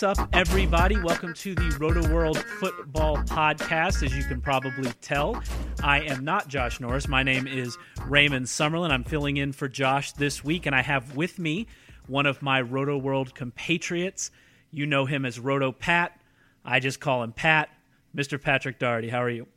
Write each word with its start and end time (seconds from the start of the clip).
What's 0.00 0.20
up, 0.20 0.28
everybody? 0.32 0.96
Welcome 0.96 1.34
to 1.34 1.56
the 1.56 1.70
Rotoworld 1.70 2.36
Football 2.36 3.16
Podcast. 3.16 4.04
As 4.04 4.16
you 4.16 4.22
can 4.22 4.40
probably 4.40 4.92
tell, 5.00 5.42
I 5.82 6.02
am 6.02 6.24
not 6.24 6.46
Josh 6.46 6.78
Norris. 6.78 7.08
My 7.08 7.24
name 7.24 7.48
is 7.48 7.76
Raymond 8.06 8.46
Summerlin. 8.46 8.92
I'm 8.92 9.02
filling 9.02 9.38
in 9.38 9.50
for 9.50 9.68
Josh 9.68 10.12
this 10.12 10.44
week, 10.44 10.66
and 10.66 10.76
I 10.76 10.82
have 10.82 11.16
with 11.16 11.40
me 11.40 11.66
one 12.06 12.26
of 12.26 12.42
my 12.42 12.62
Rotoworld 12.62 13.34
compatriots. 13.34 14.30
You 14.70 14.86
know 14.86 15.04
him 15.04 15.24
as 15.24 15.40
Roto 15.40 15.72
Pat. 15.72 16.16
I 16.64 16.78
just 16.78 17.00
call 17.00 17.24
him 17.24 17.32
Pat. 17.32 17.68
Mr. 18.14 18.40
Patrick 18.40 18.78
Daugherty, 18.78 19.08
how 19.08 19.20
are 19.20 19.30
you? 19.30 19.48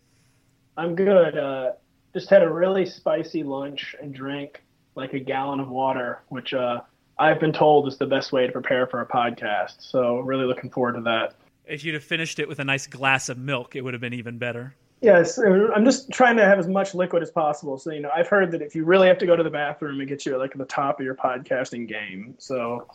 I'm 0.76 0.96
good. 0.96 1.38
Uh, 1.38 1.74
just 2.16 2.32
had 2.32 2.42
a 2.42 2.52
really 2.52 2.88
spicy 2.88 3.44
lunch 3.44 3.96
and 4.02 4.12
drank 4.12 4.64
like 4.96 5.14
a 5.14 5.20
gallon 5.20 5.60
of 5.60 5.70
water, 5.70 6.24
which 6.30 6.56
uh, 6.56 6.82
I've 7.22 7.40
been 7.40 7.54
told 7.54 7.88
is 7.88 7.98
the 7.98 8.08
best 8.08 8.32
way 8.32 8.48
to 8.48 8.52
prepare 8.52 8.88
for 8.88 9.00
a 9.00 9.06
podcast. 9.06 9.76
So 9.80 10.20
really 10.22 10.46
looking 10.46 10.72
forward 10.72 10.94
to 10.94 11.02
that. 11.02 11.36
If 11.68 11.84
you'd 11.84 11.94
have 11.94 12.04
finished 12.04 12.40
it 12.40 12.48
with 12.48 12.58
a 12.58 12.64
nice 12.64 12.88
glass 12.88 13.30
of 13.30 13.38
milk, 13.38 13.76
it 13.76 13.82
would 13.82 13.94
have 13.94 14.02
been 14.02 14.16
even 14.16 14.40
better. 14.40 14.76
Yes, 15.02 15.38
I'm 15.38 15.86
just 15.86 16.12
trying 16.12 16.36
to 16.38 16.46
have 16.46 16.58
as 16.58 16.68
much 16.68 16.96
liquid 16.96 17.22
as 17.22 17.30
possible. 17.30 17.78
So 17.78 17.92
you 17.92 18.00
know, 18.00 18.10
I've 18.16 18.28
heard 18.28 18.52
that 18.52 18.64
if 18.64 18.76
you 18.76 18.86
really 18.86 19.08
have 19.08 19.20
to 19.20 19.28
go 19.28 19.36
to 19.36 19.44
the 19.44 19.52
bathroom, 19.52 20.02
it 20.02 20.08
gets 20.08 20.26
you 20.26 20.36
like 20.38 20.52
at 20.52 20.58
the 20.58 20.66
top 20.66 21.00
of 21.00 21.06
your 21.06 21.16
podcasting 21.16 21.88
game. 21.88 22.34
So 22.40 22.88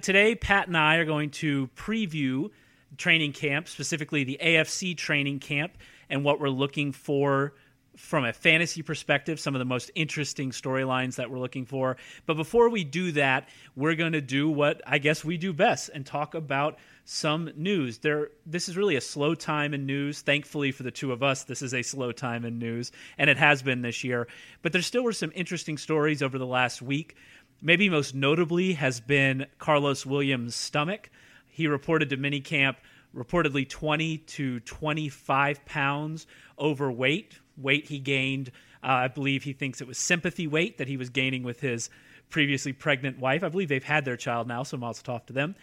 today, 0.00 0.34
Pat 0.34 0.68
and 0.68 0.76
I 0.76 0.96
are 0.96 1.04
going 1.04 1.30
to 1.32 1.68
preview 1.76 2.50
training 2.96 3.32
camp, 3.32 3.68
specifically 3.68 4.24
the 4.24 4.38
AFC 4.42 4.96
training 4.96 5.40
camp, 5.40 5.76
and 6.08 6.24
what 6.24 6.40
we're 6.40 6.48
looking 6.48 6.92
for 6.92 7.52
from 7.96 8.24
a 8.24 8.32
fantasy 8.32 8.82
perspective, 8.82 9.40
some 9.40 9.54
of 9.54 9.58
the 9.58 9.64
most 9.64 9.90
interesting 9.94 10.50
storylines 10.50 11.16
that 11.16 11.30
we're 11.30 11.38
looking 11.38 11.64
for. 11.64 11.96
But 12.26 12.34
before 12.34 12.68
we 12.68 12.84
do 12.84 13.12
that, 13.12 13.48
we're 13.74 13.94
going 13.94 14.12
to 14.12 14.20
do 14.20 14.50
what 14.50 14.82
I 14.86 14.98
guess 14.98 15.24
we 15.24 15.36
do 15.36 15.52
best 15.52 15.90
and 15.92 16.04
talk 16.04 16.34
about 16.34 16.78
some 17.04 17.50
news. 17.56 17.98
There 17.98 18.30
this 18.44 18.68
is 18.68 18.76
really 18.76 18.96
a 18.96 19.00
slow 19.00 19.34
time 19.34 19.74
in 19.74 19.86
news. 19.86 20.20
Thankfully 20.20 20.72
for 20.72 20.82
the 20.82 20.90
two 20.90 21.12
of 21.12 21.22
us, 21.22 21.44
this 21.44 21.62
is 21.62 21.72
a 21.72 21.82
slow 21.82 22.12
time 22.12 22.44
in 22.44 22.58
news, 22.58 22.92
and 23.16 23.30
it 23.30 23.38
has 23.38 23.62
been 23.62 23.82
this 23.82 24.04
year. 24.04 24.28
But 24.62 24.72
there 24.72 24.82
still 24.82 25.04
were 25.04 25.12
some 25.12 25.32
interesting 25.34 25.78
stories 25.78 26.22
over 26.22 26.38
the 26.38 26.46
last 26.46 26.82
week. 26.82 27.16
Maybe 27.62 27.88
most 27.88 28.14
notably 28.14 28.74
has 28.74 29.00
been 29.00 29.46
Carlos 29.58 30.04
Williams' 30.04 30.54
stomach. 30.54 31.10
He 31.46 31.66
reported 31.66 32.10
to 32.10 32.18
minicamp 32.18 32.76
reportedly 33.16 33.66
20 33.66 34.18
to 34.18 34.60
25 34.60 35.64
pounds 35.64 36.26
overweight, 36.58 37.38
weight 37.56 37.88
he 37.88 37.98
gained. 37.98 38.50
Uh, 38.82 38.88
I 38.88 39.08
believe 39.08 39.42
he 39.42 39.52
thinks 39.52 39.80
it 39.80 39.86
was 39.86 39.98
sympathy 39.98 40.46
weight 40.46 40.78
that 40.78 40.88
he 40.88 40.96
was 40.96 41.10
gaining 41.10 41.42
with 41.42 41.60
his 41.60 41.90
previously 42.30 42.72
pregnant 42.72 43.18
wife. 43.18 43.42
I 43.44 43.48
believe 43.48 43.68
they've 43.68 43.82
had 43.82 44.04
their 44.04 44.16
child 44.16 44.48
now, 44.48 44.62
so 44.62 44.76
mazel 44.76 45.04
tov 45.04 45.26
to 45.26 45.32
them. 45.32 45.54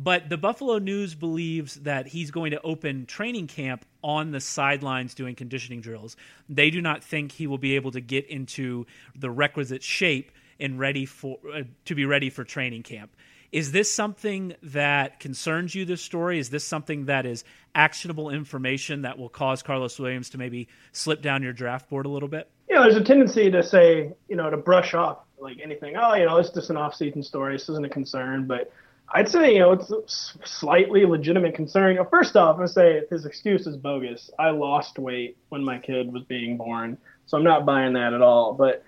But 0.00 0.28
the 0.28 0.36
Buffalo 0.36 0.78
News 0.78 1.16
believes 1.16 1.74
that 1.76 2.06
he's 2.06 2.30
going 2.30 2.52
to 2.52 2.62
open 2.62 3.04
training 3.06 3.48
camp 3.48 3.84
on 4.04 4.30
the 4.30 4.40
sidelines 4.40 5.12
doing 5.12 5.34
conditioning 5.34 5.80
drills. 5.80 6.16
They 6.48 6.70
do 6.70 6.80
not 6.80 7.02
think 7.02 7.32
he 7.32 7.48
will 7.48 7.58
be 7.58 7.74
able 7.74 7.90
to 7.90 8.00
get 8.00 8.24
into 8.26 8.86
the 9.16 9.28
requisite 9.28 9.82
shape 9.82 10.30
and 10.60 10.78
ready 10.78 11.04
for 11.04 11.38
uh, 11.52 11.62
to 11.86 11.94
be 11.96 12.04
ready 12.04 12.30
for 12.30 12.44
training 12.44 12.84
camp. 12.84 13.10
Is 13.50 13.72
this 13.72 13.92
something 13.92 14.54
that 14.62 15.20
concerns 15.20 15.74
you, 15.74 15.84
this 15.84 16.02
story? 16.02 16.38
Is 16.38 16.50
this 16.50 16.64
something 16.64 17.06
that 17.06 17.24
is 17.24 17.44
actionable 17.74 18.28
information 18.30 19.02
that 19.02 19.18
will 19.18 19.30
cause 19.30 19.62
Carlos 19.62 19.98
Williams 19.98 20.30
to 20.30 20.38
maybe 20.38 20.68
slip 20.92 21.22
down 21.22 21.42
your 21.42 21.54
draft 21.54 21.88
board 21.88 22.04
a 22.04 22.10
little 22.10 22.28
bit? 22.28 22.50
Yeah, 22.68 22.82
there's 22.82 22.96
a 22.96 23.04
tendency 23.04 23.50
to 23.50 23.62
say, 23.62 24.12
you 24.28 24.36
know, 24.36 24.50
to 24.50 24.58
brush 24.58 24.92
off 24.92 25.20
like 25.38 25.58
anything. 25.62 25.96
Oh, 25.96 26.14
you 26.14 26.26
know, 26.26 26.36
it's 26.36 26.50
just 26.50 26.68
an 26.68 26.76
off-season 26.76 27.22
story. 27.22 27.54
This 27.54 27.70
isn't 27.70 27.86
a 27.86 27.88
concern. 27.88 28.46
But 28.46 28.70
I'd 29.14 29.30
say, 29.30 29.54
you 29.54 29.60
know, 29.60 29.72
it's 29.72 29.90
a 29.90 30.02
slightly 30.46 31.06
legitimate 31.06 31.54
concern. 31.54 31.92
You 31.92 32.02
know, 32.02 32.08
first 32.10 32.36
off, 32.36 32.50
I'm 32.50 32.56
going 32.56 32.68
to 32.68 32.72
say 32.74 33.02
his 33.08 33.24
excuse 33.24 33.66
is 33.66 33.78
bogus. 33.78 34.30
I 34.38 34.50
lost 34.50 34.98
weight 34.98 35.38
when 35.48 35.64
my 35.64 35.78
kid 35.78 36.12
was 36.12 36.24
being 36.24 36.58
born. 36.58 36.98
So 37.24 37.38
I'm 37.38 37.44
not 37.44 37.64
buying 37.64 37.94
that 37.94 38.12
at 38.12 38.20
all. 38.20 38.52
But 38.52 38.84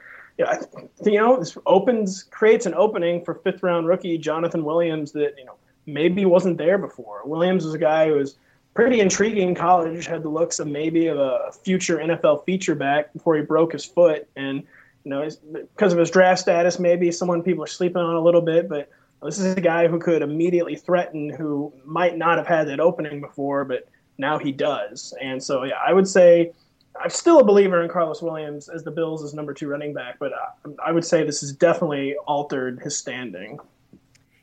you 1.05 1.19
know, 1.19 1.39
this 1.39 1.57
opens 1.67 2.25
creates 2.25 2.67
an 2.67 2.75
opening 2.75 3.25
for 3.25 3.35
fifth 3.35 3.63
round 3.63 3.87
rookie 3.87 4.19
Jonathan 4.19 4.65
Williams 4.65 5.13
that 5.13 5.35
you 5.39 5.45
know 5.45 5.57
maybe 5.87 6.25
wasn't 6.25 6.59
there 6.59 6.79
before. 6.79 7.23
Williams 7.25 7.65
was 7.65 7.75
a 7.75 7.79
guy 7.79 8.09
who 8.09 8.15
was 8.15 8.37
pretty 8.75 9.01
intriguing 9.01 9.49
in 9.49 9.55
college, 9.55 10.07
had 10.07 10.23
the 10.23 10.29
looks 10.29 10.59
of 10.59 10.67
maybe 10.67 11.09
of 11.09 11.19
a 11.19 11.51
future 11.65 11.99
NFL 11.99 12.45
feature 12.45 12.75
back 12.75 13.13
before 13.13 13.37
he 13.37 13.43
broke 13.43 13.73
his 13.73 13.85
foot, 13.85 14.29
and 14.37 14.63
you 15.05 15.11
know 15.11 15.29
because 15.77 15.93
of 15.93 15.99
his 15.99 16.11
draft 16.11 16.41
status, 16.41 16.79
maybe 16.79 17.11
someone 17.11 17.43
people 17.43 17.65
are 17.65 17.69
sleeping 17.69 18.03
on 18.03 18.15
a 18.15 18.21
little 18.21 18.43
bit, 18.43 18.69
but 18.69 18.89
this 19.23 19.39
is 19.39 19.55
a 19.55 19.61
guy 19.61 19.87
who 19.87 19.99
could 19.99 20.23
immediately 20.23 20.77
threaten 20.77 21.29
who 21.29 21.73
might 21.85 22.17
not 22.17 22.39
have 22.39 22.47
had 22.47 22.69
that 22.69 22.81
opening 22.81 23.21
before, 23.21 23.65
but 23.65 23.87
now 24.17 24.39
he 24.39 24.53
does. 24.53 25.15
And 25.21 25.43
so 25.43 25.65
yeah, 25.65 25.79
I 25.87 25.93
would 25.93 26.09
say 26.09 26.53
I'm 26.99 27.11
still 27.11 27.41
a 27.41 27.45
believer 27.45 27.83
in 27.83 27.89
Carlos 27.89 28.23
Williams 28.23 28.69
as 28.69 28.83
the 28.83 28.91
Bills' 28.91 29.23
as 29.23 29.35
number 29.35 29.55
two 29.55 29.69
running 29.69 29.95
back, 29.95 30.19
but 30.19 30.33
uh, 30.33 30.71
I 30.85 30.93
would 30.93 31.05
say 31.05 31.25
this 31.25 31.41
has 31.41 31.53
definitely 31.53 32.17
altered 32.27 32.81
his 32.81 32.97
standing. 32.97 33.59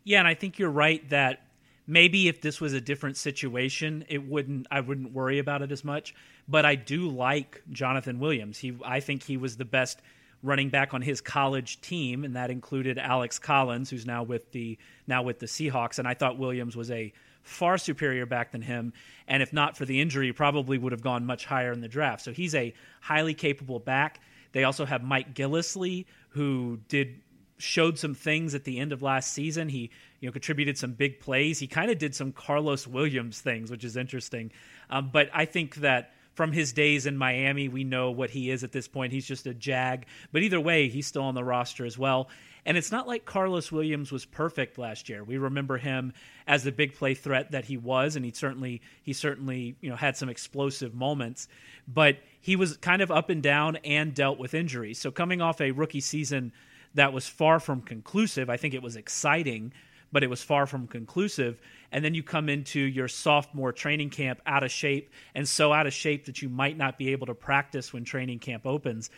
Yeah, 0.03 0.19
and 0.19 0.27
I 0.27 0.33
think 0.33 0.57
you're 0.57 0.69
right 0.69 1.07
that 1.09 1.41
maybe 1.85 2.27
if 2.27 2.41
this 2.41 2.61
was 2.61 2.73
a 2.73 2.81
different 2.81 3.17
situation, 3.17 4.05
it 4.07 4.27
wouldn't 4.27 4.67
I 4.71 4.81
wouldn't 4.81 5.13
worry 5.13 5.39
about 5.39 5.61
it 5.61 5.71
as 5.71 5.83
much. 5.83 6.15
But 6.47 6.65
I 6.65 6.75
do 6.75 7.09
like 7.09 7.61
Jonathan 7.71 8.19
Williams. 8.19 8.57
He 8.57 8.77
I 8.85 8.99
think 8.99 9.23
he 9.23 9.37
was 9.37 9.57
the 9.57 9.65
best 9.65 10.01
running 10.43 10.69
back 10.69 10.93
on 10.93 11.01
his 11.01 11.19
college 11.19 11.81
team, 11.81 12.23
and 12.23 12.35
that 12.35 12.51
included 12.51 12.97
Alex 12.97 13.39
Collins, 13.39 13.89
who's 13.89 14.05
now 14.05 14.23
with 14.23 14.51
the 14.51 14.77
now 15.07 15.23
with 15.23 15.39
the 15.39 15.45
Seahawks. 15.45 15.99
And 15.99 16.07
I 16.07 16.13
thought 16.13 16.37
Williams 16.37 16.75
was 16.75 16.91
a 16.91 17.11
far 17.47 17.77
superior 17.77 18.25
back 18.25 18.51
than 18.51 18.61
him. 18.61 18.93
And 19.27 19.41
if 19.41 19.53
not 19.53 19.77
for 19.77 19.85
the 19.85 20.01
injury, 20.01 20.31
probably 20.33 20.77
would 20.77 20.91
have 20.91 21.01
gone 21.01 21.25
much 21.25 21.45
higher 21.45 21.71
in 21.71 21.81
the 21.81 21.87
draft. 21.87 22.23
So 22.23 22.31
he's 22.31 22.55
a 22.55 22.73
highly 23.01 23.33
capable 23.33 23.79
back. 23.79 24.19
They 24.51 24.63
also 24.63 24.85
have 24.85 25.03
Mike 25.03 25.33
Gillislee, 25.33 26.05
who 26.29 26.79
did 26.87 27.21
showed 27.59 27.97
some 27.97 28.13
things 28.13 28.53
at 28.53 28.65
the 28.65 28.77
end 28.77 28.91
of 28.91 29.01
last 29.01 29.33
season. 29.33 29.69
He 29.69 29.89
you 30.19 30.27
know 30.27 30.31
contributed 30.31 30.77
some 30.77 30.93
big 30.93 31.19
plays. 31.19 31.59
He 31.59 31.67
kind 31.67 31.89
of 31.89 31.97
did 31.97 32.13
some 32.13 32.31
Carlos 32.31 32.87
Williams 32.87 33.41
things, 33.41 33.71
which 33.71 33.83
is 33.83 33.97
interesting. 33.97 34.51
Um, 34.89 35.09
but 35.11 35.29
I 35.33 35.45
think 35.45 35.75
that 35.77 36.13
from 36.33 36.51
his 36.51 36.71
days 36.71 37.07
in 37.07 37.17
Miami, 37.17 37.67
we 37.67 37.83
know 37.83 38.11
what 38.11 38.29
he 38.29 38.51
is 38.51 38.63
at 38.63 38.71
this 38.71 38.87
point. 38.87 39.11
He's 39.11 39.25
just 39.25 39.47
a 39.47 39.55
jag. 39.55 40.05
But 40.31 40.43
either 40.43 40.61
way, 40.61 40.87
he's 40.87 41.07
still 41.07 41.23
on 41.23 41.33
the 41.33 41.43
roster 41.43 41.83
as 41.83 41.97
well. 41.97 42.29
And 42.67 42.77
it's 42.77 42.91
not 42.91 43.07
like 43.07 43.23
Carlos 43.25 43.71
Williams 43.71 44.11
was 44.11 44.25
perfect 44.25 44.77
last 44.77 45.07
year. 45.07 45.23
We 45.23 45.37
remember 45.37 45.77
him 45.77 46.11
as 46.45 46.63
the 46.63 46.71
big 46.71 46.95
play 46.95 47.13
threat 47.15 47.51
that 47.51 47.65
he 47.65 47.77
was, 47.77 48.17
and 48.17 48.25
he 48.25 48.31
certainly 48.31 48.81
he 49.01 49.13
certainly 49.13 49.77
you 49.79 49.89
know 49.89 49.95
had 49.95 50.17
some 50.17 50.27
explosive 50.29 50.93
moments. 50.93 51.47
But 51.87 52.17
he 52.41 52.57
was 52.57 52.75
kind 52.77 53.01
of 53.01 53.09
up 53.09 53.29
and 53.29 53.41
down 53.41 53.77
and 53.77 54.13
dealt 54.13 54.37
with 54.37 54.53
injuries. 54.53 54.99
So 54.99 55.11
coming 55.11 55.41
off 55.41 55.61
a 55.61 55.71
rookie 55.71 56.01
season 56.01 56.51
that 56.93 57.13
was 57.13 57.25
far 57.25 57.59
from 57.61 57.81
conclusive, 57.81 58.49
I 58.49 58.57
think 58.57 58.73
it 58.73 58.83
was 58.83 58.97
exciting. 58.97 59.71
but 60.11 60.23
it 60.23 60.29
was 60.29 60.41
far 60.41 60.65
from 60.65 60.87
conclusive. 60.87 61.59
And 61.91 62.03
then 62.03 62.13
you 62.13 62.23
come 62.23 62.49
into 62.49 62.79
your 62.79 63.07
sophomore 63.07 63.71
training 63.73 64.09
camp 64.09 64.41
out 64.45 64.63
of 64.63 64.71
shape 64.71 65.09
and 65.35 65.47
so 65.47 65.73
out 65.73 65.87
of 65.87 65.93
shape 65.93 66.25
that 66.25 66.41
you 66.41 66.49
might 66.49 66.77
not 66.77 66.97
be 66.97 67.11
able 67.11 67.27
to 67.27 67.33
practice 67.33 67.93
when 67.93 68.03
training 68.03 68.39
camp 68.39 68.65
opens. 68.65 69.09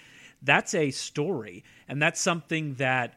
That's 0.41 0.73
a 0.73 0.91
story. 0.91 1.63
And 1.87 2.01
that's 2.01 2.21
something 2.21 2.75
that 2.75 3.15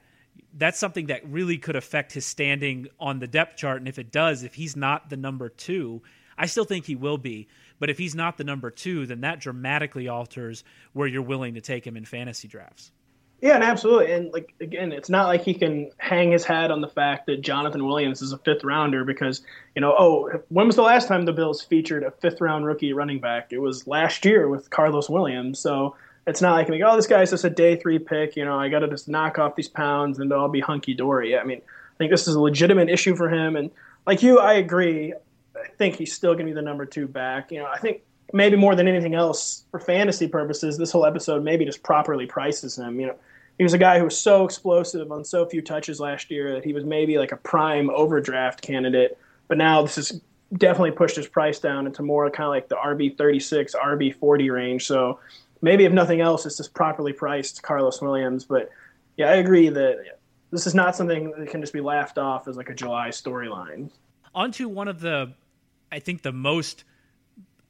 that's 0.55 0.79
something 0.79 1.07
that 1.07 1.27
really 1.29 1.59
could 1.59 1.77
affect 1.77 2.13
his 2.13 2.27
standing 2.27 2.89
on 3.01 3.19
the 3.19 3.27
depth 3.27 3.57
chart. 3.57 3.79
And 3.79 3.89
if 3.89 3.99
it 3.99 4.13
does, 4.13 4.43
if 4.43 4.55
he's 4.55 4.77
not 4.77 5.11
the 5.11 5.17
number 5.17 5.49
two, 5.49 6.03
I 6.37 6.47
still 6.47 6.65
think 6.65 6.85
he 6.85 6.97
will 6.97 7.19
be. 7.19 7.49
But 7.79 7.91
if 7.91 7.99
he's 7.99 8.15
not 8.15 8.37
the 8.37 8.45
number 8.45 8.71
two, 8.71 9.07
then 9.07 9.23
that 9.23 9.41
dramatically 9.41 10.09
alters 10.09 10.63
where 10.93 11.09
you're 11.09 11.23
willing 11.23 11.55
to 11.55 11.61
take 11.61 11.87
him 11.87 11.97
in 11.97 12.05
fantasy 12.05 12.49
drafts. 12.49 12.93
Yeah, 13.41 13.57
and 13.57 13.65
absolutely. 13.65 14.13
And 14.13 14.33
like 14.33 14.55
again, 14.61 14.93
it's 14.93 15.11
not 15.11 15.27
like 15.27 15.43
he 15.43 15.53
can 15.53 15.91
hang 15.99 16.31
his 16.31 16.45
hat 16.45 16.71
on 16.71 16.81
the 16.81 16.89
fact 16.89 17.27
that 17.27 17.41
Jonathan 17.41 17.85
Williams 17.85 18.23
is 18.23 18.31
a 18.31 18.39
fifth 18.39 18.63
rounder 18.63 19.05
because, 19.05 19.43
you 19.75 19.81
know, 19.81 19.93
oh, 19.99 20.31
when 20.49 20.69
was 20.69 20.77
the 20.77 20.83
last 20.83 21.09
time 21.09 21.25
the 21.25 21.33
Bills 21.33 21.61
featured 21.61 22.05
a 22.05 22.13
fifth 22.13 22.41
round 22.41 22.65
rookie 22.65 22.93
running 22.93 23.19
back? 23.19 23.49
It 23.53 23.59
was 23.59 23.89
last 23.89 24.25
year 24.25 24.49
with 24.49 24.71
Carlos 24.71 25.11
Williams. 25.11 25.59
So 25.59 25.97
it's 26.27 26.41
not 26.41 26.55
like, 26.55 26.81
oh, 26.85 26.97
this 26.97 27.07
guy's 27.07 27.31
just 27.31 27.45
a 27.45 27.51
day 27.51 27.77
three 27.77 27.99
pick. 27.99 28.37
You 28.37 28.45
know, 28.45 28.59
I 28.59 28.69
got 28.69 28.81
to 28.81 28.89
just 28.89 29.09
knock 29.09 29.39
off 29.39 29.57
these 29.57 29.69
pounds 29.69 30.19
and 30.19 30.33
I'll 30.33 30.49
be 30.49 30.61
hunky 30.61 30.95
dory. 30.95 31.37
I 31.37 31.45
mean, 31.45 31.59
I 31.59 31.97
think 31.99 32.11
this 32.11 32.29
is 32.29 32.35
a 32.35 32.41
legitimate 32.41 32.89
issue 32.89 33.17
for 33.17 33.29
him. 33.29 33.57
And 33.57 33.71
like 34.07 34.23
you, 34.23 34.39
I 34.39 34.55
agree. 34.55 35.15
I 35.57 35.69
think 35.79 35.97
he's 35.97 36.13
still 36.13 36.35
going 36.35 36.47
to 36.47 36.53
be 36.53 36.55
the 36.55 36.63
number 36.63 36.87
two 36.87 37.09
back. 37.09 37.51
You 37.51 37.59
know, 37.59 37.67
I 37.67 37.79
think 37.79 38.03
maybe 38.33 38.57
more 38.57 38.75
than 38.75 38.89
anything 38.89 39.15
else 39.15 39.65
for 39.71 39.81
fantasy 39.81 40.29
purposes, 40.29 40.79
this 40.79 40.93
whole 40.93 41.05
episode 41.05 41.43
maybe 41.43 41.65
just 41.65 41.83
properly 41.83 42.27
prices 42.27 42.79
him. 42.79 43.01
You 43.01 43.09
know, 43.09 43.17
he 43.59 43.65
was 43.65 43.75
a 43.75 43.79
guy 43.79 43.99
who 43.99 44.05
was 44.05 44.17
so 44.17 44.45
explosive 44.45 45.11
on 45.13 45.25
so 45.25 45.45
few 45.47 45.61
touches 45.61 46.01
last 46.01 46.31
year 46.31 46.55
that 46.55 46.65
he 46.65 46.73
was 46.73 46.85
maybe 46.85 47.19
like 47.19 47.33
a 47.33 47.37
prime 47.37 47.91
overdraft 47.91 48.63
candidate. 48.63 49.19
But 49.49 49.59
now 49.59 49.83
this 49.83 49.97
has 49.97 50.21
definitely 50.55 50.93
pushed 50.93 51.17
his 51.17 51.27
price 51.27 51.59
down 51.59 51.87
into 51.87 52.03
more 52.03 52.31
kind 52.31 52.47
of 52.47 52.51
like 52.51 52.69
the 52.69 52.77
RB 52.77 53.17
36, 53.17 53.75
RB 53.75 54.15
40 54.15 54.51
range. 54.51 54.87
So 54.87 55.19
maybe 55.63 55.85
if 55.85 55.93
nothing 55.93 56.21
else, 56.21 56.45
it's 56.45 56.57
just 56.59 56.75
properly 56.75 57.13
priced 57.13 57.63
Carlos 57.63 58.03
Williams. 58.03 58.45
But 58.45 58.71
yeah, 59.17 59.31
I 59.31 59.37
agree 59.37 59.69
that 59.71 60.19
this 60.51 60.67
is 60.67 60.75
not 60.75 60.95
something 60.95 61.33
that 61.39 61.49
can 61.49 61.61
just 61.61 61.73
be 61.73 61.81
laughed 61.81 62.19
off 62.19 62.47
as 62.49 62.57
like 62.57 62.69
a 62.69 62.75
July 62.75 63.09
storyline. 63.09 63.91
Onto 64.35 64.69
one 64.69 64.89
of 64.89 65.01
the, 65.01 65.33
I 65.91 66.01
think 66.01 66.23
the 66.23 66.33
most 66.33 66.85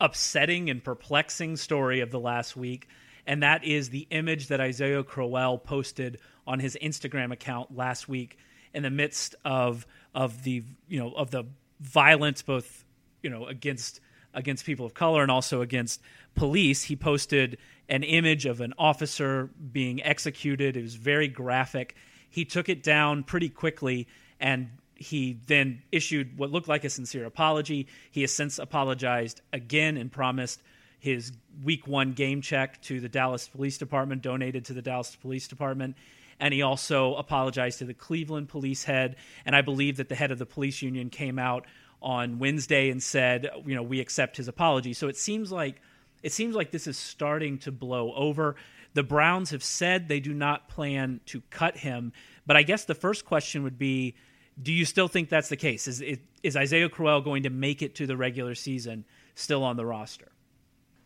upsetting 0.01 0.71
and 0.71 0.83
perplexing 0.83 1.57
story 1.57 2.01
of 2.01 2.11
the 2.11 2.19
last 2.19 2.57
week, 2.57 2.89
and 3.27 3.43
that 3.45 3.63
is 3.63 3.91
the 3.91 4.09
image 4.11 4.49
that 4.49 4.61
Isaiah 4.61 5.05
Crowell 5.05 5.59
posted 5.59 6.19
on 6.47 6.59
his 6.59 6.77
Instagram 6.83 7.33
account 7.33 7.77
last 7.77 8.09
week 8.09 8.37
in 8.75 8.83
the 8.83 8.91
midst 8.91 9.35
of 9.45 9.87
of 10.15 10.43
the 10.43 10.63
you 10.89 10.99
know 10.99 11.13
of 11.13 11.31
the 11.31 11.45
violence 11.81 12.43
both 12.43 12.85
you 13.23 13.31
know 13.31 13.47
against 13.47 14.01
against 14.35 14.65
people 14.65 14.87
of 14.87 14.95
color 14.95 15.23
and 15.23 15.31
also 15.31 15.61
against 15.61 16.01
police. 16.35 16.83
He 16.85 16.97
posted 16.97 17.59
an 17.93 18.03
image 18.03 18.47
of 18.47 18.63
an 18.63 18.73
officer 18.79 19.51
being 19.71 20.03
executed. 20.03 20.79
It 20.79 20.83
was 20.83 20.95
very 20.95 21.29
graphic. 21.29 21.95
He 22.31 22.47
took 22.47 22.71
it 22.71 22.83
down 22.83 23.23
pretty 23.23 23.51
quickly 23.51 24.09
and 24.41 24.71
he 24.95 25.39
then 25.47 25.83
issued 25.93 26.39
what 26.39 26.51
looked 26.51 26.69
like 26.69 26.85
a 26.85 26.91
sincere 26.91 27.27
apology. 27.27 27.87
He 28.11 28.23
has 28.23 28.33
since 28.33 28.59
apologized 28.59 29.43
again 29.53 29.99
and 29.99 30.11
promised 30.11 30.63
his 31.01 31.33
week 31.63 31.87
one 31.87 32.15
game 32.15 32.41
check 32.41 32.81
to 32.83 32.99
the 32.99 33.11
Dallas 33.11 33.47
Police 33.47 33.77
Department, 33.77 34.23
donated 34.23 34.65
to 34.67 34.73
the 34.73 34.81
Dallas 34.81 35.15
Police 35.15 35.47
Department. 35.47 35.95
And 36.41 36.55
he 36.55 36.63
also 36.63 37.15
apologized 37.17 37.81
to 37.81 37.85
the 37.85 37.93
Cleveland 37.93 38.49
police 38.49 38.85
head. 38.85 39.17
And 39.45 39.55
I 39.55 39.61
believe 39.61 39.99
that 39.99 40.09
the 40.09 40.15
head 40.15 40.31
of 40.31 40.39
the 40.39 40.47
police 40.47 40.81
union 40.81 41.11
came 41.11 41.39
out 41.39 41.67
on 42.01 42.39
Wednesday 42.39 42.89
and 42.89 43.03
said, 43.03 43.51
you 43.67 43.75
know, 43.75 43.83
we 43.83 44.01
accept 44.01 44.39
his 44.39 44.49
apology. 44.49 44.95
So 44.95 45.09
it 45.09 45.19
seems 45.19 45.53
like 45.53 45.83
it 46.23 46.33
seems 46.33 46.55
like 46.55 46.71
this 46.71 46.87
is 46.87 46.97
starting 46.97 47.59
to 47.59 47.73
blow 47.73 48.13
over. 48.15 48.57
The 48.95 49.03
Browns 49.03 49.51
have 49.51 49.65
said 49.65 50.09
they 50.09 50.21
do 50.21 50.35
not 50.35 50.69
plan 50.69 51.21
to 51.27 51.43
cut 51.51 51.77
him, 51.77 52.13
but 52.47 52.57
I 52.57 52.63
guess 52.63 52.85
the 52.85 52.95
first 52.95 53.25
question 53.25 53.63
would 53.63 53.79
be 53.79 54.15
do 54.61 54.73
you 54.73 54.85
still 54.85 55.09
think 55.09 55.29
that's 55.29 55.49
the 55.49 55.57
case? 55.57 55.89
Is 55.89 56.03
is 56.43 56.57
Isaiah 56.57 56.89
Crowell 56.89 57.23
going 57.23 57.45
to 57.45 57.51
make 57.51 57.83
it 57.83 57.95
to 57.97 58.07
the 58.07 58.17
regular 58.17 58.55
season 58.55 59.05
still 59.35 59.65
on 59.65 59.77
the 59.77 59.87
roster? 59.87 60.31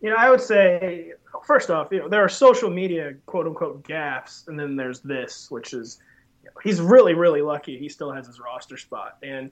You 0.00 0.10
know, 0.10 0.16
I 0.16 0.30
would 0.30 0.40
say 0.40 1.12
first 1.44 1.70
off, 1.70 1.88
you 1.90 2.00
know, 2.00 2.08
there 2.08 2.22
are 2.22 2.28
social 2.28 2.70
media 2.70 3.14
quote 3.26 3.46
unquote 3.46 3.82
gaffes, 3.84 4.48
and 4.48 4.58
then 4.58 4.76
there's 4.76 5.00
this, 5.00 5.50
which 5.50 5.72
is 5.72 6.00
you 6.42 6.50
know, 6.50 6.60
he's 6.62 6.80
really 6.80 7.14
really 7.14 7.42
lucky 7.42 7.78
he 7.78 7.88
still 7.88 8.10
has 8.10 8.26
his 8.26 8.40
roster 8.40 8.76
spot, 8.76 9.18
and 9.22 9.50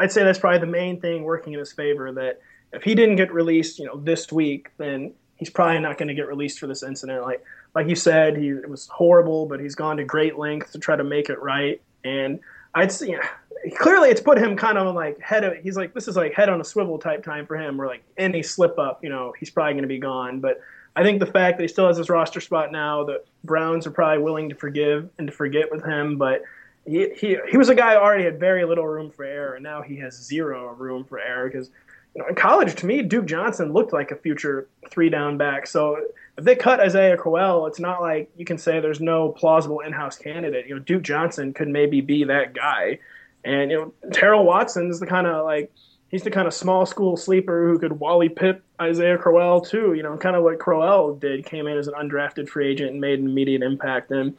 I'd 0.00 0.12
say 0.12 0.24
that's 0.24 0.38
probably 0.38 0.58
the 0.58 0.66
main 0.66 1.00
thing 1.00 1.22
working 1.22 1.52
in 1.52 1.60
his 1.60 1.72
favor. 1.72 2.12
That 2.12 2.40
if 2.74 2.82
he 2.82 2.94
didn't 2.94 3.16
get 3.16 3.32
released, 3.32 3.78
you 3.78 3.86
know, 3.86 3.96
this 3.96 4.30
week, 4.32 4.70
then 4.76 5.12
he's 5.36 5.50
probably 5.50 5.80
not 5.80 5.98
going 5.98 6.08
to 6.08 6.14
get 6.14 6.26
released 6.26 6.58
for 6.58 6.66
this 6.66 6.82
incident. 6.82 7.22
Like 7.22 7.44
like 7.74 7.88
you 7.88 7.96
said, 7.96 8.36
he 8.36 8.48
it 8.50 8.68
was 8.68 8.86
horrible, 8.88 9.46
but 9.46 9.60
he's 9.60 9.74
gone 9.74 9.96
to 9.96 10.04
great 10.04 10.38
lengths 10.38 10.72
to 10.72 10.78
try 10.78 10.96
to 10.96 11.04
make 11.04 11.28
it 11.28 11.40
right. 11.40 11.80
And 12.04 12.40
I'd 12.74 12.92
see, 12.92 13.10
you 13.10 13.16
know, 13.16 13.70
clearly 13.76 14.10
it's 14.10 14.20
put 14.20 14.38
him 14.38 14.56
kind 14.56 14.78
of 14.78 14.94
like 14.94 15.18
head 15.20 15.44
of. 15.44 15.56
He's 15.56 15.76
like 15.76 15.94
this 15.94 16.08
is 16.08 16.16
like 16.16 16.34
head 16.34 16.48
on 16.48 16.60
a 16.60 16.64
swivel 16.64 16.98
type 16.98 17.24
time 17.24 17.46
for 17.46 17.56
him. 17.56 17.76
Where 17.76 17.88
like 17.88 18.04
any 18.16 18.42
slip 18.42 18.78
up, 18.78 19.02
you 19.02 19.10
know, 19.10 19.32
he's 19.38 19.50
probably 19.50 19.72
going 19.72 19.82
to 19.82 19.88
be 19.88 19.98
gone. 19.98 20.40
But 20.40 20.60
I 20.96 21.02
think 21.02 21.18
the 21.18 21.26
fact 21.26 21.58
that 21.58 21.64
he 21.64 21.68
still 21.68 21.88
has 21.88 21.96
his 21.96 22.08
roster 22.08 22.40
spot 22.40 22.70
now, 22.70 23.04
the 23.04 23.24
Browns 23.42 23.86
are 23.86 23.90
probably 23.90 24.22
willing 24.22 24.48
to 24.48 24.54
forgive 24.54 25.10
and 25.18 25.26
to 25.26 25.32
forget 25.32 25.70
with 25.70 25.84
him, 25.84 26.16
but 26.16 26.42
he, 26.86 27.08
he, 27.16 27.38
he 27.50 27.56
was 27.56 27.68
a 27.68 27.74
guy 27.74 27.94
who 27.94 28.00
already 28.00 28.24
had 28.24 28.38
very 28.38 28.64
little 28.64 28.86
room 28.86 29.10
for 29.10 29.24
error, 29.24 29.54
and 29.54 29.62
now 29.62 29.80
he 29.82 29.96
has 29.96 30.14
zero 30.14 30.72
room 30.74 31.04
for 31.04 31.18
error 31.18 31.48
because 31.48 31.70
you 32.14 32.22
know, 32.22 32.28
in 32.28 32.34
college, 32.34 32.74
to 32.76 32.86
me, 32.86 33.02
Duke 33.02 33.26
Johnson 33.26 33.72
looked 33.72 33.92
like 33.92 34.10
a 34.10 34.16
future 34.16 34.68
three 34.88 35.10
down 35.10 35.36
back. 35.36 35.66
So 35.66 35.98
if 36.38 36.44
they 36.44 36.54
cut 36.54 36.80
Isaiah 36.80 37.16
Crowell, 37.16 37.66
it's 37.66 37.80
not 37.80 38.00
like 38.00 38.30
you 38.36 38.44
can 38.44 38.58
say 38.58 38.80
there's 38.80 39.00
no 39.00 39.30
plausible 39.30 39.80
in 39.80 39.92
house 39.92 40.16
candidate. 40.16 40.66
You 40.66 40.76
know, 40.76 40.80
Duke 40.80 41.02
Johnson 41.02 41.52
could 41.52 41.68
maybe 41.68 42.00
be 42.00 42.24
that 42.24 42.54
guy. 42.54 43.00
And, 43.44 43.70
you 43.70 43.76
know, 43.76 44.10
Terrell 44.12 44.44
Watson 44.44 44.90
is 44.90 45.00
the 45.00 45.06
kind 45.06 45.26
of 45.26 45.44
like, 45.44 45.72
he's 46.08 46.22
the 46.22 46.30
kind 46.30 46.46
of 46.46 46.54
small 46.54 46.86
school 46.86 47.16
sleeper 47.16 47.66
who 47.68 47.78
could 47.78 47.98
Wally 47.98 48.28
Pipp 48.28 48.60
Isaiah 48.80 49.18
Crowell 49.18 49.60
too. 49.60 49.94
You 49.94 50.04
know, 50.04 50.16
kind 50.16 50.36
of 50.36 50.44
what 50.44 50.60
Crowell 50.60 51.16
did, 51.16 51.44
came 51.44 51.66
in 51.66 51.76
as 51.76 51.88
an 51.88 51.94
undrafted 51.94 52.48
free 52.48 52.70
agent 52.70 52.92
and 52.92 53.00
made 53.00 53.18
an 53.18 53.26
immediate 53.26 53.62
impact. 53.62 54.12
And 54.12 54.36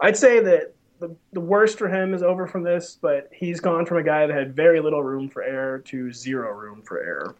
I'd 0.00 0.16
say 0.16 0.40
that 0.40 0.74
the, 1.02 1.16
the 1.32 1.40
worst 1.40 1.78
for 1.78 1.88
him 1.88 2.14
is 2.14 2.22
over 2.22 2.46
from 2.46 2.62
this, 2.62 2.96
but 3.00 3.28
he's 3.32 3.60
gone 3.60 3.84
from 3.84 3.98
a 3.98 4.02
guy 4.02 4.26
that 4.26 4.34
had 4.34 4.54
very 4.54 4.80
little 4.80 5.02
room 5.02 5.28
for 5.28 5.42
error 5.42 5.80
to 5.80 6.12
zero 6.12 6.52
room 6.52 6.80
for 6.82 7.02
error. 7.02 7.34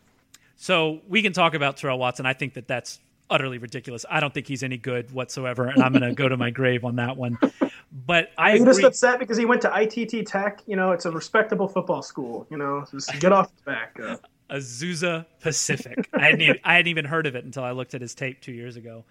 So 0.56 1.00
we 1.09 1.23
can 1.23 1.32
talk 1.32 1.55
about 1.55 1.76
Terrell 1.76 1.99
Watson. 1.99 2.26
I 2.26 2.32
think 2.32 2.55
that 2.55 2.67
that's 2.67 2.99
utterly 3.31 3.59
ridiculous. 3.59 4.05
I 4.10 4.20
don't 4.20 4.34
think 4.34 4.46
he's 4.46 4.63
any 4.63 4.77
good 4.77 5.13
whatsoever, 5.13 5.69
and 5.69 5.82
I'm 5.82 5.93
going 5.93 6.03
to 6.03 6.13
go 6.13 6.29
to 6.29 6.36
my 6.36 6.51
grave 6.60 6.84
on 6.84 6.96
that 6.96 7.17
one. 7.17 7.39
But 8.06 8.31
I 8.36 8.56
am 8.56 8.65
just 8.65 8.82
upset 8.82 9.19
because 9.19 9.39
he 9.39 9.44
went 9.44 9.63
to 9.63 9.72
ITT 9.75 10.27
Tech. 10.27 10.63
You 10.67 10.77
know, 10.77 10.93
it's 10.93 11.06
a 11.06 11.10
respectable 11.10 11.69
football 11.69 12.03
school. 12.03 12.46
You 12.51 12.58
know, 12.58 12.84
just 12.91 13.19
get 13.20 13.32
off 13.32 13.51
his 13.53 13.60
back. 13.63 13.98
Uh. 14.03 14.17
Azusa 14.51 15.25
Pacific. 15.41 16.10
I 16.13 16.27
hadn't, 16.27 16.43
even, 16.43 16.58
I 16.63 16.75
hadn't 16.75 16.89
even 16.89 17.06
heard 17.06 17.27
of 17.27 17.34
it 17.34 17.44
until 17.44 17.65
I 17.65 17.70
looked 17.70 17.94
at 17.94 18.03
his 18.03 18.15
tape 18.15 18.43
two 18.43 18.53
years 18.53 18.77
ago. 18.77 19.05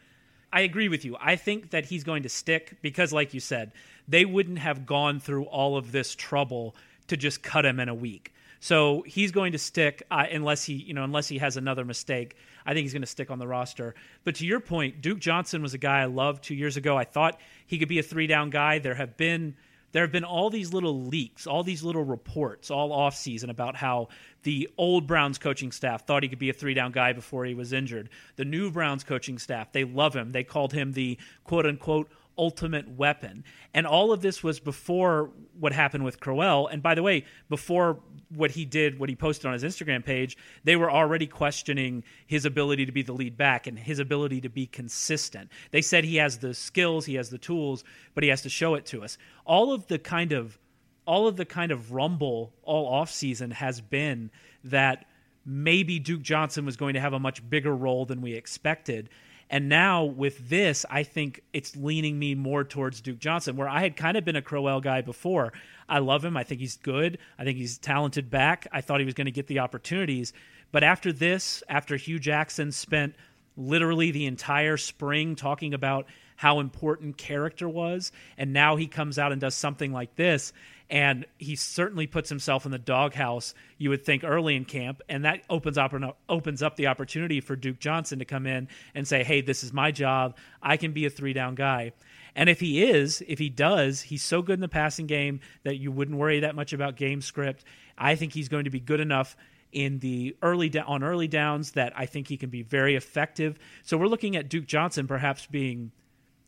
I 0.53 0.61
agree 0.61 0.87
with 0.87 1.03
you. 1.03 1.17
I 1.19 1.35
think 1.35 1.71
that 1.71 1.85
he's 1.85 2.03
going 2.03 2.23
to 2.23 2.29
stick 2.29 2.77
because, 2.81 3.11
like 3.11 3.33
you 3.33 3.39
said, 3.39 3.71
they 4.11 4.25
wouldn't 4.25 4.59
have 4.59 4.85
gone 4.85 5.19
through 5.19 5.45
all 5.45 5.77
of 5.77 5.91
this 5.91 6.13
trouble 6.15 6.75
to 7.07 7.17
just 7.17 7.41
cut 7.41 7.65
him 7.65 7.79
in 7.79 7.89
a 7.89 7.95
week. 7.95 8.33
So 8.59 9.03
he's 9.07 9.31
going 9.31 9.53
to 9.53 9.57
stick 9.57 10.03
uh, 10.11 10.25
unless 10.31 10.63
he, 10.63 10.73
you 10.73 10.93
know, 10.93 11.03
unless 11.03 11.27
he 11.27 11.39
has 11.39 11.57
another 11.57 11.83
mistake. 11.83 12.35
I 12.63 12.73
think 12.73 12.83
he's 12.83 12.93
going 12.93 13.01
to 13.01 13.07
stick 13.07 13.31
on 13.31 13.39
the 13.39 13.47
roster. 13.47 13.95
But 14.23 14.35
to 14.35 14.45
your 14.45 14.59
point, 14.59 15.01
Duke 15.01 15.19
Johnson 15.19 15.63
was 15.63 15.73
a 15.73 15.79
guy 15.79 16.01
I 16.01 16.05
loved 16.05 16.43
two 16.43 16.53
years 16.53 16.77
ago. 16.77 16.95
I 16.95 17.05
thought 17.05 17.39
he 17.65 17.79
could 17.79 17.87
be 17.87 17.97
a 17.97 18.03
three 18.03 18.27
down 18.27 18.51
guy. 18.51 18.77
There 18.77 18.93
have 18.93 19.17
been 19.17 19.55
there 19.93 20.03
have 20.03 20.11
been 20.11 20.23
all 20.23 20.49
these 20.49 20.73
little 20.73 21.05
leaks, 21.05 21.47
all 21.47 21.63
these 21.63 21.83
little 21.83 22.03
reports 22.03 22.71
all 22.71 22.91
offseason 22.91 23.49
about 23.49 23.75
how 23.75 24.07
the 24.43 24.69
old 24.77 25.07
Browns 25.07 25.37
coaching 25.37 25.71
staff 25.71 26.05
thought 26.05 26.23
he 26.23 26.29
could 26.29 26.39
be 26.39 26.49
a 26.49 26.53
three 26.53 26.73
down 26.73 26.91
guy 26.91 27.13
before 27.13 27.45
he 27.45 27.53
was 27.53 27.73
injured. 27.73 28.09
The 28.35 28.45
new 28.45 28.71
Browns 28.71 29.03
coaching 29.03 29.37
staff, 29.37 29.71
they 29.71 29.83
love 29.83 30.15
him. 30.15 30.31
They 30.31 30.43
called 30.43 30.71
him 30.71 30.93
the 30.93 31.17
quote 31.43 31.65
unquote 31.65 32.09
ultimate 32.37 32.87
weapon. 32.89 33.43
And 33.73 33.85
all 33.85 34.11
of 34.11 34.21
this 34.21 34.43
was 34.43 34.59
before 34.59 35.31
what 35.59 35.73
happened 35.73 36.03
with 36.03 36.19
Crowell. 36.19 36.67
And 36.67 36.81
by 36.81 36.95
the 36.95 37.03
way, 37.03 37.25
before 37.49 37.99
what 38.33 38.51
he 38.51 38.65
did, 38.65 38.99
what 38.99 39.09
he 39.09 39.15
posted 39.15 39.45
on 39.47 39.53
his 39.53 39.63
Instagram 39.63 40.03
page, 40.03 40.37
they 40.63 40.75
were 40.75 40.91
already 40.91 41.27
questioning 41.27 42.03
his 42.25 42.45
ability 42.45 42.85
to 42.85 42.91
be 42.91 43.01
the 43.01 43.13
lead 43.13 43.37
back 43.37 43.67
and 43.67 43.77
his 43.77 43.99
ability 43.99 44.41
to 44.41 44.49
be 44.49 44.65
consistent. 44.65 45.49
They 45.71 45.81
said 45.81 46.03
he 46.03 46.17
has 46.17 46.37
the 46.37 46.53
skills, 46.53 47.05
he 47.05 47.15
has 47.15 47.29
the 47.29 47.37
tools, 47.37 47.83
but 48.13 48.23
he 48.23 48.29
has 48.29 48.41
to 48.43 48.49
show 48.49 48.75
it 48.75 48.85
to 48.87 49.03
us. 49.03 49.17
All 49.45 49.73
of 49.73 49.87
the 49.87 49.99
kind 49.99 50.31
of 50.31 50.57
all 51.05 51.27
of 51.27 51.35
the 51.35 51.45
kind 51.45 51.71
of 51.71 51.91
rumble 51.91 52.53
all 52.61 53.03
offseason 53.03 53.51
has 53.51 53.81
been 53.81 54.29
that 54.63 55.05
maybe 55.45 55.99
Duke 55.99 56.21
Johnson 56.21 56.65
was 56.65 56.77
going 56.77 56.93
to 56.93 56.99
have 56.99 57.13
a 57.13 57.19
much 57.19 57.47
bigger 57.49 57.75
role 57.75 58.05
than 58.05 58.21
we 58.21 58.33
expected. 58.33 59.09
And 59.51 59.67
now 59.67 60.05
with 60.05 60.47
this, 60.49 60.85
I 60.89 61.03
think 61.03 61.43
it's 61.51 61.75
leaning 61.75 62.17
me 62.17 62.35
more 62.35 62.63
towards 62.63 63.01
Duke 63.01 63.19
Johnson, 63.19 63.57
where 63.57 63.67
I 63.67 63.81
had 63.81 63.97
kind 63.97 64.15
of 64.15 64.23
been 64.23 64.37
a 64.37 64.41
Crowell 64.41 64.79
guy 64.79 65.01
before. 65.01 65.51
I 65.89 65.99
love 65.99 66.23
him. 66.23 66.37
I 66.37 66.43
think 66.45 66.61
he's 66.61 66.77
good. 66.77 67.17
I 67.37 67.43
think 67.43 67.57
he's 67.57 67.77
talented 67.77 68.29
back. 68.29 68.65
I 68.71 68.79
thought 68.79 69.01
he 69.01 69.05
was 69.05 69.13
going 69.13 69.25
to 69.25 69.31
get 69.31 69.47
the 69.47 69.59
opportunities. 69.59 70.31
But 70.71 70.85
after 70.85 71.11
this, 71.11 71.63
after 71.67 71.97
Hue 71.97 72.17
Jackson 72.17 72.71
spent 72.71 73.13
literally 73.57 74.11
the 74.11 74.25
entire 74.25 74.77
spring 74.77 75.35
talking 75.35 75.73
about 75.73 76.05
how 76.37 76.61
important 76.61 77.17
character 77.17 77.67
was, 77.67 78.13
and 78.37 78.53
now 78.53 78.77
he 78.77 78.87
comes 78.87 79.19
out 79.19 79.33
and 79.33 79.41
does 79.41 79.53
something 79.53 79.91
like 79.91 80.15
this, 80.15 80.53
and 80.91 81.25
he 81.37 81.55
certainly 81.55 82.05
puts 82.05 82.27
himself 82.29 82.65
in 82.65 82.71
the 82.71 82.77
doghouse. 82.77 83.55
You 83.77 83.89
would 83.89 84.05
think 84.05 84.25
early 84.25 84.57
in 84.57 84.65
camp, 84.65 85.01
and 85.07 85.23
that 85.23 85.41
opens 85.49 85.77
up 85.77 85.93
opens 86.27 86.61
up 86.61 86.75
the 86.75 86.87
opportunity 86.87 87.39
for 87.39 87.55
Duke 87.55 87.79
Johnson 87.79 88.19
to 88.19 88.25
come 88.25 88.45
in 88.45 88.67
and 88.93 89.07
say, 89.07 89.23
"Hey, 89.23 89.39
this 89.39 89.63
is 89.63 89.71
my 89.71 89.91
job. 89.91 90.37
I 90.61 90.75
can 90.75 90.91
be 90.91 91.05
a 91.05 91.09
three 91.09 91.33
down 91.33 91.55
guy." 91.55 91.93
And 92.35 92.49
if 92.49 92.59
he 92.59 92.83
is, 92.83 93.23
if 93.27 93.39
he 93.39 93.49
does, 93.49 94.01
he's 94.01 94.23
so 94.23 94.41
good 94.41 94.53
in 94.55 94.61
the 94.61 94.67
passing 94.67 95.07
game 95.07 95.39
that 95.63 95.77
you 95.77 95.91
wouldn't 95.91 96.17
worry 96.17 96.41
that 96.41 96.55
much 96.55 96.73
about 96.73 96.97
game 96.97 97.21
script. 97.21 97.63
I 97.97 98.15
think 98.15 98.33
he's 98.33 98.49
going 98.49 98.65
to 98.65 98.69
be 98.69 98.79
good 98.79 98.99
enough 98.99 99.35
in 99.71 99.99
the 99.99 100.35
early 100.41 100.77
on 100.77 101.03
early 101.03 101.27
downs 101.29 101.71
that 101.71 101.93
I 101.95 102.05
think 102.05 102.27
he 102.27 102.35
can 102.35 102.49
be 102.49 102.63
very 102.63 102.95
effective. 102.95 103.57
So 103.83 103.97
we're 103.97 104.07
looking 104.07 104.35
at 104.35 104.49
Duke 104.49 104.65
Johnson 104.65 105.07
perhaps 105.07 105.45
being 105.45 105.91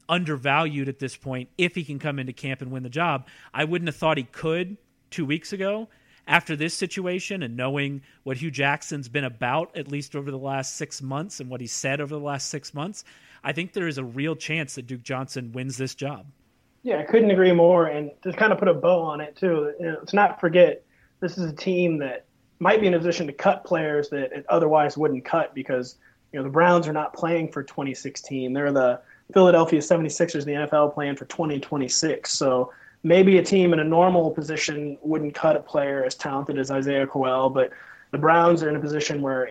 undervalued 0.09 0.89
at 0.89 0.99
this 0.99 1.15
point 1.15 1.49
if 1.57 1.75
he 1.75 1.83
can 1.83 1.99
come 1.99 2.19
into 2.19 2.33
camp 2.33 2.61
and 2.61 2.71
win 2.71 2.83
the 2.83 2.89
job. 2.89 3.27
I 3.53 3.63
wouldn't 3.65 3.87
have 3.87 3.95
thought 3.95 4.17
he 4.17 4.23
could 4.23 4.77
two 5.09 5.25
weeks 5.25 5.53
ago. 5.53 5.89
After 6.25 6.55
this 6.55 6.73
situation 6.73 7.43
and 7.43 7.57
knowing 7.57 8.01
what 8.23 8.37
Hue 8.37 8.49
Jackson's 8.49 9.09
been 9.09 9.25
about, 9.25 9.75
at 9.75 9.89
least 9.89 10.15
over 10.15 10.31
the 10.31 10.37
last 10.37 10.77
six 10.77 11.01
months, 11.01 11.41
and 11.41 11.49
what 11.49 11.59
he 11.59 11.67
said 11.67 11.99
over 11.99 12.15
the 12.15 12.21
last 12.21 12.49
six 12.49 12.73
months, 12.73 13.03
I 13.43 13.51
think 13.51 13.73
there 13.73 13.89
is 13.89 13.97
a 13.97 14.05
real 14.05 14.33
chance 14.33 14.75
that 14.75 14.87
Duke 14.87 15.03
Johnson 15.03 15.51
wins 15.51 15.75
this 15.75 15.95
job. 15.95 16.25
Yeah, 16.81 16.99
I 16.99 17.03
couldn't 17.03 17.31
agree 17.31 17.51
more. 17.51 17.87
And 17.87 18.11
to 18.21 18.31
kind 18.31 18.53
of 18.53 18.59
put 18.59 18.69
a 18.69 18.73
bow 18.73 19.01
on 19.01 19.19
it, 19.19 19.35
too, 19.35 19.73
you 19.79 19.85
know, 19.85 19.97
let's 19.99 20.13
not 20.13 20.39
forget 20.39 20.85
this 21.19 21.37
is 21.37 21.51
a 21.51 21.55
team 21.55 21.97
that 21.99 22.25
might 22.59 22.79
be 22.79 22.87
in 22.87 22.93
a 22.93 22.97
position 22.97 23.27
to 23.27 23.33
cut 23.33 23.65
players 23.65 24.09
that 24.09 24.31
it 24.31 24.45
otherwise 24.49 24.97
wouldn't 24.97 25.25
cut 25.25 25.53
because 25.53 25.97
you 26.31 26.39
know 26.39 26.43
the 26.43 26.49
Browns 26.49 26.87
are 26.87 26.93
not 26.93 27.13
playing 27.13 27.51
for 27.51 27.63
2016. 27.63 28.53
They're 28.53 28.71
the 28.71 29.01
Philadelphia 29.33 29.79
76ers, 29.79 30.45
the 30.45 30.51
NFL 30.51 30.93
plan 30.93 31.15
for 31.15 31.25
2026. 31.25 32.31
So 32.31 32.71
maybe 33.03 33.37
a 33.37 33.43
team 33.43 33.73
in 33.73 33.79
a 33.79 33.83
normal 33.83 34.31
position 34.31 34.97
wouldn't 35.01 35.33
cut 35.33 35.55
a 35.55 35.59
player 35.59 36.03
as 36.03 36.15
talented 36.15 36.57
as 36.57 36.71
Isaiah 36.71 37.07
Crowell, 37.07 37.49
but 37.49 37.71
the 38.11 38.17
Browns 38.17 38.63
are 38.63 38.69
in 38.69 38.75
a 38.75 38.79
position 38.79 39.21
where 39.21 39.49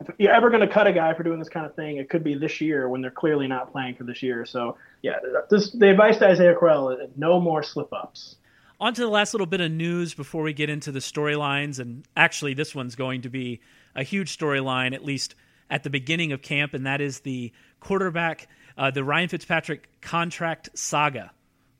if 0.00 0.08
you're 0.18 0.32
ever 0.32 0.50
going 0.50 0.66
to 0.66 0.72
cut 0.72 0.86
a 0.86 0.92
guy 0.92 1.14
for 1.14 1.22
doing 1.22 1.38
this 1.38 1.48
kind 1.48 1.66
of 1.66 1.74
thing, 1.74 1.96
it 1.96 2.08
could 2.08 2.22
be 2.22 2.34
this 2.34 2.60
year 2.60 2.88
when 2.88 3.00
they're 3.00 3.10
clearly 3.10 3.46
not 3.46 3.72
playing 3.72 3.94
for 3.94 4.04
this 4.04 4.22
year. 4.22 4.44
So 4.44 4.76
yeah, 5.02 5.16
this, 5.50 5.70
the 5.72 5.90
advice 5.90 6.18
to 6.18 6.28
Isaiah 6.28 6.54
Crowell 6.54 6.90
is 6.90 7.10
no 7.16 7.40
more 7.40 7.62
slip 7.62 7.92
ups. 7.92 8.36
On 8.78 8.92
to 8.92 9.00
the 9.00 9.08
last 9.08 9.32
little 9.32 9.46
bit 9.46 9.62
of 9.62 9.70
news 9.70 10.12
before 10.12 10.42
we 10.42 10.52
get 10.52 10.68
into 10.68 10.92
the 10.92 10.98
storylines. 10.98 11.78
And 11.78 12.04
actually, 12.14 12.52
this 12.52 12.74
one's 12.74 12.94
going 12.94 13.22
to 13.22 13.30
be 13.30 13.60
a 13.94 14.02
huge 14.02 14.36
storyline, 14.36 14.94
at 14.94 15.02
least 15.02 15.34
at 15.70 15.82
the 15.82 15.90
beginning 15.90 16.32
of 16.32 16.42
camp, 16.42 16.74
and 16.74 16.86
that 16.86 17.00
is 17.00 17.20
the 17.20 17.52
quarterback 17.80 18.48
uh, 18.76 18.90
the 18.90 19.04
Ryan 19.04 19.28
Fitzpatrick 19.28 19.88
contract 20.00 20.70
saga, 20.74 21.32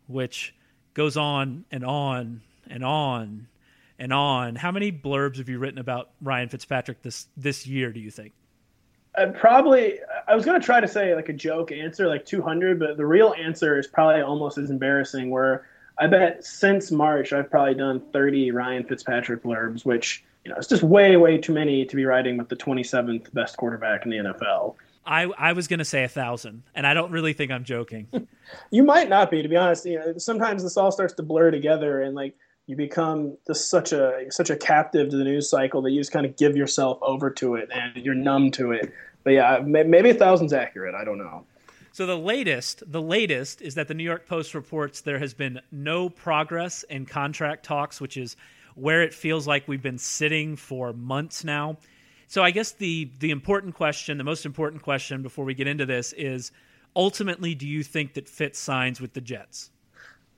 which 0.06 0.54
goes 0.94 1.16
on 1.16 1.64
and 1.70 1.84
on 1.84 2.40
and 2.68 2.84
on 2.84 3.48
and 3.98 4.12
on. 4.12 4.56
How 4.56 4.70
many 4.72 4.92
blurbs 4.92 5.38
have 5.38 5.48
you 5.48 5.58
written 5.58 5.78
about 5.78 6.10
Ryan 6.20 6.48
Fitzpatrick 6.48 7.02
this 7.02 7.28
this 7.36 7.66
year? 7.66 7.92
Do 7.92 8.00
you 8.00 8.10
think? 8.10 8.32
Uh, 9.16 9.26
probably. 9.28 9.98
I 10.28 10.34
was 10.34 10.44
going 10.44 10.60
to 10.60 10.64
try 10.64 10.80
to 10.80 10.88
say 10.88 11.14
like 11.14 11.28
a 11.28 11.32
joke 11.32 11.72
answer, 11.72 12.06
like 12.06 12.26
200, 12.26 12.78
but 12.78 12.96
the 12.96 13.06
real 13.06 13.34
answer 13.38 13.78
is 13.78 13.86
probably 13.86 14.22
almost 14.22 14.58
as 14.58 14.70
embarrassing. 14.70 15.30
Where 15.30 15.66
I 15.98 16.06
bet 16.06 16.44
since 16.44 16.90
March 16.90 17.32
I've 17.32 17.50
probably 17.50 17.74
done 17.74 18.02
30 18.12 18.50
Ryan 18.50 18.84
Fitzpatrick 18.84 19.42
blurbs, 19.42 19.84
which 19.84 20.24
you 20.44 20.50
know 20.50 20.56
it's 20.56 20.68
just 20.68 20.82
way 20.82 21.16
way 21.16 21.38
too 21.38 21.52
many 21.52 21.84
to 21.86 21.96
be 21.96 22.04
writing 22.04 22.36
with 22.36 22.48
the 22.48 22.56
27th 22.56 23.32
best 23.32 23.56
quarterback 23.56 24.04
in 24.04 24.10
the 24.10 24.18
NFL. 24.18 24.76
I 25.06 25.22
I 25.38 25.52
was 25.52 25.68
gonna 25.68 25.84
say 25.84 26.04
a 26.04 26.08
thousand, 26.08 26.64
and 26.74 26.86
I 26.86 26.94
don't 26.94 27.10
really 27.12 27.32
think 27.32 27.50
I'm 27.50 27.64
joking. 27.64 28.08
you 28.70 28.82
might 28.82 29.08
not 29.08 29.30
be, 29.30 29.42
to 29.42 29.48
be 29.48 29.56
honest. 29.56 29.86
You 29.86 29.98
know, 29.98 30.18
sometimes 30.18 30.62
this 30.62 30.76
all 30.76 30.90
starts 30.92 31.14
to 31.14 31.22
blur 31.22 31.50
together, 31.50 32.02
and 32.02 32.14
like 32.14 32.34
you 32.66 32.76
become 32.76 33.36
just 33.46 33.70
such 33.70 33.92
a 33.92 34.26
such 34.30 34.50
a 34.50 34.56
captive 34.56 35.10
to 35.10 35.16
the 35.16 35.24
news 35.24 35.48
cycle 35.48 35.82
that 35.82 35.92
you 35.92 36.00
just 36.00 36.12
kind 36.12 36.26
of 36.26 36.36
give 36.36 36.56
yourself 36.56 36.98
over 37.02 37.30
to 37.30 37.54
it, 37.54 37.68
and 37.72 38.04
you're 38.04 38.14
numb 38.14 38.50
to 38.52 38.72
it. 38.72 38.92
But 39.24 39.30
yeah, 39.30 39.60
maybe 39.64 40.10
a 40.10 40.14
thousand's 40.14 40.52
accurate. 40.52 40.94
I 40.94 41.04
don't 41.04 41.18
know. 41.18 41.44
So 41.92 42.04
the 42.04 42.18
latest, 42.18 42.82
the 42.86 43.00
latest 43.00 43.62
is 43.62 43.74
that 43.76 43.88
the 43.88 43.94
New 43.94 44.04
York 44.04 44.26
Post 44.26 44.54
reports 44.54 45.00
there 45.00 45.18
has 45.18 45.32
been 45.32 45.60
no 45.72 46.10
progress 46.10 46.82
in 46.82 47.06
contract 47.06 47.64
talks, 47.64 48.02
which 48.02 48.18
is 48.18 48.36
where 48.74 49.02
it 49.02 49.14
feels 49.14 49.46
like 49.46 49.66
we've 49.66 49.82
been 49.82 49.96
sitting 49.96 50.56
for 50.56 50.92
months 50.92 51.42
now. 51.42 51.78
So 52.28 52.42
I 52.42 52.50
guess 52.50 52.72
the 52.72 53.10
the 53.20 53.30
important 53.30 53.74
question, 53.74 54.18
the 54.18 54.24
most 54.24 54.46
important 54.46 54.82
question 54.82 55.22
before 55.22 55.44
we 55.44 55.54
get 55.54 55.66
into 55.66 55.86
this 55.86 56.12
is 56.12 56.52
ultimately 56.94 57.54
do 57.54 57.66
you 57.66 57.82
think 57.82 58.14
that 58.14 58.28
Fitz 58.28 58.58
signs 58.58 59.00
with 59.00 59.12
the 59.12 59.20
Jets? 59.20 59.70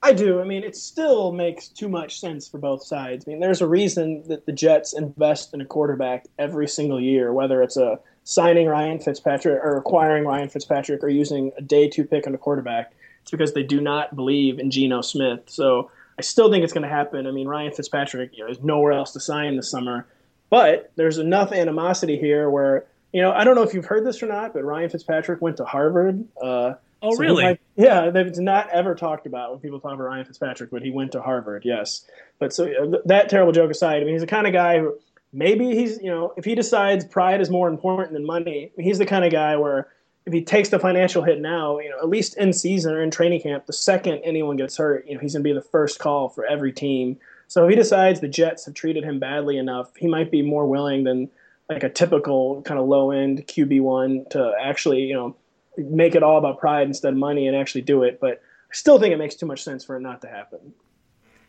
I 0.01 0.13
do. 0.13 0.39
I 0.39 0.45
mean, 0.45 0.63
it 0.63 0.77
still 0.77 1.33
makes 1.33 1.67
too 1.67 1.89
much 1.89 2.21
sense 2.21 2.47
for 2.47 2.57
both 2.57 2.83
sides. 2.83 3.25
I 3.27 3.31
mean, 3.31 3.39
there's 3.41 3.61
a 3.61 3.67
reason 3.67 4.23
that 4.29 4.45
the 4.45 4.53
Jets 4.53 4.93
invest 4.93 5.53
in 5.53 5.59
a 5.59 5.65
quarterback 5.65 6.25
every 6.37 6.69
single 6.69 7.01
year, 7.01 7.33
whether 7.33 7.61
it's 7.61 7.75
a 7.75 7.99
signing 8.23 8.67
Ryan 8.67 8.99
Fitzpatrick 8.99 9.59
or 9.61 9.75
acquiring 9.75 10.23
Ryan 10.23 10.47
Fitzpatrick 10.47 11.03
or 11.03 11.09
using 11.09 11.51
a 11.57 11.61
day 11.61 11.89
two 11.89 12.05
pick 12.05 12.27
on 12.27 12.35
a 12.35 12.37
quarterback. 12.37 12.93
It's 13.23 13.31
because 13.31 13.53
they 13.53 13.63
do 13.63 13.81
not 13.81 14.15
believe 14.15 14.57
in 14.57 14.71
Geno 14.71 15.01
Smith. 15.01 15.41
So 15.47 15.91
I 16.17 16.21
still 16.21 16.49
think 16.49 16.63
it's 16.63 16.73
going 16.73 16.83
to 16.83 16.89
happen. 16.89 17.27
I 17.27 17.31
mean, 17.31 17.47
Ryan 17.47 17.73
Fitzpatrick, 17.73 18.31
you 18.33 18.39
know, 18.39 18.45
there's 18.45 18.63
nowhere 18.63 18.93
else 18.93 19.11
to 19.13 19.19
sign 19.19 19.57
this 19.57 19.69
summer. 19.69 20.07
But 20.49 20.91
there's 20.95 21.17
enough 21.17 21.51
animosity 21.51 22.17
here 22.17 22.49
where, 22.49 22.85
you 23.13 23.21
know, 23.21 23.31
I 23.31 23.43
don't 23.43 23.55
know 23.55 23.63
if 23.63 23.73
you've 23.73 23.85
heard 23.85 24.05
this 24.05 24.21
or 24.23 24.27
not, 24.27 24.53
but 24.53 24.63
Ryan 24.63 24.89
Fitzpatrick 24.89 25.41
went 25.41 25.57
to 25.57 25.65
Harvard. 25.65 26.25
Uh, 26.41 26.73
oh, 27.01 27.13
so 27.13 27.17
really? 27.17 27.43
Might, 27.43 27.59
yeah, 27.75 28.09
they've 28.09 28.35
not 28.37 28.69
ever 28.69 28.95
talked 28.95 29.27
about 29.27 29.51
when 29.51 29.59
people 29.59 29.79
talk 29.79 29.93
about 29.93 30.03
Ryan 30.03 30.25
Fitzpatrick, 30.25 30.71
but 30.71 30.81
he 30.81 30.91
went 30.91 31.11
to 31.11 31.21
Harvard, 31.21 31.63
yes. 31.65 32.05
But 32.39 32.53
so 32.53 32.65
uh, 32.65 32.97
that 33.05 33.29
terrible 33.29 33.51
joke 33.51 33.71
aside, 33.71 34.01
I 34.01 34.05
mean, 34.05 34.13
he's 34.13 34.21
the 34.21 34.27
kind 34.27 34.47
of 34.47 34.53
guy 34.53 34.79
who 34.79 34.97
maybe 35.31 35.75
he's, 35.75 36.01
you 36.01 36.09
know, 36.09 36.33
if 36.37 36.45
he 36.45 36.55
decides 36.55 37.05
pride 37.05 37.41
is 37.41 37.49
more 37.49 37.69
important 37.69 38.13
than 38.13 38.25
money, 38.25 38.71
he's 38.77 38.97
the 38.97 39.05
kind 39.05 39.25
of 39.25 39.31
guy 39.31 39.55
where 39.57 39.87
if 40.25 40.33
he 40.33 40.43
takes 40.43 40.69
the 40.69 40.79
financial 40.79 41.23
hit 41.23 41.39
now, 41.39 41.79
you 41.79 41.89
know, 41.89 41.97
at 41.97 42.09
least 42.09 42.37
in 42.37 42.53
season 42.53 42.93
or 42.93 43.01
in 43.01 43.11
training 43.11 43.41
camp, 43.41 43.65
the 43.65 43.73
second 43.73 44.21
anyone 44.23 44.57
gets 44.57 44.77
hurt, 44.77 45.07
you 45.07 45.15
know, 45.15 45.19
he's 45.19 45.33
going 45.33 45.43
to 45.43 45.49
be 45.49 45.53
the 45.53 45.61
first 45.61 45.99
call 45.99 46.29
for 46.29 46.45
every 46.45 46.71
team 46.71 47.17
so 47.49 47.65
if 47.65 47.71
he 47.71 47.75
decides 47.75 48.19
the 48.19 48.27
Jets 48.27 48.65
have 48.65 48.75
treated 48.75 49.03
him 49.03 49.19
badly 49.19 49.57
enough, 49.57 49.89
he 49.97 50.07
might 50.07 50.29
be 50.29 50.43
more 50.43 50.67
willing 50.67 51.03
than 51.03 51.31
like 51.67 51.81
a 51.83 51.89
typical 51.89 52.61
kind 52.61 52.79
of 52.79 52.87
low 52.87 53.09
end 53.09 53.39
QB 53.47 53.81
one 53.81 54.25
to 54.29 54.53
actually, 54.61 54.99
you 54.99 55.15
know, 55.15 55.35
make 55.75 56.13
it 56.13 56.21
all 56.21 56.37
about 56.37 56.59
pride 56.59 56.85
instead 56.85 57.11
of 57.11 57.17
money 57.17 57.47
and 57.47 57.57
actually 57.57 57.81
do 57.81 58.03
it. 58.03 58.19
But 58.21 58.43
I 58.71 58.75
still 58.75 58.99
think 58.99 59.15
it 59.15 59.17
makes 59.17 59.33
too 59.33 59.47
much 59.47 59.63
sense 59.63 59.83
for 59.83 59.97
it 59.97 60.01
not 60.01 60.21
to 60.21 60.27
happen. 60.27 60.75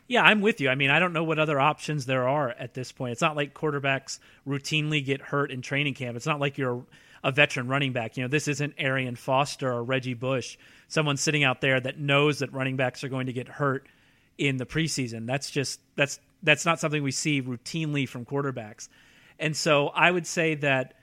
Yeah, 0.09 0.23
I'm 0.23 0.41
with 0.41 0.63
you. 0.63 0.71
I 0.71 0.75
mean, 0.75 0.89
I 0.89 1.01
don't 1.01 1.13
know 1.13 1.23
what 1.23 1.39
other 1.39 1.61
options 1.61 2.07
there 2.07 2.27
are 2.27 2.49
at 2.49 2.73
this 2.73 2.93
point. 2.93 3.13
It's 3.13 3.21
not 3.21 3.37
like 3.37 3.53
quarterbacks 3.53 4.21
routinely 4.49 5.05
get 5.05 5.21
hurt 5.21 5.51
in 5.51 5.61
training 5.61 5.95
camp. 5.95 6.17
It's 6.17 6.27
not 6.27 6.41
like 6.41 6.57
you're 6.57 6.83
a 7.23 7.31
veteran 7.31 7.69
running 7.69 7.93
back. 7.93 8.17
You 8.17 8.23
know, 8.23 8.29
this 8.29 8.49
isn't 8.49 8.73
Arian 8.79 9.17
Foster 9.17 9.71
or 9.71 9.85
Reggie 9.85 10.15
Bush, 10.15 10.57
someone 10.89 11.19
sitting 11.19 11.45
out 11.45 11.61
there 11.61 11.79
that 11.79 11.99
knows 11.99 12.39
that 12.39 12.55
running 12.55 12.77
backs 12.77 13.05
are 13.05 13.11
going 13.11 13.27
to 13.27 13.35
get 13.35 13.49
hurt 13.49 13.87
in 14.41 14.57
the 14.57 14.67
preseason. 14.67 15.27
That's 15.27 15.51
just 15.51 15.81
that's 15.95 16.19
that's 16.43 16.65
not 16.65 16.81
something 16.81 17.03
we 17.03 17.13
see 17.13 17.43
routinely 17.43 18.09
from 18.09 18.25
quarterbacks. 18.25 18.89
And 19.39 19.55
so 19.55 19.89
I 19.89 20.11
would 20.11 20.27
say 20.27 20.55
that 20.57 20.95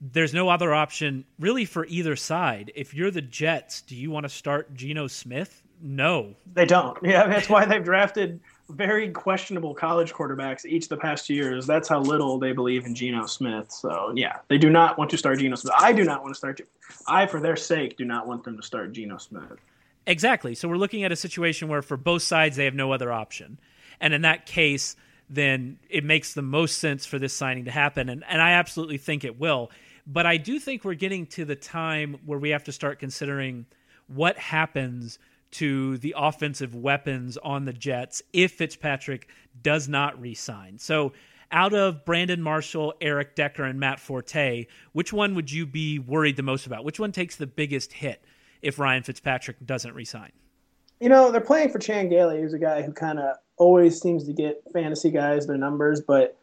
there's 0.00 0.32
no 0.32 0.48
other 0.48 0.72
option 0.72 1.24
really 1.40 1.64
for 1.64 1.84
either 1.86 2.14
side. 2.14 2.72
If 2.74 2.94
you're 2.94 3.10
the 3.10 3.20
Jets, 3.20 3.82
do 3.82 3.96
you 3.96 4.10
want 4.10 4.24
to 4.24 4.28
start 4.28 4.74
Geno 4.74 5.08
Smith? 5.08 5.62
No. 5.82 6.34
They 6.52 6.66
don't. 6.66 6.96
Yeah, 7.02 7.26
that's 7.26 7.48
why 7.48 7.64
they've 7.64 7.84
drafted 7.84 8.40
very 8.68 9.10
questionable 9.10 9.74
college 9.74 10.12
quarterbacks 10.12 10.64
each 10.64 10.88
the 10.88 10.96
past 10.96 11.28
years. 11.28 11.66
That's 11.66 11.88
how 11.88 12.00
little 12.00 12.38
they 12.38 12.52
believe 12.52 12.86
in 12.86 12.94
Geno 12.94 13.26
Smith. 13.26 13.72
So 13.72 14.12
yeah, 14.14 14.38
they 14.48 14.58
do 14.58 14.70
not 14.70 14.98
want 14.98 15.10
to 15.10 15.16
start 15.16 15.40
Geno 15.40 15.56
Smith. 15.56 15.74
I 15.76 15.92
do 15.92 16.04
not 16.04 16.22
want 16.22 16.34
to 16.34 16.38
start. 16.38 16.60
I, 17.08 17.26
for 17.26 17.40
their 17.40 17.56
sake, 17.56 17.96
do 17.96 18.04
not 18.04 18.28
want 18.28 18.44
them 18.44 18.56
to 18.56 18.62
start 18.62 18.92
Geno 18.92 19.18
Smith. 19.18 19.58
Exactly. 20.06 20.54
So 20.54 20.68
we're 20.68 20.76
looking 20.76 21.04
at 21.04 21.12
a 21.12 21.16
situation 21.16 21.68
where 21.68 21.82
for 21.82 21.96
both 21.96 22.22
sides 22.22 22.56
they 22.56 22.66
have 22.66 22.74
no 22.74 22.92
other 22.92 23.12
option. 23.12 23.58
And 24.00 24.12
in 24.12 24.22
that 24.22 24.46
case, 24.46 24.96
then 25.30 25.78
it 25.88 26.04
makes 26.04 26.34
the 26.34 26.42
most 26.42 26.78
sense 26.78 27.06
for 27.06 27.18
this 27.18 27.32
signing 27.32 27.64
to 27.64 27.70
happen. 27.70 28.08
And, 28.08 28.22
and 28.28 28.42
I 28.42 28.52
absolutely 28.52 28.98
think 28.98 29.24
it 29.24 29.38
will. 29.38 29.70
But 30.06 30.26
I 30.26 30.36
do 30.36 30.58
think 30.58 30.84
we're 30.84 30.94
getting 30.94 31.26
to 31.28 31.44
the 31.44 31.56
time 31.56 32.18
where 32.26 32.38
we 32.38 32.50
have 32.50 32.64
to 32.64 32.72
start 32.72 32.98
considering 32.98 33.64
what 34.06 34.36
happens 34.36 35.18
to 35.52 35.96
the 35.98 36.14
offensive 36.18 36.74
weapons 36.74 37.38
on 37.38 37.64
the 37.64 37.72
Jets 37.72 38.22
if 38.32 38.52
Fitzpatrick 38.52 39.28
does 39.62 39.88
not 39.88 40.20
resign. 40.20 40.78
So 40.78 41.12
out 41.50 41.72
of 41.72 42.04
Brandon 42.04 42.42
Marshall, 42.42 42.94
Eric 43.00 43.36
Decker, 43.36 43.64
and 43.64 43.78
Matt 43.78 44.00
Forte, 44.00 44.66
which 44.92 45.12
one 45.12 45.34
would 45.36 45.50
you 45.50 45.64
be 45.64 45.98
worried 45.98 46.36
the 46.36 46.42
most 46.42 46.66
about? 46.66 46.84
Which 46.84 46.98
one 46.98 47.12
takes 47.12 47.36
the 47.36 47.46
biggest 47.46 47.92
hit 47.92 48.22
if 48.64 48.78
Ryan 48.78 49.02
Fitzpatrick 49.02 49.64
doesn't 49.64 49.94
resign? 49.94 50.32
You 51.00 51.08
know, 51.08 51.30
they're 51.30 51.40
playing 51.40 51.70
for 51.70 51.78
Chan 51.78 52.08
Gailey, 52.08 52.40
who's 52.40 52.54
a 52.54 52.58
guy 52.58 52.80
who 52.82 52.92
kind 52.92 53.18
of 53.18 53.36
always 53.56 54.00
seems 54.00 54.24
to 54.24 54.32
get 54.32 54.62
fantasy 54.72 55.10
guys 55.10 55.46
their 55.46 55.58
numbers, 55.58 56.00
but 56.00 56.38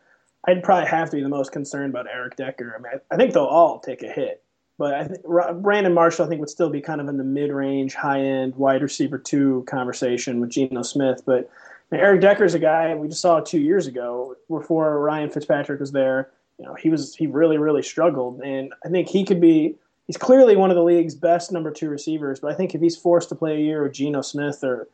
I'd 0.45 0.63
probably 0.63 0.87
have 0.87 1.09
to 1.09 1.17
be 1.17 1.23
the 1.23 1.29
most 1.29 1.51
concerned 1.51 1.91
about 1.91 2.05
Eric 2.07 2.35
Decker. 2.35 2.75
I 2.77 2.81
mean, 2.81 2.91
I, 2.93 3.13
I 3.13 3.17
think 3.17 3.33
they'll 3.33 3.43
all 3.43 3.79
take 3.79 4.03
a 4.03 4.07
hit, 4.07 4.43
but 4.77 4.93
I 4.93 5.05
think 5.05 5.23
Brandon 5.61 5.93
Marshall, 5.93 6.25
I 6.25 6.29
think, 6.29 6.39
would 6.41 6.49
still 6.49 6.69
be 6.69 6.79
kind 6.79 7.01
of 7.01 7.07
in 7.07 7.17
the 7.17 7.23
mid-range, 7.23 7.95
high-end 7.95 8.55
wide 8.55 8.83
receiver 8.83 9.17
two 9.17 9.65
conversation 9.67 10.39
with 10.39 10.51
Geno 10.51 10.83
Smith. 10.83 11.23
But 11.25 11.49
Eric 11.91 12.21
Decker 12.21 12.45
is 12.45 12.53
a 12.53 12.59
guy 12.59 12.93
we 12.93 13.07
just 13.07 13.21
saw 13.21 13.39
two 13.39 13.59
years 13.59 13.87
ago 13.87 14.35
before 14.47 14.99
Ryan 14.99 15.29
Fitzpatrick 15.29 15.79
was 15.79 15.91
there. 15.91 16.29
You 16.59 16.65
know, 16.65 16.75
he 16.75 16.89
was 16.89 17.15
he 17.15 17.25
really 17.25 17.57
really 17.57 17.83
struggled, 17.83 18.41
and 18.41 18.73
I 18.85 18.89
think 18.89 19.09
he 19.09 19.25
could 19.25 19.41
be. 19.41 19.75
He's 20.07 20.17
clearly 20.17 20.55
one 20.55 20.71
of 20.71 20.75
the 20.75 20.83
league's 20.83 21.15
best 21.15 21.51
number 21.51 21.71
two 21.71 21.89
receivers, 21.89 22.39
but 22.39 22.51
I 22.51 22.55
think 22.55 22.75
if 22.75 22.81
he's 22.81 22.97
forced 22.97 23.29
to 23.29 23.35
play 23.35 23.55
a 23.55 23.59
year 23.59 23.83
with 23.83 23.93
Geno 23.93 24.21
Smith 24.21 24.63
or 24.63 24.87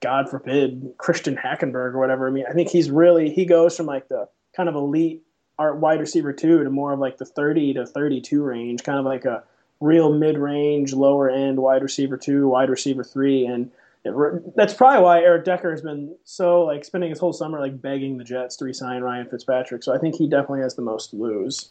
God 0.00 0.28
forbid 0.28 0.94
Christian 0.98 1.36
Hackenberg 1.36 1.94
or 1.94 1.98
whatever, 1.98 2.26
I 2.26 2.30
mean, 2.30 2.44
I 2.48 2.52
think 2.52 2.70
he's 2.70 2.90
really 2.90 3.30
he 3.30 3.44
goes 3.44 3.76
from 3.76 3.86
like 3.86 4.08
the 4.08 4.28
kind 4.56 4.68
of 4.68 4.74
elite 4.74 5.22
art 5.58 5.76
wide 5.76 6.00
receiver 6.00 6.32
two 6.32 6.64
to 6.64 6.70
more 6.70 6.92
of 6.92 6.98
like 6.98 7.18
the 7.18 7.24
30 7.24 7.74
to 7.74 7.86
32 7.86 8.42
range, 8.42 8.82
kind 8.82 8.98
of 8.98 9.04
like 9.04 9.24
a 9.24 9.44
real 9.80 10.12
mid 10.12 10.38
range, 10.38 10.92
lower 10.92 11.30
end 11.30 11.58
wide 11.58 11.82
receiver 11.82 12.16
two, 12.16 12.48
wide 12.48 12.70
receiver 12.70 13.04
three, 13.04 13.46
and 13.46 13.70
that's 14.54 14.74
probably 14.74 15.02
why 15.02 15.20
Eric 15.20 15.44
Decker 15.44 15.70
has 15.70 15.80
been 15.80 16.14
so 16.24 16.62
like 16.62 16.84
spending 16.84 17.10
his 17.10 17.18
whole 17.18 17.32
summer 17.32 17.58
like 17.58 17.80
begging 17.80 18.18
the 18.18 18.24
Jets 18.24 18.56
to 18.56 18.64
resign 18.64 19.02
Ryan 19.02 19.26
Fitzpatrick. 19.26 19.82
So 19.82 19.94
I 19.94 19.98
think 19.98 20.16
he 20.16 20.28
definitely 20.28 20.60
has 20.60 20.74
the 20.74 20.82
most 20.82 21.10
to 21.10 21.16
lose. 21.16 21.70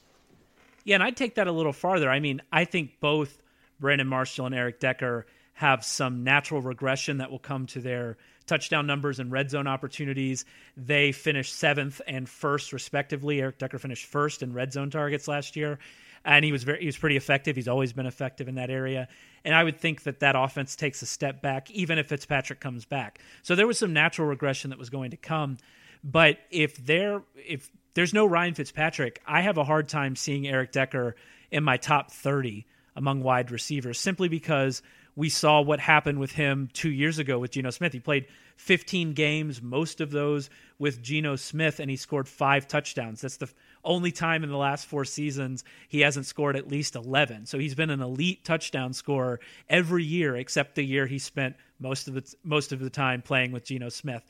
Yeah, 0.83 0.95
and 0.95 1.03
I'd 1.03 1.17
take 1.17 1.35
that 1.35 1.47
a 1.47 1.51
little 1.51 1.73
farther. 1.73 2.09
I 2.09 2.19
mean, 2.19 2.41
I 2.51 2.65
think 2.65 2.99
both 2.99 3.41
Brandon 3.79 4.07
Marshall 4.07 4.45
and 4.45 4.55
Eric 4.55 4.79
Decker 4.79 5.25
have 5.53 5.85
some 5.85 6.23
natural 6.23 6.61
regression 6.61 7.17
that 7.17 7.31
will 7.31 7.39
come 7.39 7.67
to 7.67 7.79
their 7.79 8.17
touchdown 8.45 8.87
numbers 8.87 9.19
and 9.19 9.31
red 9.31 9.49
zone 9.49 9.67
opportunities. 9.67 10.45
They 10.75 11.11
finished 11.11 11.53
seventh 11.53 12.01
and 12.07 12.27
first, 12.27 12.73
respectively. 12.73 13.41
Eric 13.41 13.59
Decker 13.59 13.79
finished 13.79 14.05
first 14.05 14.43
in 14.43 14.53
red 14.53 14.73
zone 14.73 14.89
targets 14.89 15.27
last 15.27 15.55
year 15.55 15.79
and 16.25 16.45
he 16.45 16.51
was 16.51 16.63
very 16.63 16.79
he 16.79 16.85
was 16.85 16.97
pretty 16.97 17.17
effective. 17.17 17.55
He's 17.55 17.67
always 17.67 17.93
been 17.93 18.05
effective 18.05 18.47
in 18.47 18.55
that 18.55 18.69
area, 18.69 19.07
and 19.43 19.53
I 19.53 19.63
would 19.63 19.79
think 19.79 20.03
that 20.03 20.19
that 20.21 20.35
offense 20.35 20.75
takes 20.75 21.01
a 21.01 21.05
step 21.05 21.41
back, 21.41 21.69
even 21.71 21.97
if 21.97 22.07
Fitzpatrick 22.07 22.59
comes 22.59 22.85
back. 22.85 23.19
So 23.41 23.55
there 23.55 23.67
was 23.67 23.77
some 23.77 23.93
natural 23.93 24.27
regression 24.27 24.69
that 24.69 24.79
was 24.79 24.89
going 24.89 25.11
to 25.11 25.17
come, 25.17 25.57
but 26.03 26.39
if 26.49 26.77
there 26.77 27.21
if 27.35 27.69
there's 27.93 28.13
no 28.13 28.25
Ryan 28.25 28.53
Fitzpatrick, 28.53 29.21
I 29.25 29.41
have 29.41 29.57
a 29.57 29.63
hard 29.63 29.87
time 29.87 30.15
seeing 30.15 30.47
Eric 30.47 30.71
Decker 30.71 31.15
in 31.51 31.63
my 31.63 31.77
top 31.77 32.11
thirty 32.11 32.65
among 32.95 33.23
wide 33.23 33.51
receivers, 33.51 33.99
simply 33.99 34.27
because 34.27 34.81
we 35.15 35.29
saw 35.29 35.61
what 35.61 35.79
happened 35.79 36.19
with 36.19 36.31
him 36.31 36.69
two 36.73 36.89
years 36.89 37.19
ago 37.19 37.37
with 37.37 37.51
Geno 37.51 37.69
Smith. 37.69 37.93
He 37.93 37.99
played 37.99 38.25
15 38.57 39.13
games, 39.13 39.61
most 39.61 40.01
of 40.01 40.11
those 40.11 40.49
with 40.79 41.01
Geno 41.01 41.35
Smith, 41.35 41.79
and 41.79 41.89
he 41.89 41.97
scored 41.97 42.27
five 42.27 42.67
touchdowns. 42.67 43.21
That's 43.21 43.37
the 43.37 43.49
only 43.83 44.11
time 44.11 44.43
in 44.43 44.49
the 44.49 44.57
last 44.57 44.85
four 44.85 45.05
seasons 45.05 45.63
he 45.87 46.01
hasn't 46.01 46.25
scored 46.25 46.55
at 46.55 46.67
least 46.67 46.95
11. 46.95 47.45
So 47.45 47.59
he's 47.59 47.75
been 47.75 47.89
an 47.89 48.01
elite 48.01 48.43
touchdown 48.45 48.93
scorer 48.93 49.39
every 49.69 50.03
year 50.03 50.35
except 50.35 50.75
the 50.75 50.83
year 50.83 51.05
he 51.05 51.19
spent 51.19 51.55
most 51.79 52.07
of 52.07 52.13
the 52.13 52.35
most 52.43 52.71
of 52.71 52.79
the 52.79 52.89
time 52.89 53.21
playing 53.21 53.51
with 53.51 53.65
Geno 53.65 53.89
Smith. 53.89 54.23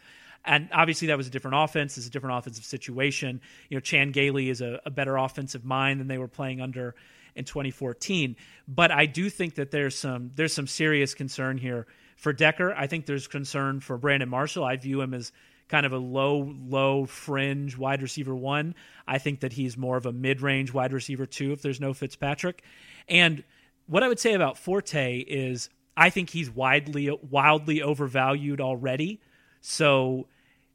And 0.46 0.70
obviously 0.74 1.08
that 1.08 1.18
was 1.18 1.28
a 1.28 1.30
different 1.30 1.58
offense, 1.58 1.98
it's 1.98 2.08
a 2.08 2.10
different 2.10 2.38
offensive 2.38 2.66
situation. 2.66 3.42
You 3.70 3.78
know, 3.78 3.82
Chan 3.82 4.12
Gailey 4.12 4.50
is 4.50 4.62
a, 4.62 4.82
a 4.86 4.90
better 4.90 5.16
offensive 5.16 5.64
mind 5.64 6.00
than 6.00 6.08
they 6.08 6.18
were 6.18 6.28
playing 6.28 6.60
under 6.62 6.96
in 7.36 7.46
2014. 7.46 8.36
But 8.68 8.92
I 8.92 9.06
do 9.06 9.30
think 9.30 9.56
that 9.56 9.72
there's 9.72 9.98
some 9.98 10.32
there's 10.36 10.54
some 10.54 10.68
serious 10.68 11.14
concern 11.14 11.58
here 11.58 11.88
for 12.18 12.34
Decker. 12.34 12.74
I 12.74 12.88
think 12.88 13.06
there's 13.06 13.28
concern 13.28 13.80
for 13.80 13.98
Brandon 13.98 14.30
Marshall. 14.30 14.64
I 14.64 14.76
view 14.76 15.02
him 15.02 15.14
as 15.14 15.32
kind 15.70 15.86
of 15.86 15.94
a 15.94 15.98
low, 15.98 16.54
low 16.68 17.06
fringe 17.06 17.78
wide 17.78 18.02
receiver 18.02 18.36
one. 18.36 18.76
I 19.08 19.18
think 19.18 19.40
that 19.40 19.54
he's 19.54 19.78
more 19.78 19.98
of 19.98 20.06
a 20.06 20.12
mid 20.12 20.42
range 20.42 20.74
wide 20.74 20.94
receiver 20.94 21.26
two 21.26 21.52
if 21.52 21.62
there's 21.62 21.80
no 21.80 21.94
Fitzpatrick. 21.94 22.64
And 23.08 23.44
what 23.88 24.04
I 24.04 24.08
would 24.08 24.20
say 24.20 24.34
about 24.34 24.58
Forte 24.58 25.20
is 25.20 25.70
I 25.96 26.10
think 26.10 26.30
he's 26.30 26.50
widely, 26.50 27.10
wildly 27.30 27.82
overvalued 27.82 28.62
already. 28.62 29.22
So 29.64 30.28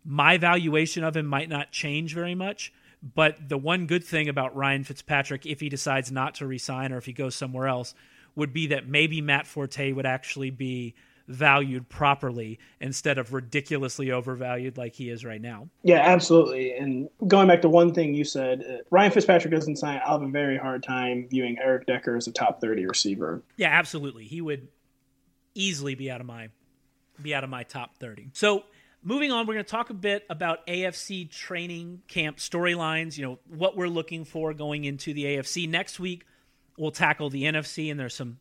my 0.04 0.38
valuation 0.38 1.04
of 1.04 1.16
him 1.16 1.26
might 1.26 1.48
not 1.48 1.70
change 1.70 2.14
very 2.14 2.34
much. 2.34 2.72
But 3.14 3.48
the 3.48 3.58
one 3.58 3.86
good 3.86 4.02
thing 4.02 4.28
about 4.28 4.56
Ryan 4.56 4.82
Fitzpatrick, 4.82 5.46
if 5.46 5.60
he 5.60 5.68
decides 5.68 6.10
not 6.10 6.34
to 6.36 6.46
resign 6.46 6.90
or 6.92 6.96
if 6.96 7.04
he 7.04 7.12
goes 7.12 7.36
somewhere 7.36 7.68
else, 7.68 7.94
would 8.34 8.52
be 8.52 8.68
that 8.68 8.88
maybe 8.88 9.20
Matt 9.20 9.46
Forte 9.46 9.92
would 9.92 10.06
actually 10.06 10.50
be 10.50 10.94
valued 11.28 11.88
properly 11.88 12.58
instead 12.80 13.18
of 13.18 13.32
ridiculously 13.34 14.10
overvalued 14.10 14.78
like 14.78 14.94
he 14.94 15.10
is 15.10 15.24
right 15.24 15.40
now. 15.40 15.68
Yeah, 15.82 16.00
absolutely. 16.00 16.72
And 16.72 17.08
going 17.28 17.46
back 17.46 17.60
to 17.62 17.68
one 17.68 17.92
thing 17.92 18.14
you 18.14 18.24
said, 18.24 18.64
uh, 18.68 18.82
Ryan 18.90 19.12
Fitzpatrick 19.12 19.52
doesn't 19.52 19.76
sign. 19.76 20.00
I'll 20.04 20.18
have 20.18 20.28
a 20.28 20.32
very 20.32 20.56
hard 20.56 20.82
time 20.82 21.28
viewing 21.30 21.58
Eric 21.62 21.86
Decker 21.86 22.16
as 22.16 22.26
a 22.26 22.32
top 22.32 22.60
30 22.60 22.86
receiver. 22.86 23.42
Yeah, 23.56 23.68
absolutely. 23.68 24.24
He 24.24 24.40
would 24.40 24.68
easily 25.54 25.94
be 25.94 26.10
out 26.10 26.20
of 26.20 26.26
my 26.26 26.48
be 27.20 27.34
out 27.34 27.44
of 27.44 27.50
my 27.50 27.64
top 27.64 27.96
30. 27.98 28.30
So, 28.32 28.64
moving 29.02 29.32
on, 29.32 29.46
we're 29.46 29.54
going 29.54 29.64
to 29.64 29.70
talk 29.70 29.90
a 29.90 29.94
bit 29.94 30.24
about 30.28 30.66
AFC 30.66 31.30
training 31.30 32.02
camp 32.08 32.38
storylines, 32.38 33.16
you 33.16 33.24
know, 33.24 33.38
what 33.48 33.76
we're 33.76 33.88
looking 33.88 34.24
for 34.24 34.52
going 34.54 34.84
into 34.84 35.14
the 35.14 35.24
AFC. 35.24 35.68
Next 35.68 36.00
week, 36.00 36.24
we'll 36.76 36.90
tackle 36.90 37.30
the 37.30 37.44
NFC 37.44 37.90
and 37.90 37.98
there's 37.98 38.14
some 38.14 38.38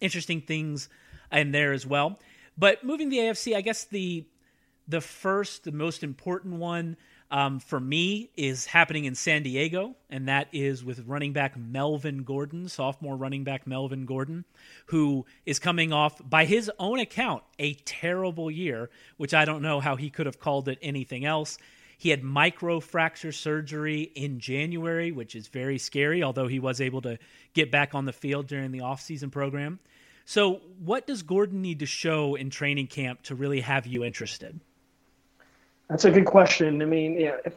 interesting 0.00 0.40
things 0.40 0.88
in 1.32 1.52
there 1.52 1.72
as 1.72 1.86
well. 1.86 2.18
But 2.58 2.84
moving 2.84 3.08
the 3.08 3.18
AFC, 3.18 3.54
I 3.54 3.60
guess 3.60 3.84
the 3.84 4.26
the 4.88 5.00
first, 5.00 5.64
the 5.64 5.72
most 5.72 6.04
important 6.04 6.54
one 6.54 6.96
um, 7.30 7.58
for 7.58 7.80
me 7.80 8.30
is 8.36 8.66
happening 8.66 9.04
in 9.04 9.14
San 9.14 9.42
Diego, 9.42 9.96
and 10.08 10.28
that 10.28 10.48
is 10.52 10.84
with 10.84 11.06
running 11.06 11.32
back 11.32 11.56
Melvin 11.56 12.22
Gordon, 12.22 12.68
sophomore 12.68 13.16
running 13.16 13.42
back 13.42 13.66
Melvin 13.66 14.06
Gordon, 14.06 14.44
who 14.86 15.26
is 15.44 15.58
coming 15.58 15.92
off, 15.92 16.20
by 16.28 16.44
his 16.44 16.70
own 16.78 17.00
account, 17.00 17.42
a 17.58 17.74
terrible 17.74 18.50
year, 18.50 18.90
which 19.16 19.34
I 19.34 19.44
don't 19.44 19.62
know 19.62 19.80
how 19.80 19.96
he 19.96 20.10
could 20.10 20.26
have 20.26 20.38
called 20.38 20.68
it 20.68 20.78
anything 20.80 21.24
else. 21.24 21.58
He 21.98 22.10
had 22.10 22.22
microfracture 22.22 23.34
surgery 23.34 24.02
in 24.02 24.38
January, 24.38 25.10
which 25.12 25.34
is 25.34 25.48
very 25.48 25.78
scary, 25.78 26.22
although 26.22 26.46
he 26.46 26.60
was 26.60 26.80
able 26.80 27.00
to 27.02 27.18
get 27.54 27.70
back 27.70 27.94
on 27.94 28.04
the 28.04 28.12
field 28.12 28.46
during 28.46 28.70
the 28.70 28.80
offseason 28.80 29.32
program. 29.32 29.80
So, 30.26 30.60
what 30.78 31.06
does 31.06 31.22
Gordon 31.22 31.62
need 31.62 31.78
to 31.78 31.86
show 31.86 32.34
in 32.34 32.50
training 32.50 32.88
camp 32.88 33.22
to 33.24 33.34
really 33.34 33.60
have 33.60 33.86
you 33.86 34.04
interested? 34.04 34.60
That's 35.88 36.04
a 36.04 36.10
good 36.10 36.26
question. 36.26 36.82
I 36.82 36.84
mean, 36.84 37.18
yeah, 37.18 37.36
if, 37.44 37.54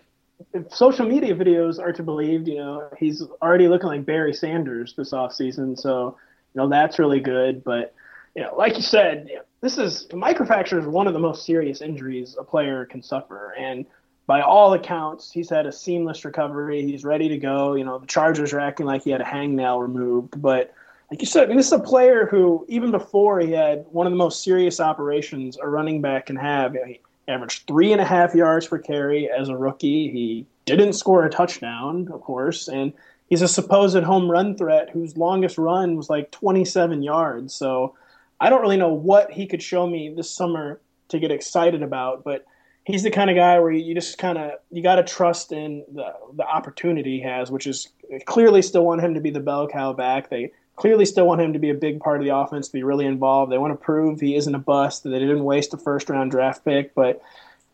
if 0.53 0.73
social 0.73 1.07
media 1.07 1.35
videos 1.35 1.79
are 1.79 1.91
to 1.93 2.03
believe, 2.03 2.47
you 2.47 2.57
know, 2.57 2.89
he's 2.97 3.23
already 3.41 3.67
looking 3.67 3.87
like 3.87 4.05
Barry 4.05 4.33
Sanders 4.33 4.93
this 4.95 5.11
offseason. 5.11 5.77
So, 5.79 6.17
you 6.53 6.61
know, 6.61 6.69
that's 6.69 6.99
really 6.99 7.19
good. 7.19 7.63
But, 7.63 7.93
you 8.35 8.43
know, 8.43 8.55
like 8.55 8.75
you 8.75 8.83
said, 8.83 9.29
this 9.61 9.77
is 9.77 10.07
microfracture 10.11 10.79
is 10.79 10.85
one 10.85 11.07
of 11.07 11.13
the 11.13 11.19
most 11.19 11.45
serious 11.45 11.81
injuries 11.81 12.35
a 12.39 12.43
player 12.43 12.85
can 12.85 13.01
suffer. 13.01 13.53
And 13.57 13.85
by 14.27 14.41
all 14.41 14.73
accounts, 14.73 15.31
he's 15.31 15.49
had 15.49 15.65
a 15.65 15.71
seamless 15.71 16.23
recovery. 16.23 16.83
He's 16.83 17.03
ready 17.03 17.29
to 17.29 17.37
go. 17.37 17.73
You 17.73 17.83
know, 17.83 17.97
the 17.97 18.05
Chargers 18.05 18.53
are 18.53 18.59
acting 18.59 18.85
like 18.85 19.03
he 19.03 19.09
had 19.09 19.21
a 19.21 19.25
hangnail 19.25 19.81
removed. 19.81 20.39
But, 20.39 20.71
like 21.09 21.19
you 21.21 21.25
said, 21.25 21.45
I 21.45 21.47
mean, 21.47 21.57
this 21.57 21.65
is 21.65 21.73
a 21.73 21.79
player 21.79 22.27
who, 22.27 22.63
even 22.69 22.91
before 22.91 23.39
he 23.39 23.51
had 23.51 23.87
one 23.89 24.05
of 24.05 24.11
the 24.11 24.17
most 24.17 24.43
serious 24.43 24.79
operations 24.79 25.57
a 25.59 25.67
running 25.67 25.99
back 25.99 26.27
can 26.27 26.35
have, 26.35 26.75
you 26.75 26.81
know, 26.81 26.85
he 26.85 27.01
averaged 27.29 27.67
three 27.67 27.91
and 27.91 28.01
a 28.01 28.05
half 28.05 28.33
yards 28.33 28.67
per 28.67 28.79
carry 28.79 29.29
as 29.29 29.49
a 29.49 29.57
rookie. 29.57 30.09
He 30.09 30.45
didn't 30.65 30.93
score 30.93 31.23
a 31.23 31.29
touchdown, 31.29 32.09
of 32.11 32.21
course, 32.21 32.67
and 32.67 32.91
he's 33.27 33.41
a 33.41 33.47
supposed 33.47 34.03
home 34.03 34.29
run 34.29 34.57
threat 34.57 34.89
whose 34.89 35.15
longest 35.15 35.57
run 35.57 35.95
was 35.95 36.09
like 36.09 36.31
27 36.31 37.03
yards. 37.03 37.53
So 37.53 37.95
I 38.39 38.49
don't 38.49 38.61
really 38.61 38.77
know 38.77 38.93
what 38.93 39.31
he 39.31 39.45
could 39.45 39.61
show 39.61 39.87
me 39.87 40.13
this 40.13 40.29
summer 40.29 40.79
to 41.09 41.19
get 41.19 41.31
excited 41.31 41.83
about, 41.83 42.23
but 42.23 42.45
he's 42.85 43.03
the 43.03 43.11
kind 43.11 43.29
of 43.29 43.35
guy 43.35 43.59
where 43.59 43.71
you 43.71 43.93
just 43.93 44.17
kind 44.17 44.37
of 44.37 44.53
you 44.71 44.81
got 44.81 44.95
to 44.95 45.03
trust 45.03 45.51
in 45.51 45.85
the 45.93 46.13
the 46.33 46.45
opportunity 46.45 47.17
he 47.17 47.23
has, 47.23 47.51
which 47.51 47.67
is 47.67 47.89
clearly 48.25 48.61
still 48.61 48.85
want 48.85 49.01
him 49.01 49.13
to 49.13 49.21
be 49.21 49.29
the 49.29 49.39
bell 49.39 49.67
cow 49.67 49.93
back. 49.93 50.29
They 50.29 50.51
clearly 50.79 51.05
still 51.05 51.27
want 51.27 51.41
him 51.41 51.53
to 51.53 51.59
be 51.59 51.69
a 51.69 51.75
big 51.75 51.99
part 51.99 52.19
of 52.19 52.25
the 52.25 52.35
offense, 52.35 52.69
be 52.69 52.83
really 52.83 53.05
involved. 53.05 53.51
They 53.51 53.57
want 53.57 53.73
to 53.73 53.83
prove 53.83 54.19
he 54.19 54.35
isn't 54.35 54.55
a 54.55 54.59
bust, 54.59 55.03
that 55.03 55.09
they 55.09 55.19
didn't 55.19 55.43
waste 55.43 55.73
a 55.73 55.77
first 55.77 56.09
round 56.09 56.31
draft 56.31 56.63
pick. 56.63 56.95
But 56.95 57.21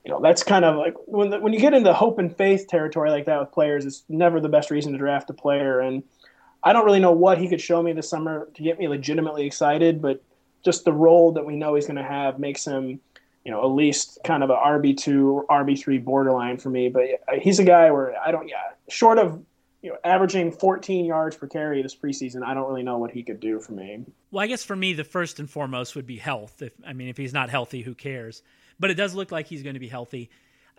you 0.04 0.12
know 0.12 0.20
that's 0.22 0.44
kind 0.44 0.66
of 0.66 0.76
like 0.76 0.96
when 1.06 1.30
the, 1.30 1.40
when 1.40 1.54
you 1.54 1.60
get 1.60 1.74
into 1.74 1.94
hope 1.94 2.20
and 2.20 2.36
faith 2.36 2.68
territory 2.68 3.12
like 3.12 3.26
that 3.26 3.40
with 3.40 3.52
players, 3.52 3.86
it's 3.86 4.04
never 4.10 4.40
the 4.40 4.50
best 4.50 4.72
reason 4.72 4.92
to 4.94 4.98
draft 4.98 5.30
a 5.30 5.34
player. 5.34 5.80
And 5.80 6.04
I 6.64 6.74
don't 6.74 6.86
really 6.86 7.00
know 7.00 7.12
what 7.12 7.38
he 7.38 7.48
could 7.48 7.62
show 7.62 7.82
me 7.82 7.94
this 7.94 8.10
summer 8.10 8.48
to 8.56 8.64
get 8.64 8.80
me 8.80 8.88
legitimately 8.88 9.46
excited, 9.46 10.02
but 10.02 10.24
just 10.64 10.84
the 10.84 10.94
role 10.94 11.32
that 11.34 11.46
we 11.46 11.56
know 11.56 11.76
he's 11.76 11.86
going 11.86 11.98
to 11.98 12.04
have 12.04 12.40
makes 12.40 12.66
him 12.66 13.00
you 13.46 13.52
know, 13.52 13.62
at 13.62 13.68
least 13.68 14.18
kind 14.24 14.44
of 14.44 14.50
a 14.50 14.56
RB 14.56 14.98
two, 14.98 15.46
RB 15.50 15.80
three 15.80 16.00
borderline 16.00 16.58
for 16.58 16.72
me. 16.72 16.90
But 16.90 17.04
uh, 17.32 17.40
he's 17.40 17.60
a 17.60 17.64
guy 17.64 17.92
where 17.92 18.16
I 18.20 18.32
don't, 18.32 18.48
yeah, 18.48 18.72
short 18.90 19.20
of 19.20 19.40
you 19.86 19.92
know 19.92 19.98
averaging 20.04 20.52
14 20.52 21.06
yards 21.06 21.38
per 21.38 21.46
carry 21.46 21.84
this 21.84 21.96
preseason, 21.96 22.42
I 22.44 22.56
don't 22.56 22.68
really 22.68 22.82
know 22.82 22.98
what 22.98 23.12
he 23.12 23.22
could 23.22 23.40
do 23.40 23.60
for 23.60 23.74
me. 23.74 24.04
Well, 24.32 24.44
I 24.44 24.48
guess 24.48 24.64
for 24.64 24.76
me, 24.76 24.94
the 24.94 25.04
first 25.04 25.40
and 25.40 25.48
foremost 25.48 25.96
would 25.96 26.08
be 26.08 26.18
health. 26.18 26.60
If 26.64 26.74
I 26.86 26.94
mean, 26.94 27.08
if 27.08 27.18
he's 27.18 27.34
not 27.34 27.52
healthy, 27.52 27.84
who 27.84 27.94
cares? 27.94 28.42
But 28.80 28.90
it 28.90 28.96
does 28.96 29.14
look 29.14 29.32
like 29.32 29.46
he's 29.46 29.62
going 29.62 29.76
to 29.76 29.80
be 29.80 29.88
healthy. 29.88 30.32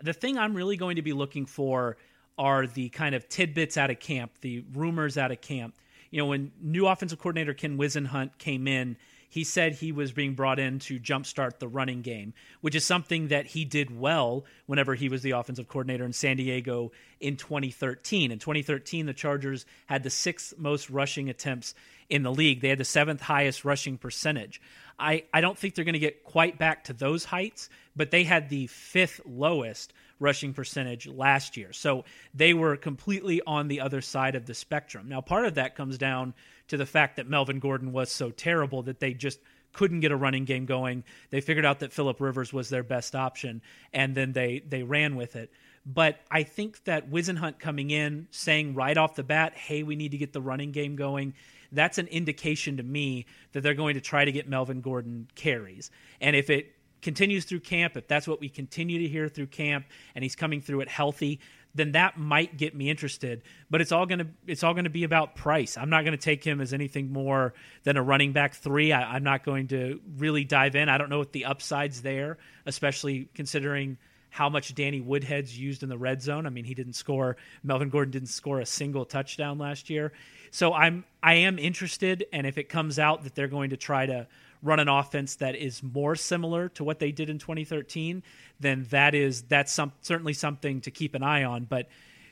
The 0.03 0.11
thing 0.11 0.37
I'm 0.37 0.53
really 0.53 0.75
going 0.75 0.97
to 0.97 1.01
be 1.01 1.13
looking 1.13 1.45
for 1.45 1.95
are 2.37 2.67
the 2.67 2.89
kind 2.89 3.15
of 3.15 3.29
tidbits 3.29 3.77
out 3.77 3.89
of 3.89 3.97
camp, 4.01 4.33
the 4.41 4.65
rumors 4.73 5.17
out 5.17 5.31
of 5.31 5.39
camp. 5.39 5.75
You 6.11 6.19
know, 6.19 6.25
when 6.25 6.51
new 6.61 6.85
offensive 6.85 7.17
coordinator 7.17 7.53
Ken 7.53 7.77
Whisenhunt 7.77 8.37
came 8.37 8.67
in 8.67 8.97
he 9.29 9.43
said 9.43 9.73
he 9.73 9.91
was 9.91 10.11
being 10.11 10.33
brought 10.33 10.59
in 10.59 10.79
to 10.79 10.99
jumpstart 10.99 11.59
the 11.59 11.67
running 11.67 12.01
game, 12.01 12.33
which 12.61 12.75
is 12.75 12.85
something 12.85 13.27
that 13.27 13.47
he 13.47 13.65
did 13.65 13.97
well 13.99 14.45
whenever 14.65 14.95
he 14.95 15.09
was 15.09 15.21
the 15.21 15.31
offensive 15.31 15.67
coordinator 15.67 16.05
in 16.05 16.13
San 16.13 16.37
Diego 16.37 16.91
in 17.19 17.35
2013. 17.35 18.31
In 18.31 18.39
2013, 18.39 19.05
the 19.05 19.13
Chargers 19.13 19.65
had 19.87 20.03
the 20.03 20.09
sixth 20.09 20.53
most 20.57 20.89
rushing 20.89 21.29
attempts 21.29 21.75
in 22.09 22.23
the 22.23 22.31
league. 22.31 22.61
They 22.61 22.69
had 22.69 22.77
the 22.77 22.85
seventh 22.85 23.21
highest 23.21 23.65
rushing 23.65 23.97
percentage. 23.97 24.61
I, 24.97 25.25
I 25.33 25.41
don't 25.41 25.57
think 25.57 25.75
they're 25.75 25.85
going 25.85 25.93
to 25.93 25.99
get 25.99 26.23
quite 26.23 26.57
back 26.57 26.85
to 26.85 26.93
those 26.93 27.25
heights, 27.25 27.69
but 27.95 28.11
they 28.11 28.23
had 28.23 28.49
the 28.49 28.67
fifth 28.67 29.21
lowest 29.25 29.93
rushing 30.19 30.53
percentage 30.53 31.07
last 31.07 31.57
year. 31.57 31.73
So 31.73 32.05
they 32.33 32.53
were 32.53 32.75
completely 32.75 33.41
on 33.45 33.67
the 33.67 33.81
other 33.81 34.01
side 34.01 34.35
of 34.35 34.45
the 34.45 34.53
spectrum. 34.53 35.07
Now, 35.09 35.21
part 35.21 35.45
of 35.45 35.55
that 35.55 35.75
comes 35.75 35.97
down 35.97 36.33
to 36.67 36.77
the 36.77 36.85
fact 36.85 37.15
that 37.17 37.27
Melvin 37.27 37.59
Gordon 37.59 37.91
was 37.91 38.11
so 38.11 38.31
terrible 38.31 38.83
that 38.83 38.99
they 38.99 39.13
just 39.13 39.39
couldn't 39.73 39.99
get 39.99 40.11
a 40.11 40.15
running 40.15 40.45
game 40.45 40.65
going. 40.65 41.03
They 41.29 41.41
figured 41.41 41.65
out 41.65 41.79
that 41.79 41.93
Philip 41.93 42.19
Rivers 42.19 42.51
was 42.51 42.69
their 42.69 42.83
best 42.83 43.15
option, 43.15 43.61
and 43.93 44.15
then 44.15 44.33
they 44.33 44.63
they 44.67 44.83
ran 44.83 45.15
with 45.15 45.35
it. 45.35 45.51
But 45.85 46.19
I 46.29 46.43
think 46.43 46.83
that 46.83 47.09
Whisenhunt 47.09 47.59
coming 47.59 47.91
in, 47.91 48.27
saying 48.31 48.75
right 48.75 48.97
off 48.97 49.15
the 49.15 49.23
bat, 49.23 49.53
"Hey, 49.55 49.83
we 49.83 49.95
need 49.95 50.11
to 50.11 50.17
get 50.17 50.33
the 50.33 50.41
running 50.41 50.71
game 50.71 50.95
going," 50.95 51.33
that's 51.71 51.97
an 51.97 52.07
indication 52.07 52.77
to 52.77 52.83
me 52.83 53.25
that 53.51 53.61
they're 53.61 53.73
going 53.73 53.95
to 53.95 54.01
try 54.01 54.25
to 54.25 54.31
get 54.31 54.49
Melvin 54.49 54.81
Gordon 54.81 55.27
carries. 55.35 55.91
And 56.19 56.35
if 56.35 56.49
it 56.49 56.73
continues 57.01 57.45
through 57.45 57.59
camp, 57.59 57.95
if 57.95 58.07
that's 58.07 58.27
what 58.27 58.39
we 58.39 58.49
continue 58.49 58.99
to 58.99 59.07
hear 59.07 59.29
through 59.29 59.47
camp, 59.47 59.85
and 60.15 60.23
he's 60.23 60.35
coming 60.35 60.61
through 60.61 60.81
it 60.81 60.89
healthy, 60.89 61.39
then 61.77 61.93
that 61.93 62.17
might 62.17 62.57
get 62.57 62.75
me 62.75 62.89
interested. 62.89 63.43
But 63.69 63.81
it's 63.81 63.91
all 63.91 64.05
gonna 64.05 64.27
it's 64.45 64.63
all 64.63 64.73
gonna 64.73 64.89
be 64.89 65.03
about 65.03 65.35
price. 65.35 65.77
I'm 65.77 65.89
not 65.89 66.03
gonna 66.03 66.17
take 66.17 66.43
him 66.43 66.59
as 66.59 66.73
anything 66.73 67.11
more 67.11 67.53
than 67.83 67.97
a 67.97 68.03
running 68.03 68.33
back 68.33 68.55
three. 68.55 68.91
I, 68.91 69.15
I'm 69.15 69.23
not 69.23 69.45
going 69.45 69.67
to 69.69 70.01
really 70.17 70.43
dive 70.43 70.75
in. 70.75 70.89
I 70.89 70.97
don't 70.97 71.09
know 71.09 71.19
what 71.19 71.31
the 71.31 71.45
upside's 71.45 72.01
there, 72.01 72.37
especially 72.65 73.29
considering 73.33 73.97
how 74.29 74.49
much 74.49 74.75
Danny 74.75 75.01
Woodhead's 75.01 75.57
used 75.57 75.83
in 75.83 75.89
the 75.89 75.97
red 75.97 76.21
zone. 76.21 76.45
I 76.45 76.49
mean, 76.49 76.65
he 76.65 76.73
didn't 76.73 76.93
score. 76.93 77.37
Melvin 77.63 77.89
Gordon 77.89 78.11
didn't 78.11 78.29
score 78.29 78.59
a 78.59 78.65
single 78.65 79.05
touchdown 79.05 79.57
last 79.57 79.89
year. 79.89 80.11
So 80.51 80.73
I'm 80.73 81.05
I 81.23 81.35
am 81.35 81.59
interested, 81.59 82.25
and 82.31 82.45
if 82.45 82.57
it 82.57 82.69
comes 82.69 82.99
out 82.99 83.23
that 83.23 83.35
they're 83.35 83.47
going 83.47 83.71
to 83.71 83.77
try 83.77 84.05
to 84.05 84.27
run 84.63 84.79
an 84.79 84.87
offense 84.87 85.35
that 85.37 85.55
is 85.55 85.81
more 85.83 86.15
similar 86.15 86.69
to 86.69 86.83
what 86.83 86.99
they 86.99 87.11
did 87.11 87.29
in 87.29 87.39
2013, 87.39 88.23
then 88.59 88.85
that 88.89 89.15
is 89.15 89.43
that's 89.43 89.71
some, 89.71 89.91
certainly 90.01 90.33
something 90.33 90.81
to 90.81 90.91
keep 90.91 91.15
an 91.15 91.23
eye 91.23 91.43
on. 91.43 91.65
But 91.65 91.87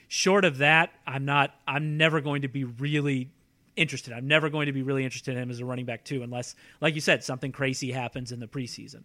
short 0.08 0.46
of 0.46 0.58
that, 0.60 0.92
I'm 1.06 1.26
not. 1.26 1.54
I'm 1.68 1.98
never 1.98 2.22
going 2.22 2.44
to 2.44 2.48
be 2.48 2.64
really 2.64 3.30
interested. 3.76 4.14
I'm 4.14 4.28
never 4.28 4.50
going 4.50 4.68
to 4.68 4.74
be 4.74 4.82
really 4.82 5.04
interested 5.04 5.36
in 5.36 5.44
him 5.44 5.52
as 5.52 5.60
a 5.60 5.66
running 5.66 5.86
back 5.86 6.04
too, 6.04 6.24
unless, 6.24 6.56
like 6.82 6.96
you 6.96 7.02
said, 7.02 7.24
something 7.24 7.52
crazy 7.52 7.92
happens 7.92 8.32
in 8.32 8.40
the 8.40 8.48
preseason. 8.48 9.04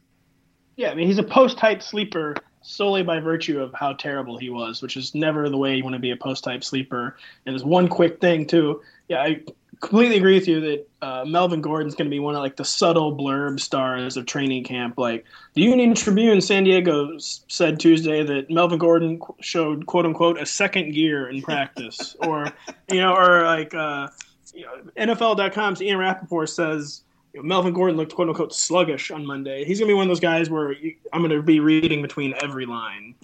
Yeah, 0.77 0.91
I 0.91 0.95
mean 0.95 1.07
he's 1.07 1.19
a 1.19 1.25
post 1.25 1.59
hype 1.59 1.83
sleeper 1.83 2.37
solely 2.63 3.03
by 3.03 3.21
virtue 3.21 3.61
of 3.61 3.73
how 3.75 3.93
terrible 3.95 4.39
he 4.39 4.51
was, 4.51 4.83
which 4.83 4.97
is 4.97 5.15
never 5.15 5.49
the 5.49 5.57
way 5.57 5.77
you 5.77 5.83
want 5.83 5.95
to 5.95 6.01
be 6.01 6.11
a 6.11 6.17
post 6.17 6.45
hype 6.45 6.65
sleeper. 6.65 7.17
And 7.45 7.55
there's 7.55 7.65
one 7.65 7.89
quick 7.89 8.21
thing 8.21 8.47
too. 8.47 8.83
Yeah, 9.09 9.23
I 9.23 9.43
completely 9.81 10.19
agree 10.19 10.35
with 10.35 10.47
you 10.47 10.61
that 10.61 10.89
uh, 11.03 11.25
Melvin 11.25 11.63
Gordon's 11.63 11.95
going 11.95 12.07
to 12.07 12.11
be 12.11 12.21
one 12.21 12.35
of 12.35 12.43
like 12.43 12.57
the 12.57 12.65
subtle 12.65 13.17
blurb 13.17 13.59
stars 13.59 14.17
of 14.17 14.27
training 14.27 14.65
camp. 14.65 14.99
Like 14.99 15.25
the 15.55 15.63
Union 15.63 15.95
Tribune 15.95 16.41
San 16.41 16.65
Diego 16.65 17.17
said 17.19 17.81
Tuesday 17.81 18.23
that 18.23 18.51
Melvin 18.51 18.79
Gordon 18.79 19.21
showed 19.41 19.87
quote 19.87 20.05
unquote 20.05 20.39
a 20.39 20.47
second 20.47 20.93
gear 20.93 21.29
in 21.29 21.41
practice, 21.43 22.15
or 22.27 22.53
you 22.91 23.01
know, 23.01 23.15
or 23.15 23.45
like 23.45 23.75
uh, 23.75 24.09
you 24.55 24.67
know, 24.67 24.77
NFL.com's 24.97 25.83
Ian 25.83 25.99
Rapoport 25.99 26.49
says. 26.49 27.03
You 27.33 27.41
know, 27.41 27.47
Melvin 27.47 27.73
Gordon 27.73 27.97
looked 27.97 28.13
quote 28.13 28.29
unquote 28.29 28.53
sluggish 28.53 29.13
on 29.13 29.25
Monday. 29.25 29.65
He's 29.65 29.79
gonna 29.79 29.89
be 29.89 29.95
one 29.95 30.03
of 30.03 30.09
those 30.09 30.19
guys 30.19 30.51
where 30.51 30.73
you, 30.73 30.97
I'm 31.13 31.23
gonna 31.23 31.41
be 31.41 31.61
reading 31.61 32.03
between 32.03 32.35
every 32.43 32.67
line. 32.67 33.15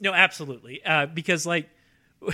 No, 0.00 0.12
absolutely, 0.12 0.84
uh, 0.84 1.06
because 1.06 1.46
like 1.46 1.68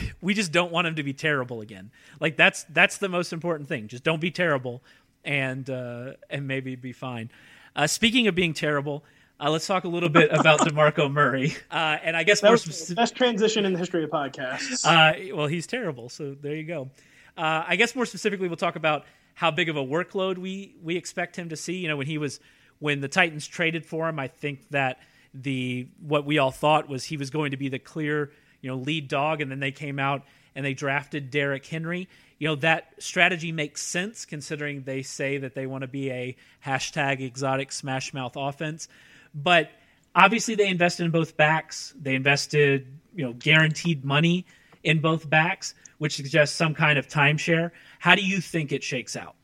we 0.20 0.34
just 0.34 0.52
don't 0.52 0.72
want 0.72 0.86
him 0.86 0.96
to 0.96 1.02
be 1.02 1.12
terrible 1.12 1.60
again. 1.60 1.90
Like 2.20 2.36
that's 2.36 2.64
that's 2.64 2.98
the 2.98 3.08
most 3.08 3.32
important 3.32 3.68
thing. 3.68 3.88
Just 3.88 4.04
don't 4.04 4.20
be 4.20 4.30
terrible, 4.30 4.82
and 5.24 5.68
uh, 5.68 6.12
and 6.30 6.46
maybe 6.46 6.76
be 6.76 6.92
fine. 6.92 7.30
Uh, 7.74 7.86
speaking 7.86 8.26
of 8.26 8.34
being 8.34 8.52
terrible, 8.52 9.04
uh, 9.40 9.50
let's 9.50 9.66
talk 9.66 9.84
a 9.84 9.88
little 9.88 10.08
bit 10.08 10.30
about 10.30 10.60
DeMarco 10.66 11.10
Murray. 11.10 11.56
Uh, 11.70 11.98
and 12.02 12.16
I 12.16 12.22
guess 12.22 12.40
that 12.40 12.48
more 12.48 12.52
was 12.52 12.88
the 12.88 12.94
best 12.94 13.16
transition 13.16 13.64
in 13.64 13.72
the 13.72 13.78
history 13.78 14.04
of 14.04 14.10
podcasts. 14.10 14.84
Uh, 14.84 15.34
well, 15.34 15.46
he's 15.46 15.66
terrible, 15.66 16.08
so 16.08 16.36
there 16.40 16.54
you 16.54 16.64
go. 16.64 16.90
Uh, 17.36 17.64
I 17.66 17.76
guess 17.76 17.96
more 17.96 18.06
specifically, 18.06 18.48
we'll 18.48 18.56
talk 18.56 18.76
about 18.76 19.04
how 19.34 19.50
big 19.50 19.68
of 19.68 19.76
a 19.76 19.84
workload 19.84 20.38
we 20.38 20.76
we 20.82 20.96
expect 20.96 21.36
him 21.36 21.48
to 21.48 21.56
see. 21.56 21.76
You 21.76 21.88
know, 21.88 21.96
when 21.96 22.06
he 22.06 22.18
was 22.18 22.40
when 22.78 23.00
the 23.00 23.08
Titans 23.08 23.46
traded 23.46 23.86
for 23.86 24.08
him, 24.08 24.18
I 24.18 24.28
think 24.28 24.68
that 24.70 24.98
the 25.34 25.88
what 26.00 26.26
we 26.26 26.38
all 26.38 26.50
thought 26.50 26.88
was 26.88 27.04
he 27.04 27.16
was 27.16 27.30
going 27.30 27.52
to 27.52 27.56
be 27.56 27.68
the 27.68 27.78
clear 27.78 28.32
you 28.62 28.70
know 28.70 28.76
lead 28.76 29.08
dog, 29.08 29.42
and 29.42 29.50
then 29.50 29.60
they 29.60 29.72
came 29.72 29.98
out 29.98 30.22
and 30.54 30.64
they 30.64 30.74
drafted 30.74 31.30
Derrick 31.30 31.66
Henry. 31.66 32.08
You 32.38 32.48
know 32.48 32.54
that 32.56 32.94
strategy 32.98 33.52
makes 33.52 33.82
sense 33.82 34.24
considering 34.24 34.82
they 34.82 35.02
say 35.02 35.38
that 35.38 35.54
they 35.54 35.66
want 35.66 35.82
to 35.82 35.88
be 35.88 36.10
a 36.10 36.36
hashtag 36.64 37.20
exotic 37.20 37.70
smash 37.70 38.14
mouth 38.14 38.32
offense, 38.36 38.88
but 39.34 39.70
obviously 40.14 40.54
they 40.54 40.68
invested 40.68 41.04
in 41.04 41.10
both 41.10 41.36
backs. 41.36 41.92
They 42.00 42.14
invested 42.14 42.86
you 43.14 43.26
know 43.26 43.34
guaranteed 43.34 44.04
money 44.04 44.46
in 44.82 45.00
both 45.00 45.28
backs, 45.28 45.74
which 45.98 46.16
suggests 46.16 46.56
some 46.56 46.74
kind 46.74 46.98
of 46.98 47.08
timeshare. 47.08 47.70
How 47.98 48.14
do 48.14 48.22
you 48.22 48.40
think 48.40 48.72
it 48.72 48.82
shakes 48.82 49.16
out? 49.16 49.36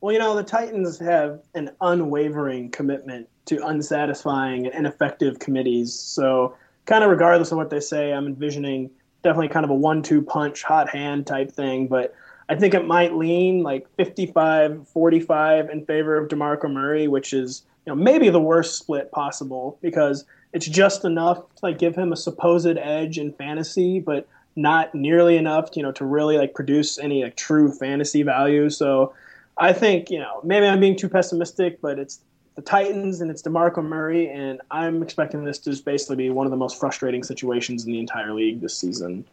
Well, 0.00 0.14
you 0.14 0.18
know, 0.18 0.34
the 0.34 0.42
Titans 0.42 0.98
have 1.00 1.42
an 1.54 1.70
unwavering 1.80 2.70
commitment 2.70 3.28
to 3.46 3.64
unsatisfying 3.66 4.66
and 4.66 4.74
ineffective 4.74 5.38
committees. 5.38 5.92
So 5.92 6.56
kind 6.90 7.04
of 7.04 7.10
regardless 7.10 7.52
of 7.52 7.56
what 7.56 7.70
they 7.70 7.78
say, 7.78 8.12
I'm 8.12 8.26
envisioning 8.26 8.90
definitely 9.22 9.48
kind 9.48 9.64
of 9.64 9.70
a 9.70 9.74
one-two 9.74 10.22
punch, 10.22 10.64
hot 10.64 10.90
hand 10.90 11.24
type 11.24 11.52
thing. 11.52 11.86
But 11.86 12.14
I 12.48 12.56
think 12.56 12.74
it 12.74 12.84
might 12.84 13.14
lean 13.14 13.62
like 13.62 13.86
55-45 13.96 15.70
in 15.70 15.86
favor 15.86 16.18
of 16.18 16.28
DeMarco 16.28 16.70
Murray, 16.70 17.06
which 17.06 17.32
is 17.32 17.62
you 17.86 17.92
know 17.92 17.94
maybe 17.94 18.28
the 18.28 18.40
worst 18.40 18.76
split 18.76 19.12
possible 19.12 19.78
because 19.80 20.24
it's 20.52 20.66
just 20.66 21.04
enough 21.04 21.38
to 21.38 21.60
like 21.62 21.78
give 21.78 21.94
him 21.94 22.12
a 22.12 22.16
supposed 22.16 22.76
edge 22.76 23.18
in 23.18 23.32
fantasy, 23.34 24.00
but 24.00 24.26
not 24.56 24.92
nearly 24.92 25.36
enough, 25.36 25.70
you 25.76 25.84
know, 25.84 25.92
to 25.92 26.04
really 26.04 26.36
like 26.38 26.54
produce 26.54 26.98
any 26.98 27.22
like 27.22 27.36
true 27.36 27.72
fantasy 27.72 28.24
value. 28.24 28.68
So 28.68 29.14
I 29.56 29.72
think 29.72 30.10
you 30.10 30.18
know 30.18 30.40
maybe 30.42 30.66
I'm 30.66 30.80
being 30.80 30.96
too 30.96 31.08
pessimistic, 31.08 31.80
but 31.80 32.00
it's 32.00 32.18
the 32.60 32.66
Titans 32.66 33.22
and 33.22 33.30
it's 33.30 33.40
DeMarco 33.40 33.82
Murray, 33.82 34.28
and 34.28 34.60
I'm 34.70 35.02
expecting 35.02 35.44
this 35.44 35.58
to 35.60 35.74
basically 35.82 36.16
be 36.16 36.28
one 36.28 36.46
of 36.46 36.50
the 36.50 36.58
most 36.58 36.78
frustrating 36.78 37.22
situations 37.22 37.86
in 37.86 37.92
the 37.92 37.98
entire 37.98 38.34
league 38.34 38.60
this 38.60 38.76
season. 38.76 39.24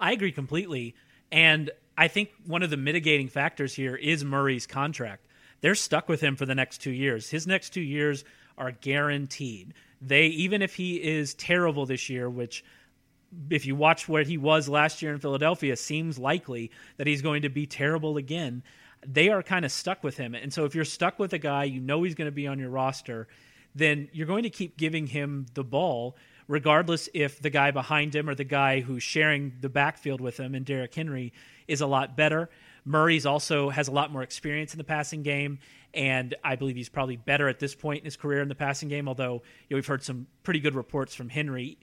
I 0.00 0.12
agree 0.12 0.32
completely. 0.32 0.94
And 1.30 1.70
I 1.98 2.08
think 2.08 2.30
one 2.46 2.62
of 2.62 2.70
the 2.70 2.78
mitigating 2.78 3.28
factors 3.28 3.74
here 3.74 3.94
is 3.94 4.24
Murray's 4.24 4.66
contract. 4.66 5.26
They're 5.60 5.74
stuck 5.74 6.08
with 6.08 6.22
him 6.22 6.34
for 6.34 6.46
the 6.46 6.54
next 6.54 6.78
two 6.78 6.90
years. 6.90 7.28
His 7.28 7.46
next 7.46 7.70
two 7.70 7.82
years 7.82 8.24
are 8.56 8.72
guaranteed. 8.72 9.74
They 10.00 10.28
even 10.28 10.62
if 10.62 10.74
he 10.74 10.96
is 10.96 11.34
terrible 11.34 11.84
this 11.84 12.08
year, 12.08 12.30
which 12.30 12.64
if 13.50 13.66
you 13.66 13.76
watch 13.76 14.08
where 14.08 14.22
he 14.22 14.38
was 14.38 14.66
last 14.66 15.02
year 15.02 15.12
in 15.12 15.20
Philadelphia, 15.20 15.76
seems 15.76 16.18
likely 16.18 16.70
that 16.96 17.06
he's 17.06 17.20
going 17.20 17.42
to 17.42 17.50
be 17.50 17.66
terrible 17.66 18.16
again 18.16 18.62
they 19.06 19.28
are 19.28 19.42
kind 19.42 19.64
of 19.64 19.72
stuck 19.72 20.04
with 20.04 20.16
him. 20.16 20.34
And 20.34 20.52
so 20.52 20.64
if 20.64 20.74
you're 20.74 20.84
stuck 20.84 21.18
with 21.18 21.32
a 21.32 21.38
guy, 21.38 21.64
you 21.64 21.80
know 21.80 22.02
he's 22.02 22.14
going 22.14 22.28
to 22.28 22.32
be 22.32 22.46
on 22.46 22.58
your 22.58 22.70
roster, 22.70 23.28
then 23.74 24.08
you're 24.12 24.26
going 24.26 24.44
to 24.44 24.50
keep 24.50 24.76
giving 24.76 25.06
him 25.06 25.46
the 25.54 25.64
ball, 25.64 26.16
regardless 26.46 27.08
if 27.14 27.40
the 27.40 27.50
guy 27.50 27.70
behind 27.70 28.14
him 28.14 28.28
or 28.28 28.34
the 28.34 28.44
guy 28.44 28.80
who's 28.80 29.02
sharing 29.02 29.54
the 29.60 29.68
backfield 29.68 30.20
with 30.20 30.38
him 30.38 30.54
and 30.54 30.64
Derrick 30.64 30.94
Henry 30.94 31.32
is 31.66 31.80
a 31.80 31.86
lot 31.86 32.16
better. 32.16 32.48
Murray's 32.84 33.26
also 33.26 33.70
has 33.70 33.88
a 33.88 33.92
lot 33.92 34.12
more 34.12 34.22
experience 34.22 34.74
in 34.74 34.78
the 34.78 34.84
passing 34.84 35.22
game, 35.22 35.60
and 35.94 36.34
I 36.42 36.56
believe 36.56 36.76
he's 36.76 36.88
probably 36.88 37.16
better 37.16 37.48
at 37.48 37.60
this 37.60 37.74
point 37.74 38.00
in 38.00 38.04
his 38.04 38.16
career 38.16 38.42
in 38.42 38.48
the 38.48 38.54
passing 38.54 38.88
game. 38.88 39.08
Although 39.08 39.34
you 39.34 39.40
know, 39.70 39.76
we've 39.76 39.86
heard 39.86 40.02
some 40.02 40.26
pretty 40.42 40.60
good 40.60 40.74
reports 40.74 41.14
from 41.14 41.28
Henry, 41.28 41.78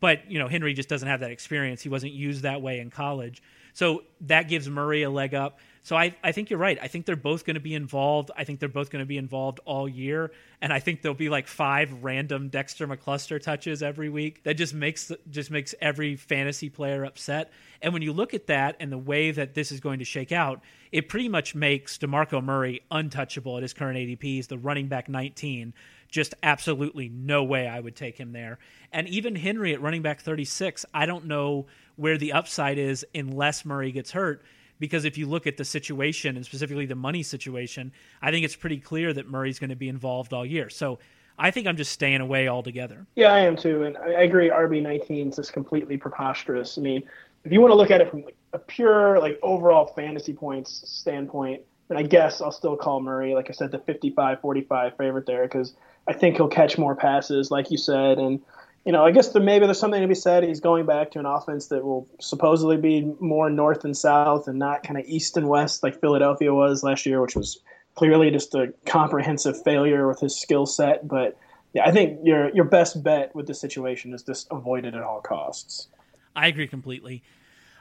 but 0.00 0.28
you 0.30 0.38
know 0.38 0.48
Henry 0.48 0.74
just 0.74 0.88
doesn't 0.88 1.08
have 1.08 1.20
that 1.20 1.30
experience. 1.30 1.80
He 1.80 1.88
wasn't 1.88 2.12
used 2.12 2.42
that 2.42 2.60
way 2.60 2.80
in 2.80 2.90
college, 2.90 3.40
so 3.72 4.02
that 4.22 4.48
gives 4.48 4.68
Murray 4.68 5.04
a 5.04 5.10
leg 5.10 5.32
up. 5.32 5.60
So 5.86 5.94
I, 5.94 6.16
I 6.24 6.32
think 6.32 6.50
you're 6.50 6.58
right. 6.58 6.76
I 6.82 6.88
think 6.88 7.06
they're 7.06 7.14
both 7.14 7.44
going 7.44 7.54
to 7.54 7.60
be 7.60 7.72
involved. 7.72 8.32
I 8.36 8.42
think 8.42 8.58
they're 8.58 8.68
both 8.68 8.90
going 8.90 9.04
to 9.04 9.06
be 9.06 9.18
involved 9.18 9.60
all 9.64 9.88
year, 9.88 10.32
and 10.60 10.72
I 10.72 10.80
think 10.80 11.00
there'll 11.00 11.14
be 11.14 11.28
like 11.28 11.46
five 11.46 12.02
random 12.02 12.48
Dexter 12.48 12.88
McCluster 12.88 13.40
touches 13.40 13.84
every 13.84 14.08
week. 14.08 14.42
That 14.42 14.54
just 14.54 14.74
makes 14.74 15.12
just 15.30 15.52
makes 15.52 15.76
every 15.80 16.16
fantasy 16.16 16.70
player 16.70 17.04
upset. 17.04 17.52
And 17.80 17.92
when 17.92 18.02
you 18.02 18.12
look 18.12 18.34
at 18.34 18.48
that 18.48 18.74
and 18.80 18.90
the 18.90 18.98
way 18.98 19.30
that 19.30 19.54
this 19.54 19.70
is 19.70 19.78
going 19.78 20.00
to 20.00 20.04
shake 20.04 20.32
out, 20.32 20.60
it 20.90 21.08
pretty 21.08 21.28
much 21.28 21.54
makes 21.54 21.98
DeMarco 21.98 22.42
Murray 22.42 22.80
untouchable 22.90 23.56
at 23.56 23.62
his 23.62 23.72
current 23.72 23.96
ADP. 23.96 24.24
He's 24.24 24.48
the 24.48 24.58
running 24.58 24.88
back 24.88 25.08
19. 25.08 25.72
Just 26.08 26.34
absolutely 26.42 27.08
no 27.08 27.44
way 27.44 27.68
I 27.68 27.78
would 27.78 27.94
take 27.94 28.18
him 28.18 28.32
there. 28.32 28.58
And 28.90 29.08
even 29.08 29.36
Henry 29.36 29.72
at 29.72 29.80
running 29.80 30.02
back 30.02 30.20
36, 30.20 30.84
I 30.92 31.06
don't 31.06 31.26
know 31.26 31.66
where 31.94 32.18
the 32.18 32.32
upside 32.32 32.78
is 32.78 33.06
unless 33.14 33.64
Murray 33.64 33.92
gets 33.92 34.10
hurt 34.10 34.42
because 34.78 35.04
if 35.04 35.18
you 35.18 35.26
look 35.26 35.46
at 35.46 35.56
the 35.56 35.64
situation 35.64 36.36
and 36.36 36.44
specifically 36.44 36.86
the 36.86 36.94
money 36.94 37.22
situation, 37.22 37.92
I 38.20 38.30
think 38.30 38.44
it's 38.44 38.56
pretty 38.56 38.78
clear 38.78 39.12
that 39.12 39.28
Murray's 39.28 39.58
going 39.58 39.70
to 39.70 39.76
be 39.76 39.88
involved 39.88 40.32
all 40.32 40.44
year. 40.44 40.68
So 40.70 40.98
I 41.38 41.50
think 41.50 41.66
I'm 41.66 41.76
just 41.76 41.92
staying 41.92 42.20
away 42.20 42.48
altogether. 42.48 43.06
Yeah, 43.14 43.32
I 43.32 43.40
am 43.40 43.56
too, 43.56 43.82
and 43.84 43.96
I 43.96 44.22
agree. 44.22 44.50
RB 44.50 44.82
19 44.82 45.30
is 45.30 45.36
just 45.36 45.52
completely 45.52 45.96
preposterous. 45.96 46.78
I 46.78 46.80
mean, 46.80 47.02
if 47.44 47.52
you 47.52 47.60
want 47.60 47.72
to 47.72 47.76
look 47.76 47.90
at 47.90 48.00
it 48.00 48.10
from 48.10 48.24
like 48.24 48.36
a 48.52 48.58
pure 48.58 49.20
like 49.20 49.38
overall 49.42 49.86
fantasy 49.86 50.32
points 50.32 50.82
standpoint, 50.90 51.62
and 51.88 51.98
I 51.98 52.02
guess 52.02 52.40
I'll 52.40 52.52
still 52.52 52.76
call 52.76 53.00
Murray, 53.00 53.34
like 53.34 53.48
I 53.48 53.52
said, 53.52 53.70
the 53.70 53.78
55-45 53.78 54.96
favorite 54.96 55.26
there 55.26 55.42
because 55.42 55.74
I 56.08 56.12
think 56.12 56.36
he'll 56.36 56.48
catch 56.48 56.78
more 56.78 56.96
passes, 56.96 57.50
like 57.50 57.70
you 57.70 57.78
said, 57.78 58.18
and 58.18 58.40
you 58.86 58.92
know, 58.92 59.04
I 59.04 59.10
guess 59.10 59.30
there 59.30 59.42
maybe 59.42 59.66
there's 59.66 59.80
something 59.80 60.00
to 60.00 60.06
be 60.06 60.14
said. 60.14 60.44
He's 60.44 60.60
going 60.60 60.86
back 60.86 61.10
to 61.10 61.18
an 61.18 61.26
offense 61.26 61.66
that 61.66 61.84
will 61.84 62.08
supposedly 62.20 62.76
be 62.76 63.12
more 63.18 63.50
north 63.50 63.84
and 63.84 63.96
south 63.96 64.46
and 64.46 64.60
not 64.60 64.84
kind 64.84 64.96
of 64.96 65.04
east 65.06 65.36
and 65.36 65.48
west 65.48 65.82
like 65.82 66.00
Philadelphia 66.00 66.54
was 66.54 66.84
last 66.84 67.04
year, 67.04 67.20
which 67.20 67.34
was 67.34 67.58
clearly 67.96 68.30
just 68.30 68.54
a 68.54 68.72
comprehensive 68.86 69.60
failure 69.64 70.06
with 70.06 70.20
his 70.20 70.40
skill 70.40 70.66
set. 70.66 71.08
But 71.08 71.36
yeah, 71.72 71.84
I 71.84 71.90
think 71.90 72.20
your 72.22 72.54
your 72.54 72.64
best 72.64 73.02
bet 73.02 73.34
with 73.34 73.48
this 73.48 73.60
situation 73.60 74.14
is 74.14 74.22
just 74.22 74.46
avoid 74.52 74.84
it 74.84 74.94
at 74.94 75.02
all 75.02 75.20
costs. 75.20 75.88
I 76.36 76.46
agree 76.46 76.68
completely. 76.68 77.24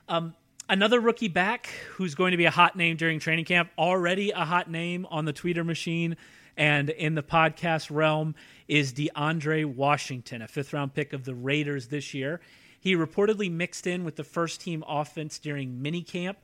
Um, 0.10 0.34
another 0.68 1.00
rookie 1.00 1.28
back 1.28 1.68
who's 1.92 2.16
going 2.16 2.32
to 2.32 2.38
be 2.38 2.46
a 2.46 2.52
hot 2.52 2.76
name 2.76 2.98
during 2.98 3.20
training 3.20 3.46
camp, 3.46 3.70
already 3.78 4.32
a 4.32 4.44
hot 4.44 4.72
name 4.72 5.06
on 5.12 5.26
the 5.26 5.34
Twitter 5.34 5.64
machine 5.64 6.18
and 6.58 6.90
in 6.90 7.16
the 7.16 7.24
podcast 7.24 7.90
realm 7.94 8.36
is 8.68 8.94
DeAndre 8.94 9.66
Washington, 9.66 10.42
a 10.42 10.48
fifth 10.48 10.74
round 10.74 10.94
pick 10.94 11.14
of 11.14 11.26
the 11.26 11.36
Raiders 11.36 11.88
this 11.88 12.14
year. 12.14 12.42
He 12.80 12.96
reportedly 12.96 13.52
mixed 13.52 13.88
in 13.88 14.04
with 14.04 14.16
the 14.16 14.24
first 14.24 14.62
team 14.62 14.84
offense 14.88 15.40
during 15.40 15.80
minicamp. 15.82 16.36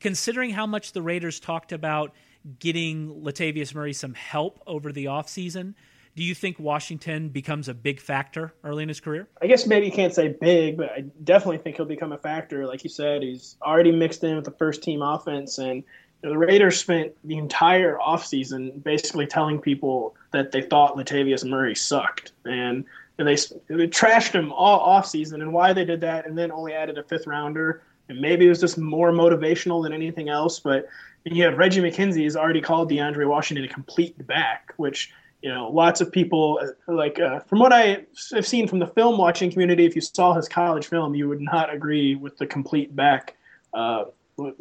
Considering 0.00 0.50
how 0.50 0.66
much 0.66 0.92
the 0.92 1.02
Raiders 1.02 1.38
talked 1.40 1.72
about 1.72 2.12
getting 2.58 3.22
Latavius 3.22 3.74
Murray 3.74 3.92
some 3.92 4.14
help 4.14 4.60
over 4.66 4.92
the 4.92 5.04
offseason, 5.06 5.74
do 6.14 6.22
you 6.22 6.34
think 6.34 6.58
Washington 6.58 7.30
becomes 7.30 7.68
a 7.68 7.74
big 7.74 7.98
factor 8.00 8.52
early 8.64 8.82
in 8.82 8.88
his 8.88 9.00
career? 9.00 9.28
I 9.40 9.46
guess 9.46 9.66
maybe 9.66 9.86
you 9.86 9.92
can't 9.92 10.14
say 10.14 10.28
big, 10.28 10.76
but 10.76 10.90
I 10.90 11.04
definitely 11.24 11.58
think 11.58 11.76
he'll 11.76 11.86
become 11.86 12.12
a 12.12 12.18
factor. 12.18 12.66
Like 12.66 12.84
you 12.84 12.90
said, 12.90 13.22
he's 13.22 13.56
already 13.62 13.92
mixed 13.92 14.22
in 14.22 14.36
with 14.36 14.44
the 14.44 14.50
first 14.50 14.82
team 14.82 15.02
offense, 15.02 15.58
and 15.58 15.84
the 16.22 16.38
Raiders 16.38 16.78
spent 16.78 17.12
the 17.24 17.36
entire 17.36 17.98
offseason 17.98 18.82
basically 18.82 19.26
telling 19.26 19.60
people 19.60 20.14
that 20.32 20.52
they 20.52 20.62
thought 20.62 20.96
Latavius 20.96 21.44
Murray 21.44 21.74
sucked. 21.74 22.32
And, 22.44 22.84
and 23.18 23.28
they, 23.28 23.34
they 23.68 23.88
trashed 23.88 24.32
him 24.32 24.52
all 24.52 24.86
offseason. 24.86 25.34
And 25.34 25.52
why 25.52 25.72
they 25.72 25.84
did 25.84 26.00
that, 26.02 26.26
and 26.26 26.38
then 26.38 26.52
only 26.52 26.72
added 26.72 26.96
a 26.96 27.02
fifth 27.02 27.26
rounder. 27.26 27.82
And 28.08 28.20
maybe 28.20 28.46
it 28.46 28.50
was 28.50 28.60
just 28.60 28.78
more 28.78 29.10
motivational 29.10 29.82
than 29.82 29.92
anything 29.92 30.28
else. 30.28 30.60
But 30.60 30.88
you 31.24 31.44
have 31.44 31.58
Reggie 31.58 31.80
McKenzie 31.80 32.24
has 32.24 32.36
already 32.36 32.60
called 32.60 32.90
DeAndre 32.90 33.28
Washington 33.28 33.64
a 33.64 33.68
complete 33.68 34.26
back, 34.26 34.72
which 34.76 35.12
you 35.40 35.50
know 35.50 35.70
lots 35.70 36.00
of 36.00 36.10
people 36.10 36.60
uh, 36.62 36.92
like 36.92 37.18
uh, 37.20 37.40
from 37.40 37.58
what 37.58 37.72
I 37.72 38.04
have 38.32 38.46
seen 38.46 38.66
from 38.66 38.80
the 38.80 38.88
film 38.88 39.18
watching 39.18 39.50
community. 39.50 39.86
If 39.86 39.94
you 39.94 40.00
saw 40.00 40.34
his 40.34 40.48
college 40.48 40.86
film, 40.86 41.14
you 41.14 41.28
would 41.28 41.40
not 41.40 41.72
agree 41.72 42.16
with 42.16 42.38
the 42.38 42.46
complete 42.46 42.94
back 42.94 43.36
uh, 43.72 44.04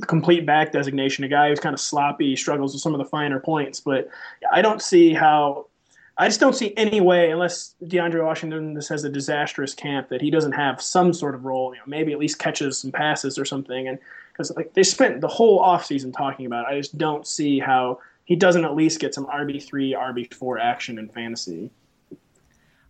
complete 0.07 0.45
back 0.45 0.71
designation, 0.71 1.23
a 1.23 1.27
guy 1.27 1.49
who's 1.49 1.60
kind 1.60 1.73
of 1.73 1.79
sloppy, 1.79 2.36
struggles 2.36 2.73
with 2.73 2.81
some 2.81 2.93
of 2.93 2.99
the 2.99 3.05
finer 3.05 3.39
points. 3.39 3.79
But 3.79 4.10
I 4.51 4.62
don't 4.62 4.81
see 4.81 5.13
how. 5.13 5.67
I 6.17 6.27
just 6.27 6.39
don't 6.39 6.53
see 6.53 6.73
any 6.77 7.01
way, 7.01 7.31
unless 7.31 7.73
DeAndre 7.84 8.23
Washington 8.23 8.75
just 8.75 8.89
has 8.89 9.03
a 9.03 9.10
disastrous 9.10 9.73
camp, 9.73 10.10
that 10.10 10.21
he 10.21 10.29
doesn't 10.29 10.51
have 10.51 10.81
some 10.81 11.13
sort 11.13 11.34
of 11.34 11.45
role. 11.45 11.73
You 11.73 11.79
know, 11.79 11.86
maybe 11.88 12.12
at 12.12 12.19
least 12.19 12.38
catches 12.38 12.77
some 12.77 12.91
passes 12.91 13.39
or 13.39 13.45
something. 13.45 13.88
And 13.88 13.97
because 14.31 14.55
like 14.55 14.73
they 14.73 14.84
spent 14.84 15.21
the 15.21 15.27
whole 15.27 15.62
offseason 15.62 16.15
talking 16.15 16.45
about, 16.45 16.71
it, 16.71 16.75
I 16.75 16.77
just 16.77 16.97
don't 16.97 17.25
see 17.25 17.60
how 17.60 17.99
he 18.25 18.36
doesn't 18.36 18.65
at 18.65 18.75
least 18.75 18.99
get 18.99 19.15
some 19.15 19.25
RB 19.25 19.63
three, 19.63 19.93
RB 19.93 20.34
four 20.34 20.60
action 20.60 20.99
in 20.99 21.10
fantasy. 21.10 21.71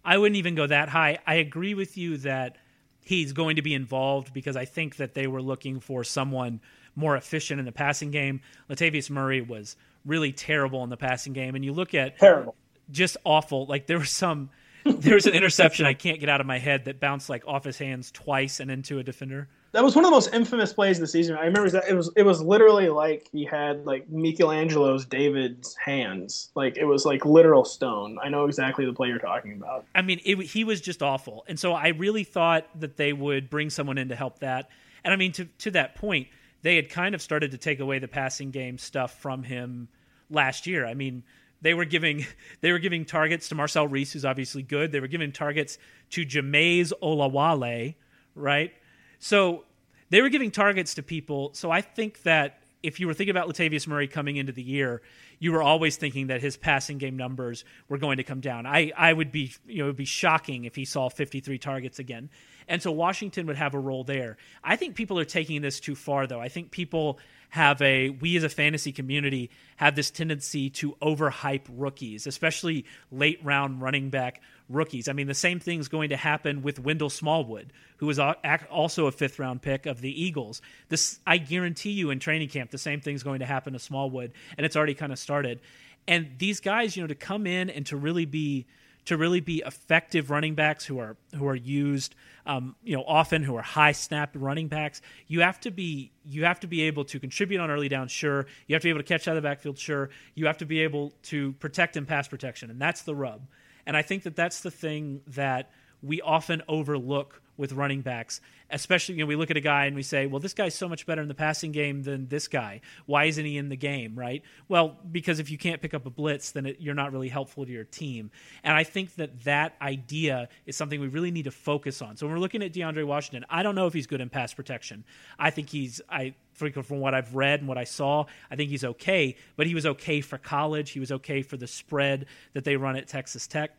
I 0.03 0.17
wouldn't 0.17 0.37
even 0.37 0.55
go 0.55 0.67
that 0.67 0.89
high. 0.89 1.19
I 1.25 1.35
agree 1.35 1.73
with 1.73 1.97
you 1.97 2.17
that 2.17 2.57
he's 3.03 3.33
going 3.33 3.55
to 3.55 3.61
be 3.61 3.73
involved 3.73 4.33
because 4.33 4.55
I 4.55 4.65
think 4.65 4.97
that 4.97 5.13
they 5.13 5.27
were 5.27 5.41
looking 5.41 5.79
for 5.79 6.03
someone 6.03 6.61
more 6.95 7.15
efficient 7.15 7.59
in 7.59 7.65
the 7.65 7.71
passing 7.71 8.11
game. 8.11 8.41
Latavius 8.69 9.09
Murray 9.09 9.41
was 9.41 9.75
really 10.05 10.31
terrible 10.31 10.83
in 10.83 10.89
the 10.89 10.97
passing 10.97 11.33
game, 11.33 11.55
and 11.55 11.63
you 11.63 11.73
look 11.73 11.93
at 11.93 12.17
terrible, 12.19 12.55
just 12.91 13.17
awful. 13.23 13.65
Like 13.65 13.87
there 13.87 13.99
was 13.99 14.09
some, 14.11 14.49
there 14.85 15.15
was 15.15 15.25
an 15.25 15.33
interception 15.33 15.85
I 15.85 15.93
can't 15.93 16.19
get 16.19 16.29
out 16.29 16.41
of 16.41 16.47
my 16.47 16.59
head 16.59 16.85
that 16.85 16.99
bounced 16.99 17.29
like 17.29 17.43
off 17.47 17.63
his 17.63 17.77
hands 17.77 18.11
twice 18.11 18.59
and 18.59 18.69
into 18.69 18.99
a 18.99 19.03
defender. 19.03 19.47
That 19.73 19.83
was 19.83 19.95
one 19.95 20.03
of 20.03 20.09
the 20.09 20.15
most 20.15 20.33
infamous 20.33 20.73
plays 20.73 20.97
of 20.97 21.01
the 21.01 21.07
season. 21.07 21.37
I 21.37 21.45
remember 21.45 21.69
that 21.69 21.87
it 21.87 21.93
was 21.93 22.11
it 22.17 22.23
was 22.23 22.41
literally 22.41 22.89
like 22.89 23.29
he 23.31 23.45
had 23.45 23.85
like 23.85 24.09
Michelangelo's 24.09 25.05
David's 25.05 25.75
hands. 25.75 26.49
Like 26.55 26.77
it 26.77 26.83
was 26.83 27.05
like 27.05 27.25
literal 27.25 27.63
stone. 27.63 28.17
I 28.21 28.27
know 28.29 28.45
exactly 28.45 28.85
the 28.85 28.93
play 28.93 29.07
you're 29.07 29.19
talking 29.19 29.53
about. 29.53 29.85
I 29.95 30.01
mean, 30.01 30.19
it, 30.25 30.37
he 30.41 30.65
was 30.65 30.81
just 30.81 31.01
awful, 31.01 31.45
and 31.47 31.57
so 31.57 31.73
I 31.73 31.89
really 31.89 32.25
thought 32.25 32.67
that 32.79 32.97
they 32.97 33.13
would 33.13 33.49
bring 33.49 33.69
someone 33.69 33.97
in 33.97 34.09
to 34.09 34.15
help 34.15 34.39
that. 34.39 34.69
And 35.05 35.13
I 35.13 35.17
mean, 35.17 35.31
to 35.33 35.45
to 35.59 35.71
that 35.71 35.95
point, 35.95 36.27
they 36.63 36.75
had 36.75 36.89
kind 36.89 37.15
of 37.15 37.21
started 37.21 37.51
to 37.51 37.57
take 37.57 37.79
away 37.79 37.99
the 37.99 38.09
passing 38.09 38.51
game 38.51 38.77
stuff 38.77 39.19
from 39.19 39.43
him 39.43 39.87
last 40.29 40.67
year. 40.67 40.85
I 40.85 40.95
mean, 40.95 41.23
they 41.61 41.73
were 41.73 41.85
giving 41.85 42.25
they 42.61 42.71
were 42.71 42.79
giving 42.79 43.05
targets 43.05 43.49
to 43.49 43.55
Marcel 43.55 43.87
Reese, 43.87 44.13
who's 44.13 44.25
obviously 44.25 44.63
good. 44.63 44.91
They 44.91 44.99
were 44.99 45.07
giving 45.07 45.31
targets 45.31 45.77
to 46.11 46.25
Jamize 46.25 46.91
Olawale, 47.01 47.95
right? 48.35 48.73
So 49.21 49.65
they 50.09 50.21
were 50.21 50.29
giving 50.29 50.51
targets 50.51 50.95
to 50.95 51.03
people. 51.03 51.51
So 51.53 51.71
I 51.71 51.81
think 51.81 52.23
that 52.23 52.57
if 52.83 52.99
you 52.99 53.05
were 53.05 53.13
thinking 53.13 53.31
about 53.31 53.47
Latavius 53.47 53.87
Murray 53.87 54.07
coming 54.07 54.35
into 54.35 54.51
the 54.51 54.63
year, 54.63 55.03
you 55.37 55.51
were 55.51 55.61
always 55.61 55.95
thinking 55.95 56.27
that 56.27 56.41
his 56.41 56.57
passing 56.57 56.97
game 56.97 57.15
numbers 57.17 57.63
were 57.87 57.99
going 57.99 58.17
to 58.17 58.23
come 58.23 58.41
down. 58.41 58.65
I, 58.65 58.91
I 58.97 59.13
would 59.13 59.31
be 59.31 59.53
you 59.67 59.77
know 59.77 59.85
it 59.85 59.87
would 59.87 59.95
be 59.95 60.05
shocking 60.05 60.65
if 60.65 60.75
he 60.75 60.85
saw 60.85 61.07
53 61.07 61.59
targets 61.59 61.99
again. 61.99 62.29
And 62.67 62.81
so 62.81 62.91
Washington 62.91 63.47
would 63.47 63.57
have 63.57 63.73
a 63.73 63.79
role 63.79 64.03
there. 64.03 64.37
I 64.63 64.75
think 64.75 64.95
people 64.95 65.19
are 65.19 65.25
taking 65.25 65.61
this 65.61 65.79
too 65.79 65.95
far, 65.95 66.25
though. 66.25 66.39
I 66.39 66.47
think 66.47 66.71
people 66.71 67.19
have 67.49 67.81
a, 67.81 68.11
we 68.11 68.37
as 68.37 68.43
a 68.43 68.49
fantasy 68.49 68.93
community 68.93 69.49
have 69.75 69.93
this 69.95 70.09
tendency 70.09 70.69
to 70.69 70.93
overhype 71.01 71.65
rookies, 71.69 72.25
especially 72.27 72.85
late 73.11 73.43
round 73.43 73.81
running 73.81 74.09
back 74.09 74.41
rookies. 74.73 75.07
I 75.07 75.13
mean, 75.13 75.27
the 75.27 75.33
same 75.33 75.59
thing's 75.59 75.87
going 75.87 76.09
to 76.09 76.17
happen 76.17 76.61
with 76.61 76.79
Wendell 76.79 77.09
Smallwood, 77.09 77.71
who 77.97 78.09
is 78.09 78.19
also 78.19 79.07
a 79.07 79.11
fifth 79.11 79.39
round 79.39 79.61
pick 79.61 79.85
of 79.85 80.01
the 80.01 80.23
Eagles. 80.23 80.61
This, 80.89 81.19
I 81.25 81.37
guarantee 81.37 81.91
you, 81.91 82.09
in 82.09 82.19
training 82.19 82.49
camp, 82.49 82.71
the 82.71 82.77
same 82.77 83.01
thing's 83.01 83.23
going 83.23 83.39
to 83.39 83.45
happen 83.45 83.73
to 83.73 83.79
Smallwood, 83.79 84.31
and 84.57 84.65
it's 84.65 84.75
already 84.75 84.93
kind 84.93 85.11
of 85.11 85.19
started. 85.19 85.59
And 86.07 86.31
these 86.37 86.59
guys, 86.59 86.95
you 86.95 87.03
know, 87.03 87.07
to 87.07 87.15
come 87.15 87.45
in 87.45 87.69
and 87.69 87.85
to 87.87 87.97
really 87.97 88.25
be 88.25 88.65
to 89.05 89.17
really 89.17 89.39
be 89.39 89.63
effective 89.65 90.29
running 90.29 90.55
backs 90.55 90.85
who 90.85 90.99
are 90.99 91.17
who 91.35 91.47
are 91.47 91.55
used 91.55 92.15
um, 92.45 92.75
you 92.83 92.95
know 92.95 93.03
often 93.03 93.43
who 93.43 93.55
are 93.55 93.61
high 93.61 93.91
snap 93.91 94.31
running 94.35 94.67
backs 94.67 95.01
you 95.27 95.41
have 95.41 95.59
to 95.59 95.71
be 95.71 96.11
you 96.25 96.45
have 96.45 96.59
to 96.59 96.67
be 96.67 96.83
able 96.83 97.03
to 97.05 97.19
contribute 97.19 97.59
on 97.59 97.71
early 97.71 97.89
down 97.89 98.07
sure 98.07 98.45
you 98.67 98.75
have 98.75 98.81
to 98.81 98.85
be 98.85 98.89
able 98.89 98.99
to 98.99 99.05
catch 99.05 99.27
out 99.27 99.35
of 99.35 99.41
the 99.41 99.47
backfield 99.47 99.77
sure 99.77 100.09
you 100.35 100.45
have 100.45 100.57
to 100.57 100.65
be 100.65 100.81
able 100.81 101.13
to 101.23 101.53
protect 101.53 101.97
in 101.97 102.05
pass 102.05 102.27
protection 102.27 102.69
and 102.69 102.79
that's 102.79 103.01
the 103.01 103.15
rub 103.15 103.41
and 103.85 103.97
i 103.97 104.01
think 104.01 104.23
that 104.23 104.35
that's 104.35 104.61
the 104.61 104.71
thing 104.71 105.21
that 105.27 105.69
we 106.01 106.21
often 106.21 106.61
overlook 106.67 107.41
with 107.57 107.73
running 107.73 108.01
backs. 108.01 108.41
Especially, 108.71 109.15
you 109.15 109.21
know, 109.21 109.27
we 109.27 109.35
look 109.35 109.51
at 109.51 109.57
a 109.57 109.61
guy 109.61 109.85
and 109.85 109.95
we 109.95 110.01
say, 110.01 110.25
well, 110.25 110.39
this 110.39 110.53
guy's 110.53 110.73
so 110.73 110.89
much 110.89 111.05
better 111.05 111.21
in 111.21 111.27
the 111.27 111.35
passing 111.35 111.71
game 111.71 112.03
than 112.03 112.27
this 112.27 112.47
guy. 112.47 112.81
Why 113.05 113.25
isn't 113.25 113.45
he 113.45 113.57
in 113.57 113.69
the 113.69 113.75
game, 113.75 114.15
right? 114.15 114.41
Well, 114.67 114.97
because 115.11 115.39
if 115.39 115.51
you 115.51 115.57
can't 115.57 115.81
pick 115.81 115.93
up 115.93 116.05
a 116.05 116.09
blitz, 116.09 116.51
then 116.51 116.65
it, 116.65 116.77
you're 116.79 116.95
not 116.95 117.11
really 117.11 117.27
helpful 117.29 117.65
to 117.65 117.71
your 117.71 117.83
team. 117.83 118.31
And 118.63 118.73
I 118.73 118.83
think 118.83 119.15
that 119.15 119.43
that 119.43 119.75
idea 119.81 120.49
is 120.65 120.75
something 120.75 120.99
we 120.99 121.07
really 121.07 121.31
need 121.31 121.43
to 121.43 121.51
focus 121.51 122.01
on. 122.01 122.17
So 122.17 122.25
when 122.25 122.33
we're 122.33 122.41
looking 122.41 122.63
at 122.63 122.73
DeAndre 122.73 123.05
Washington, 123.05 123.45
I 123.49 123.61
don't 123.61 123.75
know 123.75 123.85
if 123.87 123.93
he's 123.93 124.07
good 124.07 124.21
in 124.21 124.29
pass 124.29 124.53
protection. 124.53 125.03
I 125.37 125.49
think 125.51 125.69
he's, 125.69 126.01
I, 126.09 126.33
from 126.53 126.99
what 126.99 127.13
I've 127.13 127.35
read 127.35 127.59
and 127.59 127.67
what 127.67 127.77
I 127.77 127.83
saw, 127.83 128.25
I 128.49 128.55
think 128.55 128.69
he's 128.69 128.85
okay, 128.85 129.35
but 129.55 129.67
he 129.67 129.75
was 129.75 129.85
okay 129.85 130.21
for 130.21 130.37
college. 130.37 130.91
He 130.91 130.99
was 130.99 131.11
okay 131.11 131.41
for 131.41 131.57
the 131.57 131.67
spread 131.67 132.25
that 132.53 132.63
they 132.63 132.77
run 132.77 132.95
at 132.95 133.07
Texas 133.07 133.45
Tech. 133.45 133.71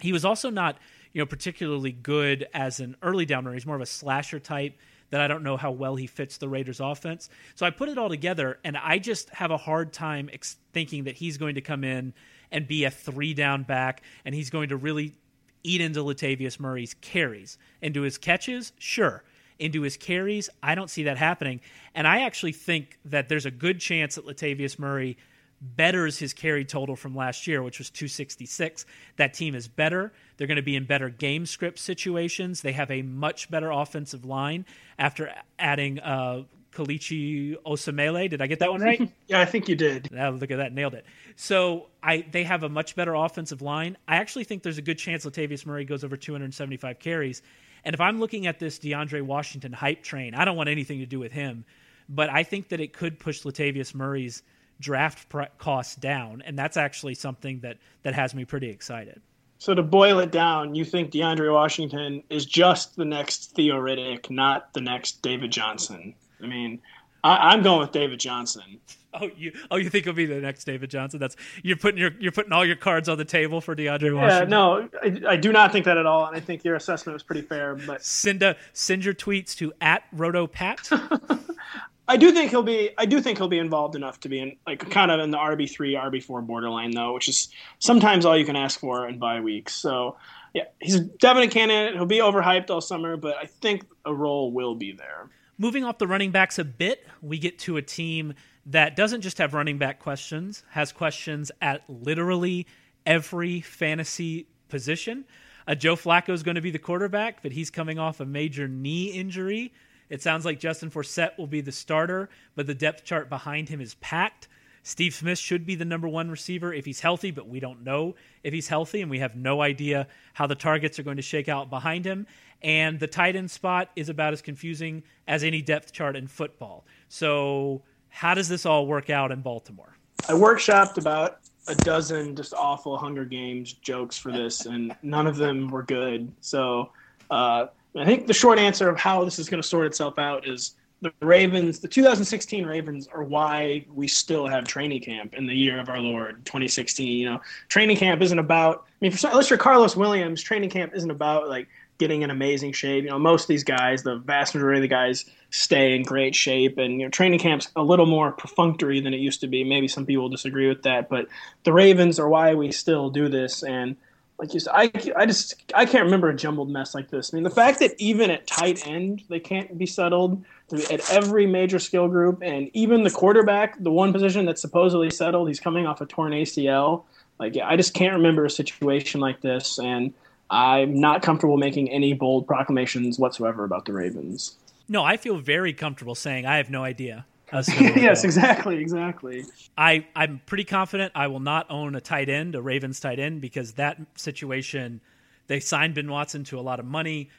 He 0.00 0.12
was 0.12 0.24
also 0.24 0.50
not 0.50 0.78
you 1.14 1.22
know 1.22 1.26
particularly 1.26 1.92
good 1.92 2.46
as 2.52 2.80
an 2.80 2.96
early 3.00 3.24
down 3.24 3.46
runner. 3.46 3.54
He's 3.54 3.64
more 3.64 3.76
of 3.76 3.82
a 3.82 3.86
slasher 3.86 4.38
type 4.38 4.76
that 5.10 5.20
I 5.20 5.28
don't 5.28 5.44
know 5.44 5.56
how 5.56 5.70
well 5.70 5.96
he 5.96 6.06
fits 6.06 6.38
the 6.38 6.48
Raiders 6.48 6.80
offense. 6.80 7.30
So 7.54 7.64
I 7.64 7.70
put 7.70 7.88
it 7.88 7.96
all 7.96 8.08
together, 8.08 8.58
and 8.64 8.76
I 8.76 8.98
just 8.98 9.30
have 9.30 9.50
a 9.50 9.56
hard 9.56 9.92
time 9.92 10.28
ex- 10.32 10.56
thinking 10.72 11.04
that 11.04 11.14
he's 11.14 11.38
going 11.38 11.54
to 11.54 11.60
come 11.60 11.84
in 11.84 12.12
and 12.50 12.66
be 12.66 12.84
a 12.84 12.90
three 12.90 13.32
down 13.32 13.62
back, 13.62 14.02
and 14.24 14.34
he's 14.34 14.50
going 14.50 14.70
to 14.70 14.76
really 14.76 15.14
eat 15.62 15.80
into 15.80 16.00
Latavius 16.00 16.58
Murray's 16.58 16.94
carries. 16.94 17.58
Into 17.80 18.02
his 18.02 18.18
catches, 18.18 18.72
sure. 18.78 19.22
Into 19.58 19.82
his 19.82 19.96
carries, 19.96 20.50
I 20.62 20.74
don't 20.74 20.90
see 20.90 21.04
that 21.04 21.16
happening. 21.16 21.60
And 21.94 22.08
I 22.08 22.22
actually 22.22 22.52
think 22.52 22.98
that 23.04 23.28
there's 23.28 23.46
a 23.46 23.52
good 23.52 23.80
chance 23.80 24.16
that 24.16 24.26
Latavius 24.26 24.78
Murray 24.80 25.16
betters 25.60 26.18
his 26.18 26.32
carry 26.32 26.64
total 26.64 26.96
from 26.96 27.14
last 27.14 27.46
year, 27.46 27.62
which 27.62 27.78
was 27.78 27.90
266. 27.90 28.84
That 29.16 29.34
team 29.34 29.54
is 29.54 29.68
better. 29.68 30.12
They're 30.36 30.46
going 30.46 30.56
to 30.56 30.62
be 30.62 30.76
in 30.76 30.84
better 30.84 31.08
game 31.08 31.46
script 31.46 31.78
situations. 31.78 32.60
They 32.60 32.72
have 32.72 32.90
a 32.90 33.02
much 33.02 33.50
better 33.50 33.70
offensive 33.70 34.24
line 34.24 34.66
after 34.98 35.32
adding 35.58 36.00
uh, 36.00 36.42
Kelechi 36.74 37.56
Osemele. 37.64 38.28
Did 38.28 38.42
I 38.42 38.46
get 38.46 38.58
that 38.58 38.70
one 38.70 38.82
right? 38.82 39.10
yeah, 39.28 39.40
I 39.40 39.44
think 39.44 39.68
you 39.68 39.76
did. 39.76 40.10
Oh, 40.24 40.30
look 40.30 40.50
at 40.50 40.58
that, 40.58 40.72
nailed 40.72 40.94
it. 40.94 41.04
So 41.36 41.88
I 42.02 42.24
they 42.30 42.44
have 42.44 42.62
a 42.62 42.68
much 42.68 42.96
better 42.96 43.14
offensive 43.14 43.62
line. 43.62 43.96
I 44.08 44.16
actually 44.16 44.44
think 44.44 44.62
there's 44.62 44.78
a 44.78 44.82
good 44.82 44.98
chance 44.98 45.24
Latavius 45.24 45.66
Murray 45.66 45.84
goes 45.84 46.04
over 46.04 46.16
275 46.16 46.98
carries. 46.98 47.42
And 47.84 47.94
if 47.94 48.00
I'm 48.00 48.18
looking 48.18 48.46
at 48.46 48.58
this 48.58 48.78
DeAndre 48.78 49.22
Washington 49.22 49.72
hype 49.72 50.02
train, 50.02 50.34
I 50.34 50.44
don't 50.44 50.56
want 50.56 50.68
anything 50.70 51.00
to 51.00 51.06
do 51.06 51.18
with 51.18 51.32
him, 51.32 51.64
but 52.08 52.30
I 52.30 52.42
think 52.42 52.68
that 52.68 52.80
it 52.80 52.92
could 52.92 53.18
push 53.18 53.42
Latavius 53.42 53.94
Murray's 53.94 54.42
draft 54.80 55.32
costs 55.58 55.96
down, 55.96 56.42
and 56.44 56.58
that's 56.58 56.76
actually 56.76 57.14
something 57.14 57.60
that 57.60 57.78
that 58.02 58.14
has 58.14 58.34
me 58.34 58.44
pretty 58.44 58.68
excited. 58.68 59.20
So 59.58 59.74
to 59.74 59.82
boil 59.82 60.18
it 60.18 60.30
down, 60.30 60.74
you 60.74 60.84
think 60.84 61.10
DeAndre 61.10 61.52
Washington 61.52 62.22
is 62.28 62.44
just 62.44 62.96
the 62.96 63.04
next 63.04 63.54
Theo 63.54 63.76
Riddick, 63.76 64.28
not 64.28 64.72
the 64.74 64.80
next 64.80 65.22
David 65.22 65.52
Johnson. 65.52 66.14
I 66.42 66.46
mean, 66.46 66.80
I, 67.22 67.54
am 67.54 67.62
going 67.62 67.80
with 67.80 67.92
David 67.92 68.20
Johnson. 68.20 68.80
Oh, 69.14 69.30
you 69.36 69.52
oh 69.70 69.76
you 69.76 69.88
think 69.88 70.04
he'll 70.04 70.12
be 70.12 70.26
the 70.26 70.40
next 70.40 70.64
David 70.64 70.90
Johnson? 70.90 71.20
That's 71.20 71.36
you're 71.62 71.76
putting 71.76 71.98
your 71.98 72.10
you're 72.18 72.32
putting 72.32 72.52
all 72.52 72.66
your 72.66 72.76
cards 72.76 73.08
on 73.08 73.16
the 73.16 73.24
table 73.24 73.60
for 73.60 73.76
DeAndre 73.76 74.14
Washington. 74.14 74.20
Yeah, 74.20 74.44
no, 74.44 74.88
I, 75.02 75.20
I 75.34 75.36
do 75.36 75.52
not 75.52 75.72
think 75.72 75.84
that 75.84 75.96
at 75.96 76.04
all, 76.04 76.26
and 76.26 76.36
I 76.36 76.40
think 76.40 76.64
your 76.64 76.74
assessment 76.74 77.14
was 77.14 77.22
pretty 77.22 77.42
fair. 77.42 77.76
But 77.76 78.04
send 78.04 78.42
a, 78.42 78.56
send 78.72 79.04
your 79.04 79.14
tweets 79.14 79.56
to 79.58 79.72
at 79.80 80.02
RotoPat. 80.14 81.40
I 82.06 82.16
do 82.16 82.32
think 82.32 82.50
he'll 82.50 82.62
be. 82.62 82.90
I 82.98 83.06
do 83.06 83.20
think 83.20 83.38
he'll 83.38 83.48
be 83.48 83.58
involved 83.58 83.96
enough 83.96 84.20
to 84.20 84.28
be 84.28 84.38
in 84.38 84.56
like 84.66 84.90
kind 84.90 85.10
of 85.10 85.20
in 85.20 85.30
the 85.30 85.38
RB 85.38 85.70
three, 85.70 85.94
RB 85.94 86.22
four 86.22 86.42
borderline 86.42 86.90
though, 86.90 87.14
which 87.14 87.28
is 87.28 87.48
sometimes 87.78 88.26
all 88.26 88.36
you 88.36 88.44
can 88.44 88.56
ask 88.56 88.78
for 88.78 89.08
in 89.08 89.18
bye 89.18 89.40
weeks. 89.40 89.74
So 89.74 90.16
yeah, 90.52 90.64
he's 90.80 90.96
a 90.96 91.00
definite 91.00 91.50
candidate. 91.50 91.94
He'll 91.94 92.06
be 92.06 92.18
overhyped 92.18 92.70
all 92.70 92.80
summer, 92.80 93.16
but 93.16 93.36
I 93.36 93.46
think 93.46 93.84
a 94.04 94.14
role 94.14 94.52
will 94.52 94.74
be 94.74 94.92
there. 94.92 95.28
Moving 95.56 95.84
off 95.84 95.98
the 95.98 96.06
running 96.06 96.30
backs 96.30 96.58
a 96.58 96.64
bit, 96.64 97.06
we 97.22 97.38
get 97.38 97.58
to 97.60 97.76
a 97.76 97.82
team 97.82 98.34
that 98.66 98.96
doesn't 98.96 99.20
just 99.20 99.38
have 99.38 99.54
running 99.54 99.78
back 99.78 100.00
questions, 100.00 100.62
has 100.70 100.92
questions 100.92 101.50
at 101.60 101.82
literally 101.88 102.66
every 103.06 103.60
fantasy 103.60 104.46
position. 104.68 105.24
Uh, 105.66 105.74
Joe 105.74 105.96
Flacco 105.96 106.30
is 106.30 106.42
going 106.42 106.56
to 106.56 106.60
be 106.60 106.70
the 106.70 106.78
quarterback, 106.78 107.42
but 107.42 107.52
he's 107.52 107.70
coming 107.70 107.98
off 107.98 108.20
a 108.20 108.26
major 108.26 108.68
knee 108.68 109.06
injury. 109.06 109.72
It 110.08 110.22
sounds 110.22 110.44
like 110.44 110.60
Justin 110.60 110.90
Forsett 110.90 111.38
will 111.38 111.46
be 111.46 111.60
the 111.60 111.72
starter, 111.72 112.28
but 112.54 112.66
the 112.66 112.74
depth 112.74 113.04
chart 113.04 113.28
behind 113.28 113.68
him 113.68 113.80
is 113.80 113.94
packed. 113.94 114.48
Steve 114.86 115.14
Smith 115.14 115.38
should 115.38 115.64
be 115.64 115.74
the 115.74 115.84
number 115.84 116.06
one 116.06 116.30
receiver 116.30 116.72
if 116.72 116.84
he's 116.84 117.00
healthy, 117.00 117.30
but 117.30 117.48
we 117.48 117.58
don't 117.58 117.82
know 117.82 118.14
if 118.42 118.52
he's 118.52 118.68
healthy, 118.68 119.00
and 119.00 119.10
we 119.10 119.18
have 119.18 119.34
no 119.34 119.62
idea 119.62 120.06
how 120.34 120.46
the 120.46 120.54
targets 120.54 120.98
are 120.98 121.02
going 121.02 121.16
to 121.16 121.22
shake 121.22 121.48
out 121.48 121.70
behind 121.70 122.04
him. 122.04 122.26
And 122.62 123.00
the 123.00 123.06
tight 123.06 123.34
end 123.34 123.50
spot 123.50 123.90
is 123.96 124.10
about 124.10 124.34
as 124.34 124.42
confusing 124.42 125.02
as 125.26 125.42
any 125.42 125.62
depth 125.62 125.92
chart 125.92 126.16
in 126.16 126.26
football. 126.26 126.84
So, 127.08 127.82
how 128.10 128.34
does 128.34 128.48
this 128.48 128.66
all 128.66 128.86
work 128.86 129.08
out 129.08 129.32
in 129.32 129.40
Baltimore? 129.40 129.96
I 130.28 130.32
workshopped 130.32 130.98
about 130.98 131.40
a 131.66 131.74
dozen 131.76 132.36
just 132.36 132.52
awful 132.52 132.96
Hunger 132.96 133.24
Games 133.24 133.72
jokes 133.72 134.18
for 134.18 134.32
this, 134.32 134.66
and 134.66 134.94
none 135.02 135.26
of 135.26 135.36
them 135.36 135.68
were 135.68 135.82
good. 135.82 136.30
So, 136.40 136.92
uh, 137.30 137.66
I 137.96 138.04
think 138.04 138.26
the 138.26 138.34
short 138.34 138.58
answer 138.58 138.88
of 138.88 138.98
how 138.98 139.24
this 139.24 139.38
is 139.38 139.48
going 139.48 139.62
to 139.62 139.68
sort 139.68 139.86
itself 139.86 140.18
out 140.18 140.46
is 140.48 140.74
the 141.00 141.12
Ravens, 141.20 141.80
the 141.80 141.88
2016 141.88 142.64
Ravens, 142.66 143.06
are 143.08 143.22
why 143.22 143.84
we 143.92 144.08
still 144.08 144.46
have 144.46 144.64
training 144.64 145.02
camp 145.02 145.34
in 145.34 145.46
the 145.46 145.54
year 145.54 145.78
of 145.78 145.88
our 145.88 145.98
Lord 145.98 146.44
2016. 146.46 147.06
You 147.06 147.30
know, 147.30 147.40
training 147.68 147.98
camp 147.98 148.22
isn't 148.22 148.38
about. 148.38 148.84
I 148.86 148.92
mean, 149.00 149.12
for, 149.12 149.28
unless 149.28 149.50
you're 149.50 149.58
Carlos 149.58 149.96
Williams, 149.96 150.42
training 150.42 150.70
camp 150.70 150.92
isn't 150.94 151.10
about 151.10 151.48
like 151.48 151.68
getting 151.98 152.22
in 152.22 152.30
amazing 152.30 152.72
shape. 152.72 153.04
You 153.04 153.10
know, 153.10 153.18
most 153.18 153.42
of 153.42 153.48
these 153.48 153.64
guys, 153.64 154.02
the 154.02 154.16
vast 154.16 154.54
majority 154.54 154.78
of 154.78 154.82
the 154.82 154.88
guys, 154.88 155.26
stay 155.50 155.94
in 155.94 156.02
great 156.02 156.34
shape, 156.34 156.78
and 156.78 156.94
you 156.94 157.06
know, 157.06 157.10
training 157.10 157.38
camp's 157.38 157.68
a 157.76 157.82
little 157.82 158.06
more 158.06 158.32
perfunctory 158.32 159.00
than 159.00 159.14
it 159.14 159.20
used 159.20 159.40
to 159.42 159.46
be. 159.46 159.62
Maybe 159.62 159.88
some 159.88 160.06
people 160.06 160.28
disagree 160.28 160.68
with 160.68 160.82
that, 160.82 161.08
but 161.08 161.28
the 161.64 161.72
Ravens 161.72 162.18
are 162.18 162.28
why 162.28 162.54
we 162.54 162.72
still 162.72 163.10
do 163.10 163.28
this, 163.28 163.62
and 163.62 163.96
like 164.38 164.52
you 164.52 164.60
said, 164.60 164.72
I, 164.74 164.90
I 165.16 165.26
just 165.26 165.54
I 165.74 165.86
can't 165.86 166.04
remember 166.04 166.28
a 166.28 166.34
jumbled 166.34 166.70
mess 166.70 166.94
like 166.94 167.10
this. 167.10 167.32
I 167.32 167.36
mean, 167.36 167.44
the 167.44 167.50
fact 167.50 167.78
that 167.78 167.94
even 167.98 168.30
at 168.30 168.46
tight 168.46 168.86
end 168.86 169.22
they 169.28 169.40
can't 169.40 169.78
be 169.78 169.86
settled 169.86 170.44
at 170.72 171.10
every 171.10 171.46
major 171.46 171.78
skill 171.78 172.08
group, 172.08 172.42
and 172.42 172.70
even 172.74 173.04
the 173.04 173.10
quarterback, 173.10 173.80
the 173.82 173.92
one 173.92 174.12
position 174.12 174.44
that's 174.44 174.60
supposedly 174.60 175.10
settled, 175.10 175.48
he's 175.48 175.60
coming 175.60 175.86
off 175.86 176.00
a 176.00 176.06
torn 176.06 176.32
ACL. 176.32 177.04
Like 177.38 177.56
I 177.56 177.76
just 177.76 177.94
can't 177.94 178.14
remember 178.14 178.44
a 178.44 178.50
situation 178.50 179.20
like 179.20 179.40
this, 179.40 179.78
and 179.78 180.12
I'm 180.50 180.98
not 180.98 181.22
comfortable 181.22 181.56
making 181.56 181.90
any 181.90 182.12
bold 182.12 182.46
proclamations 182.46 183.18
whatsoever 183.18 183.64
about 183.64 183.84
the 183.84 183.92
Ravens. 183.92 184.56
No, 184.88 185.02
I 185.02 185.16
feel 185.16 185.38
very 185.38 185.72
comfortable 185.72 186.14
saying 186.14 186.44
I 186.44 186.56
have 186.56 186.70
no 186.70 186.84
idea. 186.84 187.24
yes, 187.78 188.24
exactly, 188.24 188.78
exactly. 188.78 189.44
I 189.76 190.06
I'm 190.16 190.40
pretty 190.46 190.64
confident 190.64 191.12
I 191.14 191.26
will 191.28 191.40
not 191.40 191.70
own 191.70 191.94
a 191.94 192.00
tight 192.00 192.28
end, 192.28 192.54
a 192.54 192.62
Ravens 192.62 193.00
tight 193.00 193.18
end, 193.18 193.40
because 193.40 193.72
that 193.74 193.98
situation 194.16 195.00
they 195.46 195.60
signed 195.60 195.94
Ben 195.94 196.10
Watson 196.10 196.44
to 196.44 196.58
a 196.58 196.62
lot 196.62 196.80
of 196.80 196.86
money. 196.86 197.30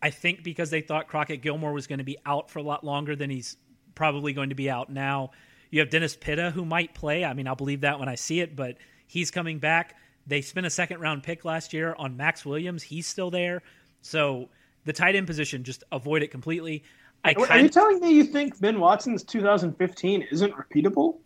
I 0.00 0.10
think 0.10 0.44
because 0.44 0.70
they 0.70 0.80
thought 0.80 1.08
Crockett 1.08 1.42
Gilmore 1.42 1.72
was 1.72 1.86
going 1.86 1.98
to 1.98 2.04
be 2.04 2.18
out 2.24 2.50
for 2.50 2.60
a 2.60 2.62
lot 2.62 2.84
longer 2.84 3.16
than 3.16 3.30
he's 3.30 3.56
probably 3.94 4.32
going 4.32 4.50
to 4.50 4.54
be 4.54 4.70
out 4.70 4.90
now. 4.90 5.32
You 5.70 5.80
have 5.80 5.90
Dennis 5.90 6.16
Pitta 6.16 6.50
who 6.50 6.64
might 6.64 6.94
play. 6.94 7.24
I 7.24 7.34
mean, 7.34 7.48
I'll 7.48 7.56
believe 7.56 7.80
that 7.80 7.98
when 7.98 8.08
I 8.08 8.14
see 8.14 8.40
it, 8.40 8.54
but 8.54 8.76
he's 9.06 9.30
coming 9.30 9.58
back. 9.58 9.96
They 10.26 10.40
spent 10.40 10.66
a 10.66 10.70
second 10.70 11.00
round 11.00 11.24
pick 11.24 11.44
last 11.44 11.72
year 11.72 11.94
on 11.98 12.16
Maxx 12.16 12.44
Williams. 12.44 12.82
He's 12.82 13.06
still 13.06 13.30
there. 13.30 13.62
So 14.02 14.48
the 14.84 14.92
tight 14.92 15.16
end 15.16 15.26
position, 15.26 15.64
just 15.64 15.82
avoid 15.90 16.22
it 16.22 16.30
completely. 16.30 16.84
I 17.28 17.34
Are 17.50 17.58
you 17.58 17.68
telling 17.68 18.00
me 18.00 18.12
you 18.12 18.24
think 18.24 18.58
Ben 18.60 18.80
Watson's 18.80 19.22
2015 19.22 20.28
isn't 20.30 20.54
repeatable? 20.54 21.18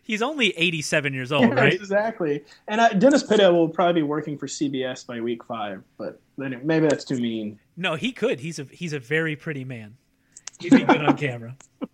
He's 0.03 0.21
only 0.21 0.49
87 0.57 1.13
years 1.13 1.31
old, 1.31 1.53
right? 1.53 1.73
exactly. 1.73 2.43
And 2.67 2.81
uh, 2.81 2.89
Dennis 2.89 3.23
Pitta 3.23 3.53
will 3.53 3.69
probably 3.69 4.01
be 4.01 4.07
working 4.07 4.37
for 4.37 4.47
CBS 4.47 5.05
by 5.05 5.21
week 5.21 5.43
five, 5.43 5.83
but 5.97 6.19
then 6.37 6.59
maybe 6.63 6.87
that's 6.87 7.05
too 7.05 7.19
mean. 7.19 7.59
No, 7.77 7.95
he 7.95 8.11
could. 8.11 8.39
He's 8.39 8.57
a 8.59 8.63
he's 8.63 8.93
a 8.93 8.99
very 8.99 9.35
pretty 9.35 9.63
man. 9.63 9.95
He'd 10.59 10.71
be 10.71 10.83
good 10.83 11.03
on 11.03 11.17
camera. 11.17 11.55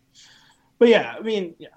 But 0.77 0.89
yeah, 0.89 1.15
I 1.17 1.21
mean, 1.21 1.55
yeah, 1.57 1.69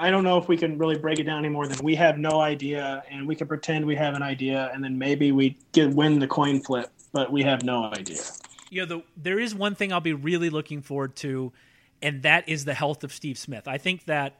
I 0.00 0.10
don't 0.10 0.24
know 0.24 0.38
if 0.38 0.48
we 0.48 0.56
can 0.56 0.78
really 0.78 0.96
break 0.96 1.18
it 1.18 1.24
down 1.24 1.40
any 1.40 1.50
more 1.50 1.68
than 1.68 1.76
we 1.84 1.94
have 1.96 2.16
no 2.16 2.40
idea, 2.40 3.02
and 3.10 3.28
we 3.28 3.36
can 3.36 3.46
pretend 3.46 3.84
we 3.84 3.94
have 3.96 4.14
an 4.14 4.22
idea, 4.22 4.70
and 4.72 4.82
then 4.82 4.96
maybe 4.96 5.30
we 5.30 5.58
get 5.72 5.90
win 5.90 6.18
the 6.18 6.26
coin 6.26 6.62
flip, 6.62 6.90
but 7.12 7.30
we 7.30 7.42
have 7.42 7.64
no 7.64 7.84
idea 7.92 8.22
you 8.76 8.82
know, 8.84 8.98
the, 8.98 9.02
there 9.16 9.40
is 9.40 9.54
one 9.54 9.74
thing 9.74 9.90
I'll 9.90 10.00
be 10.00 10.12
really 10.12 10.50
looking 10.50 10.82
forward 10.82 11.16
to, 11.16 11.50
and 12.02 12.22
that 12.24 12.46
is 12.46 12.66
the 12.66 12.74
health 12.74 13.04
of 13.04 13.12
Steve 13.12 13.38
Smith. 13.38 13.66
I 13.66 13.78
think 13.78 14.04
that 14.04 14.38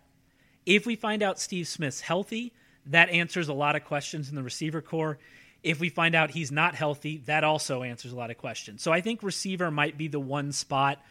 if 0.66 0.85
we 0.85 0.94
find 0.94 1.22
out 1.22 1.40
Steve 1.40 1.66
Smith's 1.66 2.03
healthy, 2.03 2.53
that 2.85 3.09
answers 3.09 3.49
a 3.49 3.55
lot 3.55 3.77
of 3.77 3.85
questions 3.87 4.29
in 4.29 4.35
the 4.35 4.42
receiver 4.42 4.83
corps. 4.83 5.18
If 5.62 5.81
we 5.81 5.88
find 5.88 6.14
out 6.14 6.33
he's 6.33 6.53
not 6.53 6.75
healthy, 6.75 7.22
that 7.25 7.44
also 7.44 7.83
answers 7.83 8.12
a 8.12 8.16
lot 8.16 8.31
of 8.31 8.37
questions. 8.37 8.83
So 8.83 8.92
I 8.92 9.01
think 9.01 9.22
receiver 9.22 9.70
might 9.70 9.96
be 9.96 10.07
the 10.07 10.20
one 10.20 10.53
spot. 10.53 11.03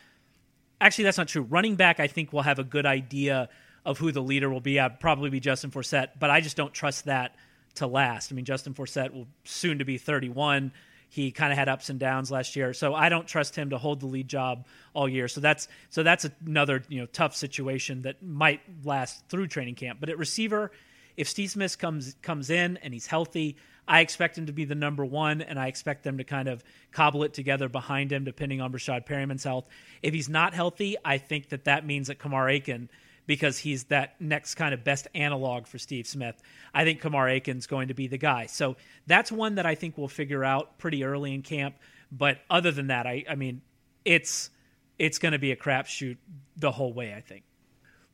Actually, 0.80 1.06
that's 1.06 1.18
not 1.18 1.28
true. 1.28 1.42
Running 1.42 1.76
back, 1.76 2.00
I 2.00 2.06
think 2.06 2.32
we'll 2.32 2.44
have 2.44 2.60
a 2.60 2.64
good 2.64 2.86
idea 2.86 3.50
of 3.84 3.98
who 3.98 4.12
the 4.12 4.22
leader 4.22 4.52
will 4.52 4.62
be. 4.62 4.80
I'd 4.80 5.00
probably 5.00 5.32
be 5.32 5.40
Justin 5.40 5.72
Forsett, 5.72 6.10
but 6.20 6.30
I 6.30 6.42
just 6.42 6.56
don't 6.56 6.76
trust 6.76 7.06
that 7.06 7.36
to 7.76 7.88
last. 7.88 8.32
I 8.32 8.36
mean, 8.36 8.46
Justin 8.46 8.76
Forsett 8.76 9.12
will 9.12 9.28
soon 9.46 9.80
to 9.80 9.86
be 9.86 9.98
31. 9.98 10.72
He 11.16 11.32
kind 11.32 11.54
of 11.54 11.58
had 11.58 11.70
ups 11.70 11.90
and 11.90 11.98
downs 11.98 12.30
last 12.30 12.58
year, 12.58 12.74
so 12.74 12.94
I 12.94 13.08
don't 13.08 13.26
trust 13.26 13.56
him 13.56 13.70
to 13.70 13.78
hold 13.78 14.02
the 14.02 14.06
lead 14.06 14.28
job 14.28 14.66
all 14.94 15.08
year. 15.08 15.30
So 15.30 15.40
that's 15.40 15.70
so 15.90 16.04
that's 16.04 16.30
another 16.46 16.84
you 16.90 17.00
know 17.00 17.06
tough 17.06 17.34
situation 17.34 18.02
that 18.02 18.22
might 18.22 18.60
last 18.84 19.24
through 19.30 19.48
training 19.48 19.76
camp. 19.76 20.02
But 20.02 20.10
at 20.10 20.18
receiver, 20.18 20.72
if 21.16 21.30
Steve 21.30 21.52
Smith 21.52 21.80
comes 21.80 22.18
comes 22.22 22.50
in 22.50 22.76
and 22.84 22.94
he's 22.94 23.08
healthy, 23.08 23.56
I 23.88 24.02
expect 24.02 24.38
him 24.38 24.48
to 24.48 24.52
be 24.52 24.66
the 24.66 24.76
number 24.76 25.06
one, 25.06 25.42
and 25.42 25.58
I 25.58 25.68
expect 25.68 26.04
them 26.04 26.18
to 26.18 26.26
kind 26.26 26.50
of 26.50 26.66
cobble 26.92 27.24
it 27.24 27.34
together 27.34 27.70
behind 27.70 28.12
him, 28.12 28.26
depending 28.26 28.60
on 28.60 28.74
Breshad 28.74 29.06
Perriman's 29.06 29.46
health. 29.46 29.70
If 30.04 30.14
he's 30.14 30.28
not 30.28 30.54
healthy, 30.54 30.98
I 31.06 31.18
think 31.18 31.48
that 31.48 31.64
that 31.64 31.86
means 31.86 32.08
that 32.08 32.20
Kamar 32.20 32.50
Aiken– 32.50 32.90
because 33.28 33.58
he's 33.58 33.86
that 33.86 34.20
next 34.20 34.56
kind 34.56 34.74
of 34.74 34.84
best 34.84 35.08
analog 35.16 35.68
for 35.68 35.78
Steve 35.78 36.08
Smith. 36.08 36.42
I 36.74 36.84
think 36.84 37.02
Kamar 37.02 37.30
Aiken's 37.30 37.68
going 37.68 37.88
to 37.88 37.94
be 37.94 38.08
the 38.08 38.18
guy. 38.18 38.46
So 38.46 38.76
that's 39.08 39.32
one 39.32 39.56
that 39.56 39.66
I 39.66 39.76
think 39.76 39.98
we'll 39.98 40.08
figure 40.08 40.44
out 40.44 40.78
pretty 40.78 41.04
early 41.04 41.34
in 41.34 41.42
camp. 41.42 41.76
But 42.12 42.40
other 42.50 42.72
than 42.72 42.88
that, 42.88 43.08
I, 43.08 43.26
I 43.30 43.36
mean, 43.36 43.62
it's 44.04 44.50
it's 44.98 45.20
going 45.20 45.34
to 45.34 45.40
be 45.40 45.52
a 45.52 45.56
crapshoot 45.56 46.18
the 46.56 46.72
whole 46.72 46.94
way, 46.94 47.14
I 47.14 47.22
think. 47.22 47.44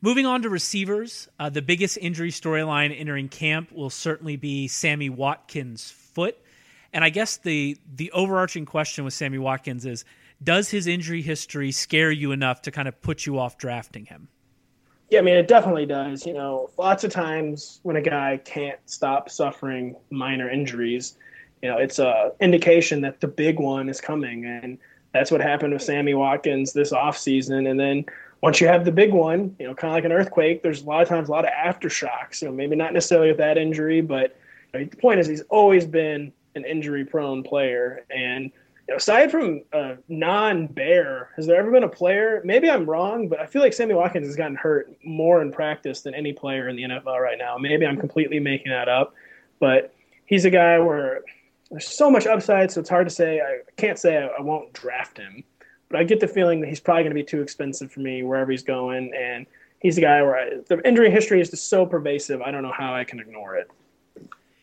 Moving 0.04 0.26
on 0.26 0.42
to 0.42 0.50
receivers, 0.50 1.28
uh, 1.40 1.50
the 1.50 1.62
biggest 1.62 1.98
injury 2.02 2.32
storyline 2.32 2.98
entering 2.98 3.30
camp 3.30 3.72
will 3.72 3.92
certainly 3.92 4.36
be 4.36 4.68
Sammy 4.68 5.12
Watkins' 5.12 5.92
foot. 5.92 6.38
And 6.92 7.04
I 7.04 7.10
guess 7.10 7.38
the 7.38 7.78
the 7.96 8.12
overarching 8.12 8.66
question 8.66 9.06
with 9.06 9.14
Sammy 9.14 9.38
Watkins 9.38 9.86
is 9.86 10.04
does 10.44 10.70
his 10.70 10.88
injury 10.88 11.22
history 11.22 11.72
scare 11.72 12.12
you 12.12 12.32
enough 12.32 12.64
to 12.64 12.72
kind 12.72 12.88
of 12.88 13.00
put 13.02 13.26
you 13.26 13.38
off 13.38 13.58
drafting 13.58 14.06
him? 14.06 14.28
Yeah, 15.12 15.20
I 15.20 15.24
mean, 15.24 15.36
it 15.36 15.50
definitely 15.50 15.86
does. 15.86 16.26
You 16.26 16.34
know, 16.34 16.70
lots 16.78 17.04
of 17.04 17.12
times 17.12 17.82
when 17.84 17.98
a 17.98 18.02
guy 18.02 18.40
can't 18.46 18.80
stop 18.86 19.30
suffering 19.30 19.98
minor 20.10 20.50
injuries, 20.50 21.18
you 21.62 21.70
know, 21.70 21.78
it's 21.78 22.00
a 22.00 22.32
indication 22.40 23.02
that 23.02 23.20
the 23.20 23.28
big 23.28 23.60
one 23.60 23.90
is 23.90 24.00
coming. 24.00 24.46
And 24.46 24.78
that's 25.14 25.30
what 25.30 25.42
happened 25.42 25.74
with 25.74 25.82
Sammy 25.82 26.14
Watkins 26.14 26.72
this 26.72 26.94
offseason. 26.94 27.70
And 27.70 27.78
then 27.78 28.06
once 28.40 28.62
you 28.62 28.68
have 28.68 28.86
the 28.86 28.92
big 28.92 29.12
one, 29.12 29.54
you 29.60 29.68
know, 29.68 29.76
kind 29.76 29.92
of 29.92 29.96
like 29.96 30.06
an 30.06 30.14
earthquake, 30.14 30.64
there's 30.64 30.84
a 30.84 30.86
lot 30.86 31.02
of 31.02 31.10
times 31.10 31.28
a 31.28 31.32
lot 31.32 31.44
of 31.44 31.52
aftershocks. 31.52 32.42
You 32.42 32.48
know, 32.48 32.54
maybe 32.54 32.78
not 32.78 32.94
necessarily 32.94 33.28
with 33.28 33.38
that 33.40 33.58
injury, 33.58 34.00
but 34.00 34.40
you 34.74 34.80
know, 34.80 34.86
the 34.86 34.96
point 34.96 35.20
is 35.20 35.28
he's 35.28 35.42
always 35.50 35.86
been 35.86 36.32
an 36.56 36.64
injury 36.64 37.04
prone 37.04 37.44
player. 37.44 38.06
And 38.10 38.50
aside 38.96 39.32
from 39.32 39.62
a 39.74 39.98
non-bear, 40.08 41.30
has 41.36 41.46
there 41.46 41.58
ever 41.58 41.72
been 41.72 41.84
a 41.84 41.90
player? 41.90 42.42
Maybe 42.44 42.70
I'm 42.70 42.90
wrong, 42.90 43.28
but 43.28 43.40
I 43.40 43.46
feel 43.46 43.62
like 43.62 43.74
Sammy 43.74 43.94
Watkins 43.94 44.28
has 44.28 44.36
gotten 44.36 44.56
hurt 44.56 44.92
more 45.04 45.42
in 45.42 45.52
practice 45.52 46.02
than 46.02 46.14
any 46.14 46.34
player 46.34 46.68
in 46.68 46.76
the 46.76 46.84
NFL 46.84 47.20
right 47.20 47.38
now. 47.38 47.58
Maybe 47.58 47.86
I'm 47.86 47.98
completely 47.98 48.40
making 48.40 48.72
that 48.72 48.88
up, 48.88 49.14
but 49.60 49.94
he's 50.26 50.46
a 50.46 50.50
guy 50.50 50.80
where 50.80 51.22
there's 51.70 51.88
so 51.88 52.12
much 52.12 52.28
upside, 52.28 52.72
so 52.72 52.82
it's 52.82 52.90
hard 52.90 53.08
to 53.08 53.14
say. 53.14 53.40
I 53.40 53.60
can't 53.78 53.98
say 53.98 54.18
I, 54.18 54.28
I 54.28 54.42
won't 54.42 54.74
draft 54.74 55.18
him, 55.18 55.44
but 55.90 56.00
I 56.00 56.04
get 56.04 56.20
the 56.20 56.28
feeling 56.28 56.60
that 56.62 56.68
he's 56.68 56.80
probably 56.80 57.04
going 57.04 57.16
to 57.16 57.22
be 57.22 57.24
too 57.24 57.42
expensive 57.42 57.92
for 57.92 58.02
me 58.02 58.24
wherever 58.24 58.52
he's 58.52 58.64
going, 58.64 59.14
and 59.16 59.46
he's 59.80 59.98
a 59.98 60.02
guy 60.02 60.22
where 60.22 60.38
I, 60.38 60.50
the 60.68 60.86
injury 60.88 61.12
history 61.12 61.42
is 61.42 61.50
just 61.50 61.70
so 61.70 61.86
pervasive. 61.86 62.42
I 62.42 62.52
don't 62.52 62.64
know 62.64 62.74
how 62.78 62.94
I 62.94 63.04
can 63.04 63.20
ignore 63.20 63.56
it. 63.56 63.70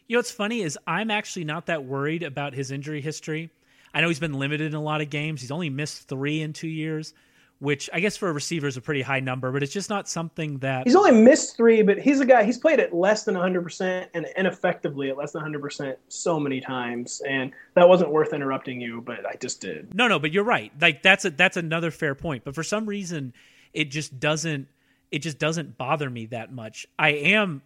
You 0.06 0.16
know 0.16 0.20
what's 0.20 0.30
funny 0.30 0.62
is 0.62 0.78
I'm 0.86 1.10
actually 1.10 1.44
not 1.44 1.66
that 1.66 1.84
worried 1.84 2.22
about 2.22 2.54
his 2.54 2.70
injury 2.70 3.02
history. 3.02 3.50
I 3.98 4.00
know 4.00 4.06
he's 4.06 4.20
been 4.20 4.34
limited 4.34 4.68
in 4.68 4.74
a 4.74 4.80
lot 4.80 5.00
of 5.00 5.10
games. 5.10 5.40
He's 5.40 5.50
only 5.50 5.70
missed 5.70 6.06
three 6.06 6.40
in 6.40 6.52
two 6.52 6.68
years, 6.68 7.14
which 7.58 7.90
I 7.92 7.98
guess 7.98 8.16
for 8.16 8.28
a 8.28 8.32
receiver 8.32 8.68
is 8.68 8.76
a 8.76 8.80
pretty 8.80 9.02
high 9.02 9.18
number, 9.18 9.50
but 9.50 9.60
it's 9.64 9.72
just 9.72 9.90
not 9.90 10.08
something 10.08 10.58
that. 10.58 10.86
He's 10.86 10.94
only 10.94 11.10
missed 11.10 11.56
three, 11.56 11.82
but 11.82 11.98
he's 11.98 12.20
a 12.20 12.24
guy, 12.24 12.44
he's 12.44 12.58
played 12.58 12.78
at 12.78 12.94
less 12.94 13.24
than 13.24 13.34
100% 13.34 14.06
and 14.14 14.26
ineffectively 14.36 15.10
at 15.10 15.16
less 15.16 15.32
than 15.32 15.42
100% 15.42 15.96
so 16.06 16.38
many 16.38 16.60
times. 16.60 17.22
And 17.28 17.50
that 17.74 17.88
wasn't 17.88 18.12
worth 18.12 18.32
interrupting 18.32 18.80
you, 18.80 19.00
but 19.00 19.26
I 19.26 19.34
just 19.34 19.60
did. 19.60 19.92
No, 19.92 20.06
no, 20.06 20.20
but 20.20 20.30
you're 20.30 20.44
right. 20.44 20.70
Like 20.80 21.02
that's 21.02 21.24
a, 21.24 21.30
that's 21.30 21.56
another 21.56 21.90
fair 21.90 22.14
point. 22.14 22.44
But 22.44 22.54
for 22.54 22.62
some 22.62 22.86
reason, 22.86 23.32
it 23.72 23.90
just 23.90 24.20
doesn't, 24.20 24.68
it 25.10 25.22
just 25.22 25.40
doesn't 25.40 25.76
bother 25.76 26.08
me 26.08 26.26
that 26.26 26.52
much. 26.52 26.86
I 27.00 27.08
am 27.08 27.62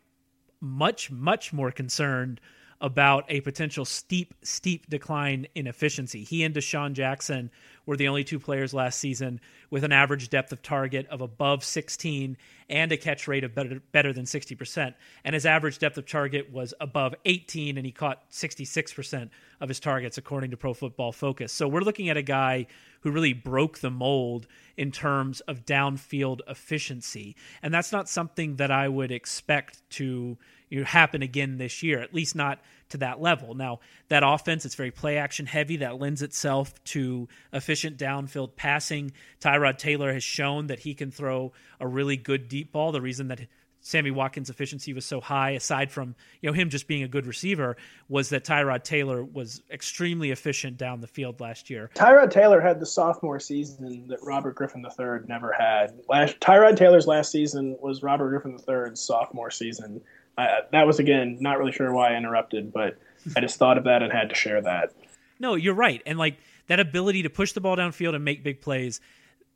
much, 0.62 1.10
much 1.10 1.52
more 1.52 1.70
concerned 1.70 2.40
about 2.82 3.24
a 3.28 3.40
potential 3.40 3.84
steep, 3.84 4.34
steep 4.42 4.90
decline 4.90 5.46
in 5.54 5.68
efficiency. 5.68 6.24
He 6.24 6.42
and 6.42 6.52
DeSean 6.52 6.94
Jackson 6.94 7.50
were 7.86 7.96
the 7.96 8.08
only 8.08 8.24
two 8.24 8.40
players 8.40 8.74
last 8.74 8.98
season 8.98 9.40
with 9.70 9.84
an 9.84 9.92
average 9.92 10.28
depth 10.28 10.52
of 10.52 10.62
target 10.62 11.06
of 11.06 11.20
above 11.20 11.62
16 11.62 12.36
and 12.68 12.92
a 12.92 12.96
catch 12.96 13.28
rate 13.28 13.44
of 13.44 13.54
better, 13.54 13.80
better 13.92 14.12
than 14.12 14.24
60%. 14.24 14.94
And 15.24 15.34
his 15.34 15.46
average 15.46 15.78
depth 15.78 15.96
of 15.96 16.06
target 16.06 16.52
was 16.52 16.74
above 16.80 17.14
18, 17.24 17.76
and 17.76 17.86
he 17.86 17.92
caught 17.92 18.28
66% 18.30 19.30
of 19.60 19.68
his 19.68 19.78
targets, 19.78 20.18
according 20.18 20.50
to 20.50 20.56
Pro 20.56 20.74
Football 20.74 21.12
Focus. 21.12 21.52
So 21.52 21.68
we're 21.68 21.80
looking 21.80 22.08
at 22.08 22.16
a 22.16 22.22
guy 22.22 22.66
who 23.02 23.12
really 23.12 23.32
broke 23.32 23.78
the 23.78 23.90
mold 23.90 24.46
in 24.76 24.90
terms 24.90 25.40
of 25.42 25.64
downfield 25.64 26.40
efficiency. 26.48 27.36
And 27.62 27.72
that's 27.72 27.92
not 27.92 28.08
something 28.08 28.56
that 28.56 28.70
I 28.70 28.88
would 28.88 29.12
expect 29.12 29.88
to 29.90 30.38
you 30.72 30.84
happen 30.84 31.22
again 31.22 31.58
this 31.58 31.82
year, 31.82 32.00
at 32.00 32.14
least 32.14 32.34
not 32.34 32.58
to 32.88 32.98
that 32.98 33.20
level. 33.20 33.54
Now, 33.54 33.80
that 34.08 34.22
offense, 34.24 34.64
it's 34.64 34.74
very 34.74 34.90
play 34.90 35.18
action 35.18 35.44
heavy. 35.44 35.76
That 35.76 36.00
lends 36.00 36.22
itself 36.22 36.82
to 36.84 37.28
efficient 37.52 37.98
downfield 37.98 38.56
passing. 38.56 39.12
Tyrod 39.40 39.76
Taylor 39.76 40.12
has 40.14 40.24
shown 40.24 40.68
that 40.68 40.80
he 40.80 40.94
can 40.94 41.10
throw 41.10 41.52
a 41.78 41.86
really 41.86 42.16
good 42.16 42.48
deep 42.48 42.72
ball. 42.72 42.90
The 42.90 43.02
reason 43.02 43.28
that 43.28 43.40
Sammy 43.82 44.10
Watkins' 44.12 44.48
efficiency 44.48 44.94
was 44.94 45.04
so 45.04 45.20
high, 45.20 45.50
aside 45.50 45.90
from 45.90 46.14
you 46.40 46.48
know 46.48 46.54
him 46.54 46.70
just 46.70 46.86
being 46.86 47.02
a 47.02 47.08
good 47.08 47.26
receiver, 47.26 47.76
was 48.08 48.30
that 48.30 48.44
Tyrod 48.44 48.84
Taylor 48.84 49.22
was 49.24 49.60
extremely 49.70 50.30
efficient 50.30 50.78
down 50.78 51.00
the 51.00 51.06
field 51.06 51.40
last 51.40 51.68
year. 51.68 51.90
Tyrod 51.94 52.30
Taylor 52.30 52.60
had 52.60 52.80
the 52.80 52.86
sophomore 52.86 53.40
season 53.40 54.06
that 54.08 54.20
Robert 54.22 54.54
Griffin 54.54 54.84
III 54.86 55.26
never 55.26 55.52
had. 55.52 56.00
Last 56.08 56.40
Tyrod 56.40 56.76
Taylor's 56.76 57.06
last 57.06 57.30
season 57.30 57.76
was 57.80 58.02
Robert 58.02 58.30
Griffin 58.30 58.58
III's 58.66 59.00
sophomore 59.00 59.50
season. 59.50 60.00
I, 60.36 60.60
that 60.72 60.86
was 60.86 60.98
again 60.98 61.38
not 61.40 61.58
really 61.58 61.72
sure 61.72 61.92
why 61.92 62.14
I 62.14 62.16
interrupted, 62.16 62.72
but 62.72 62.98
I 63.36 63.40
just 63.40 63.56
thought 63.58 63.78
of 63.78 63.84
that 63.84 64.02
and 64.02 64.12
had 64.12 64.30
to 64.30 64.34
share 64.34 64.60
that. 64.62 64.92
No, 65.38 65.54
you're 65.54 65.74
right, 65.74 66.02
and 66.06 66.18
like 66.18 66.38
that 66.68 66.80
ability 66.80 67.22
to 67.24 67.30
push 67.30 67.52
the 67.52 67.60
ball 67.60 67.76
downfield 67.76 68.14
and 68.14 68.24
make 68.24 68.42
big 68.42 68.60
plays, 68.60 69.00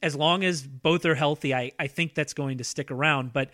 as 0.03 0.15
long 0.15 0.45
as 0.45 0.63
both 0.63 1.05
are 1.07 1.15
healthy, 1.15 1.55
I 1.55 1.73
I 1.79 1.87
think 1.87 2.15
that's 2.15 2.35
going 2.35 2.59
to 2.59 2.65
stick 2.65 2.91
around, 2.91 3.33
but 3.33 3.51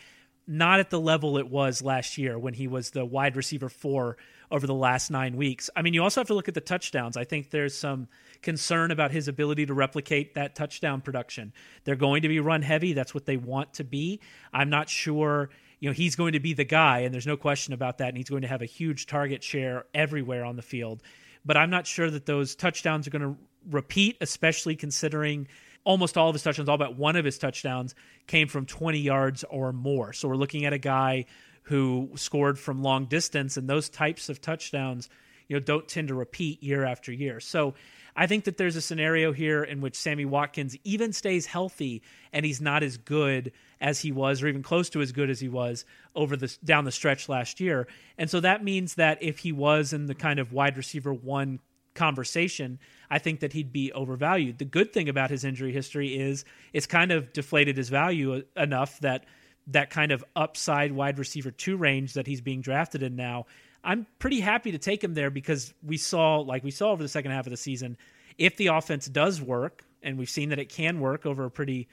not 0.46 0.80
at 0.80 0.90
the 0.90 1.00
level 1.00 1.38
it 1.38 1.48
was 1.48 1.82
last 1.82 2.18
year 2.18 2.38
when 2.38 2.54
he 2.54 2.66
was 2.66 2.90
the 2.90 3.04
wide 3.04 3.36
receiver 3.36 3.68
four 3.68 4.16
over 4.50 4.66
the 4.66 4.74
last 4.74 5.10
nine 5.10 5.36
weeks. 5.36 5.70
I 5.74 5.82
mean, 5.82 5.94
you 5.94 6.02
also 6.02 6.20
have 6.20 6.26
to 6.28 6.34
look 6.34 6.48
at 6.48 6.54
the 6.54 6.60
touchdowns. 6.60 7.16
I 7.16 7.24
think 7.24 7.50
there's 7.50 7.76
some 7.76 8.08
concern 8.42 8.90
about 8.90 9.12
his 9.12 9.28
ability 9.28 9.66
to 9.66 9.74
replicate 9.74 10.34
that 10.34 10.54
touchdown 10.54 11.00
production. 11.00 11.52
They're 11.84 11.96
going 11.96 12.22
to 12.22 12.28
be 12.28 12.40
run 12.40 12.62
heavy. 12.62 12.92
That's 12.92 13.14
what 13.14 13.24
they 13.24 13.36
want 13.36 13.74
to 13.74 13.84
be. 13.84 14.20
I'm 14.52 14.68
not 14.68 14.88
sure 14.88 15.48
you 15.82 15.88
know 15.88 15.92
he's 15.92 16.14
going 16.14 16.34
to 16.34 16.40
be 16.40 16.54
the 16.54 16.64
guy, 16.64 17.00
and 17.00 17.12
there's 17.12 17.26
no 17.26 17.36
question 17.36 17.74
about 17.74 17.98
that. 17.98 18.10
And 18.10 18.16
he's 18.16 18.30
going 18.30 18.42
to 18.42 18.48
have 18.48 18.62
a 18.62 18.66
huge 18.66 19.06
target 19.06 19.42
share 19.42 19.84
everywhere 19.92 20.44
on 20.44 20.54
the 20.54 20.62
field. 20.62 21.02
But 21.44 21.56
I'm 21.56 21.70
not 21.70 21.88
sure 21.88 22.08
that 22.08 22.24
those 22.24 22.54
touchdowns 22.54 23.08
are 23.08 23.10
going 23.10 23.34
to 23.34 23.36
repeat, 23.68 24.16
especially 24.20 24.76
considering 24.76 25.48
almost 25.82 26.16
all 26.16 26.28
of 26.28 26.36
his 26.36 26.44
touchdowns, 26.44 26.68
all 26.68 26.78
but 26.78 26.96
one 26.96 27.16
of 27.16 27.24
his 27.24 27.36
touchdowns, 27.36 27.96
came 28.28 28.46
from 28.46 28.64
20 28.64 29.00
yards 29.00 29.42
or 29.50 29.72
more. 29.72 30.12
So 30.12 30.28
we're 30.28 30.36
looking 30.36 30.64
at 30.66 30.72
a 30.72 30.78
guy 30.78 31.24
who 31.62 32.10
scored 32.14 32.60
from 32.60 32.84
long 32.84 33.06
distance, 33.06 33.56
and 33.56 33.68
those 33.68 33.88
types 33.88 34.28
of 34.28 34.40
touchdowns, 34.40 35.08
you 35.48 35.56
know, 35.56 35.60
don't 35.60 35.88
tend 35.88 36.06
to 36.08 36.14
repeat 36.14 36.62
year 36.62 36.84
after 36.84 37.12
year. 37.12 37.40
So 37.40 37.74
I 38.14 38.26
think 38.26 38.44
that 38.44 38.58
there's 38.58 38.76
a 38.76 38.82
scenario 38.82 39.32
here 39.32 39.62
in 39.62 39.80
which 39.80 39.96
Sammy 39.96 40.24
Watkins 40.24 40.76
even 40.84 41.12
stays 41.12 41.46
healthy 41.46 42.02
and 42.32 42.44
he's 42.44 42.60
not 42.60 42.82
as 42.82 42.98
good 42.98 43.52
as 43.80 44.00
he 44.00 44.12
was 44.12 44.42
or 44.42 44.48
even 44.48 44.62
close 44.62 44.90
to 44.90 45.00
as 45.00 45.12
good 45.12 45.30
as 45.30 45.40
he 45.40 45.48
was 45.48 45.84
over 46.14 46.36
the 46.36 46.54
down 46.64 46.84
the 46.84 46.92
stretch 46.92 47.28
last 47.28 47.58
year. 47.58 47.88
And 48.18 48.28
so 48.28 48.40
that 48.40 48.62
means 48.62 48.94
that 48.94 49.22
if 49.22 49.38
he 49.38 49.52
was 49.52 49.92
in 49.92 50.06
the 50.06 50.14
kind 50.14 50.38
of 50.38 50.52
wide 50.52 50.76
receiver 50.76 51.12
1 51.12 51.58
conversation, 51.94 52.78
I 53.10 53.18
think 53.18 53.40
that 53.40 53.52
he'd 53.52 53.72
be 53.72 53.92
overvalued. 53.92 54.58
The 54.58 54.64
good 54.64 54.92
thing 54.92 55.08
about 55.08 55.30
his 55.30 55.44
injury 55.44 55.72
history 55.72 56.18
is 56.18 56.44
it's 56.72 56.86
kind 56.86 57.12
of 57.12 57.32
deflated 57.32 57.76
his 57.76 57.88
value 57.88 58.34
uh, 58.34 58.40
enough 58.62 59.00
that 59.00 59.24
that 59.68 59.90
kind 59.90 60.10
of 60.10 60.24
upside 60.34 60.92
wide 60.92 61.18
receiver 61.18 61.50
2 61.50 61.76
range 61.76 62.14
that 62.14 62.26
he's 62.26 62.40
being 62.40 62.60
drafted 62.60 63.02
in 63.02 63.14
now 63.14 63.46
I'm 63.84 64.06
pretty 64.18 64.40
happy 64.40 64.72
to 64.72 64.78
take 64.78 65.02
him 65.02 65.14
there 65.14 65.30
because 65.30 65.74
we 65.82 65.96
saw, 65.96 66.38
like 66.38 66.62
we 66.62 66.70
saw 66.70 66.90
over 66.90 67.02
the 67.02 67.08
second 67.08 67.32
half 67.32 67.46
of 67.46 67.50
the 67.50 67.56
season, 67.56 67.96
if 68.38 68.56
the 68.56 68.68
offense 68.68 69.06
does 69.06 69.40
work, 69.40 69.84
and 70.02 70.18
we've 70.18 70.30
seen 70.30 70.50
that 70.50 70.58
it 70.58 70.68
can 70.68 71.00
work 71.00 71.26
over 71.26 71.44
a 71.44 71.50
pretty 71.50 71.88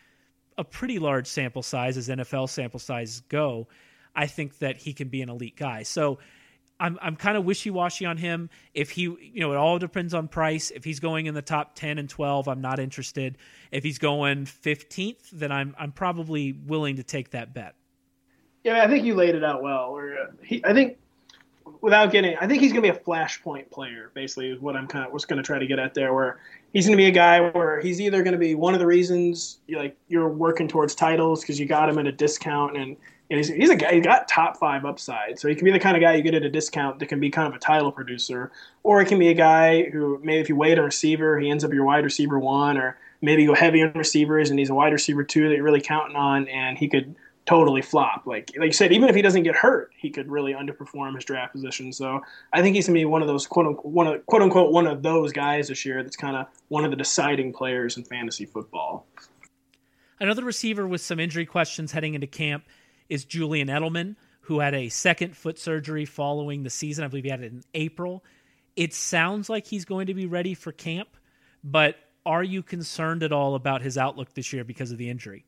a 0.57 0.63
pretty 0.63 0.99
large 0.99 1.25
sample 1.25 1.63
size 1.63 1.97
as 1.97 2.09
NFL 2.09 2.49
sample 2.49 2.79
sizes 2.79 3.21
go, 3.29 3.67
I 4.13 4.27
think 4.27 4.57
that 4.59 4.75
he 4.77 4.93
can 4.93 5.07
be 5.07 5.21
an 5.21 5.29
elite 5.29 5.55
guy. 5.55 5.83
So 5.83 6.19
I'm 6.79 6.97
I'm 7.01 7.15
kind 7.15 7.37
of 7.37 7.45
wishy 7.45 7.69
washy 7.69 8.05
on 8.05 8.17
him. 8.17 8.49
If 8.73 8.91
he, 8.91 9.03
you 9.03 9.39
know, 9.39 9.51
it 9.53 9.57
all 9.57 9.79
depends 9.79 10.13
on 10.13 10.27
price. 10.27 10.71
If 10.71 10.83
he's 10.83 10.99
going 10.99 11.25
in 11.25 11.33
the 11.33 11.41
top 11.41 11.75
ten 11.75 11.97
and 11.97 12.09
twelve, 12.09 12.47
I'm 12.47 12.61
not 12.61 12.79
interested. 12.79 13.37
If 13.71 13.83
he's 13.83 13.99
going 13.99 14.45
fifteenth, 14.45 15.29
then 15.31 15.51
I'm 15.51 15.75
I'm 15.77 15.91
probably 15.91 16.53
willing 16.53 16.97
to 16.97 17.03
take 17.03 17.31
that 17.31 17.53
bet. 17.53 17.75
Yeah, 18.63 18.83
I 18.83 18.87
think 18.87 19.05
you 19.05 19.15
laid 19.15 19.35
it 19.35 19.43
out 19.43 19.63
well. 19.63 19.89
Or 19.89 20.13
uh, 20.13 20.25
he, 20.43 20.63
I 20.65 20.73
think 20.73 20.97
without 21.81 22.11
getting, 22.11 22.35
I 22.37 22.47
think 22.47 22.61
he's 22.61 22.71
going 22.71 22.83
to 22.83 22.91
be 22.91 22.97
a 22.97 23.01
flashpoint 23.01 23.71
player. 23.71 24.11
Basically, 24.13 24.49
is 24.49 24.59
what 24.59 24.75
I'm 24.75 24.87
kind 24.87 25.05
of 25.05 25.11
was 25.11 25.25
going 25.25 25.37
to 25.37 25.43
try 25.43 25.59
to 25.59 25.67
get 25.67 25.79
at 25.79 25.93
there. 25.93 26.13
Where 26.13 26.39
he's 26.73 26.85
going 26.85 26.97
to 26.97 27.01
be 27.01 27.07
a 27.07 27.11
guy 27.11 27.49
where 27.49 27.79
he's 27.81 27.99
either 28.01 28.23
going 28.23 28.33
to 28.33 28.39
be 28.39 28.55
one 28.55 28.73
of 28.73 28.79
the 28.79 28.87
reasons 28.87 29.59
you 29.67 29.77
like 29.77 29.97
you're 30.07 30.29
working 30.29 30.67
towards 30.67 30.95
titles 30.95 31.41
because 31.41 31.59
you 31.59 31.65
got 31.65 31.89
him 31.89 31.97
at 31.97 32.07
a 32.07 32.11
discount, 32.11 32.77
and, 32.77 32.97
and 33.29 33.37
he's, 33.37 33.47
he's 33.47 33.69
a 33.69 33.75
guy 33.75 33.93
he 33.93 34.01
got 34.01 34.27
top 34.27 34.57
five 34.57 34.85
upside, 34.85 35.39
so 35.39 35.47
he 35.47 35.55
can 35.55 35.65
be 35.65 35.71
the 35.71 35.79
kind 35.79 35.97
of 35.97 36.01
guy 36.01 36.15
you 36.15 36.23
get 36.23 36.33
at 36.33 36.43
a 36.43 36.49
discount 36.49 36.99
that 36.99 37.07
can 37.07 37.19
be 37.19 37.29
kind 37.29 37.47
of 37.47 37.53
a 37.53 37.59
title 37.59 37.91
producer, 37.91 38.51
or 38.83 39.01
it 39.01 39.07
can 39.07 39.19
be 39.19 39.29
a 39.29 39.33
guy 39.33 39.89
who 39.89 40.19
maybe 40.23 40.39
if 40.39 40.49
you 40.49 40.55
wait 40.55 40.77
a 40.77 40.83
receiver, 40.83 41.39
he 41.39 41.49
ends 41.49 41.63
up 41.63 41.73
your 41.73 41.85
wide 41.85 42.03
receiver 42.03 42.39
one, 42.39 42.77
or 42.77 42.97
maybe 43.21 43.45
go 43.45 43.53
heavy 43.53 43.83
on 43.83 43.91
receivers 43.93 44.49
and 44.49 44.57
he's 44.59 44.69
a 44.69 44.73
wide 44.73 44.93
receiver 44.93 45.23
two 45.23 45.49
that 45.49 45.55
you're 45.55 45.63
really 45.63 45.81
counting 45.81 46.15
on, 46.15 46.47
and 46.47 46.77
he 46.77 46.87
could 46.87 47.15
totally 47.45 47.81
flop. 47.81 48.23
Like 48.25 48.51
like 48.57 48.67
you 48.67 48.73
said, 48.73 48.91
even 48.91 49.09
if 49.09 49.15
he 49.15 49.21
doesn't 49.21 49.43
get 49.43 49.55
hurt, 49.55 49.91
he 49.97 50.09
could 50.09 50.29
really 50.29 50.53
underperform 50.53 51.15
his 51.15 51.25
draft 51.25 51.53
position. 51.53 51.91
So 51.91 52.21
I 52.53 52.61
think 52.61 52.75
he's 52.75 52.87
gonna 52.87 52.99
be 52.99 53.05
one 53.05 53.21
of 53.21 53.27
those 53.27 53.47
quote 53.47 53.67
unquote 53.67 53.93
one 53.93 54.07
of 54.07 54.25
quote 54.25 54.41
unquote 54.41 54.71
one 54.71 54.87
of 54.87 55.01
those 55.01 55.31
guys 55.31 55.67
this 55.67 55.85
year 55.85 56.03
that's 56.03 56.15
kind 56.15 56.35
of 56.35 56.47
one 56.67 56.85
of 56.85 56.91
the 56.91 56.97
deciding 56.97 57.53
players 57.53 57.97
in 57.97 58.03
fantasy 58.03 58.45
football. 58.45 59.07
Another 60.19 60.43
receiver 60.43 60.87
with 60.87 61.01
some 61.01 61.19
injury 61.19 61.45
questions 61.45 61.91
heading 61.91 62.13
into 62.13 62.27
camp 62.27 62.65
is 63.07 63.23
Julian 63.25 63.69
Edelman, 63.69 64.15
who 64.41 64.59
had 64.59 64.75
a 64.75 64.89
second 64.89 65.35
foot 65.35 65.57
surgery 65.57 66.05
following 66.05 66.63
the 66.63 66.69
season. 66.69 67.05
I 67.05 67.07
believe 67.07 67.23
he 67.23 67.29
had 67.29 67.41
it 67.41 67.51
in 67.51 67.63
April. 67.73 68.23
It 68.75 68.93
sounds 68.93 69.49
like 69.49 69.65
he's 69.65 69.85
going 69.85 70.07
to 70.07 70.13
be 70.13 70.25
ready 70.25 70.53
for 70.53 70.71
camp, 70.71 71.09
but 71.63 71.95
are 72.25 72.43
you 72.43 72.61
concerned 72.61 73.23
at 73.23 73.31
all 73.31 73.55
about 73.55 73.81
his 73.81 73.97
outlook 73.97 74.33
this 74.33 74.51
year 74.51 74.63
because 74.63 74.91
of 74.91 74.97
the 74.97 75.09
injury? 75.09 75.45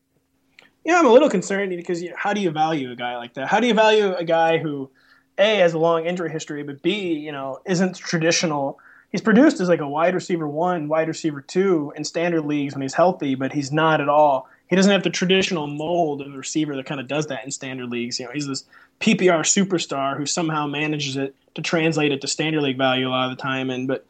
Yeah, 0.84 1.00
I'm 1.00 1.06
a 1.06 1.12
little 1.12 1.30
concerned 1.30 1.70
because 1.76 2.02
you 2.02 2.10
know, 2.10 2.16
how 2.18 2.34
do 2.34 2.42
you 2.42 2.52
value 2.52 2.92
a 2.92 2.96
guy 2.96 3.18
like 3.18 3.36
that? 3.36 3.48
How 3.48 3.60
do 3.60 3.68
you 3.68 3.74
value 3.74 4.14
a 4.16 4.24
guy 4.24 4.58
who, 4.58 4.90
A, 5.38 5.58
has 5.58 5.74
a 5.74 5.80
long 5.80 6.06
injury 6.06 6.32
history, 6.32 6.64
but 6.64 6.82
B, 6.82 7.14
you 7.14 7.32
know, 7.32 7.60
isn't 7.66 7.98
traditional 7.98 8.80
he's 9.12 9.22
produced 9.22 9.60
as 9.60 9.70
like 9.70 9.82
a 9.82 9.88
wide 9.88 10.16
receiver 10.16 10.48
one, 10.48 10.88
wide 10.88 11.08
receiver 11.08 11.42
two 11.42 11.94
in 11.96 12.04
standard 12.04 12.46
leagues 12.46 12.74
when 12.74 12.82
he's 12.82 12.94
healthy, 12.94 13.36
but 13.36 13.54
he's 13.54 13.72
not 13.72 14.02
at 14.02 14.10
all. 14.10 14.48
He 14.70 14.76
doesn't 14.76 14.92
have 14.92 15.04
the 15.04 15.10
traditional 15.10 15.68
mold 15.68 16.22
of 16.22 16.34
a 16.34 16.38
receiver 16.38 16.76
that 16.78 16.86
kind 16.86 17.02
of 17.02 17.08
does 17.08 17.28
that 17.28 17.44
in 17.44 17.52
standard 17.52 17.90
leagues. 17.90 18.20
You 18.20 18.26
know, 18.26 18.32
he's 18.32 18.48
this 18.48 18.64
PPR 19.02 19.42
superstar 19.42 20.16
who 20.16 20.26
somehow 20.26 20.66
manages 20.66 21.18
it 21.18 21.36
to 21.56 21.62
translate 21.62 22.14
it 22.14 22.22
to 22.22 22.28
standard 22.28 22.62
league 22.62 22.78
value 22.78 23.08
a 23.08 23.10
lot 23.10 23.30
of 23.30 23.38
the 23.38 23.42
time. 23.42 23.70
And 23.70 23.88
but 23.88 24.06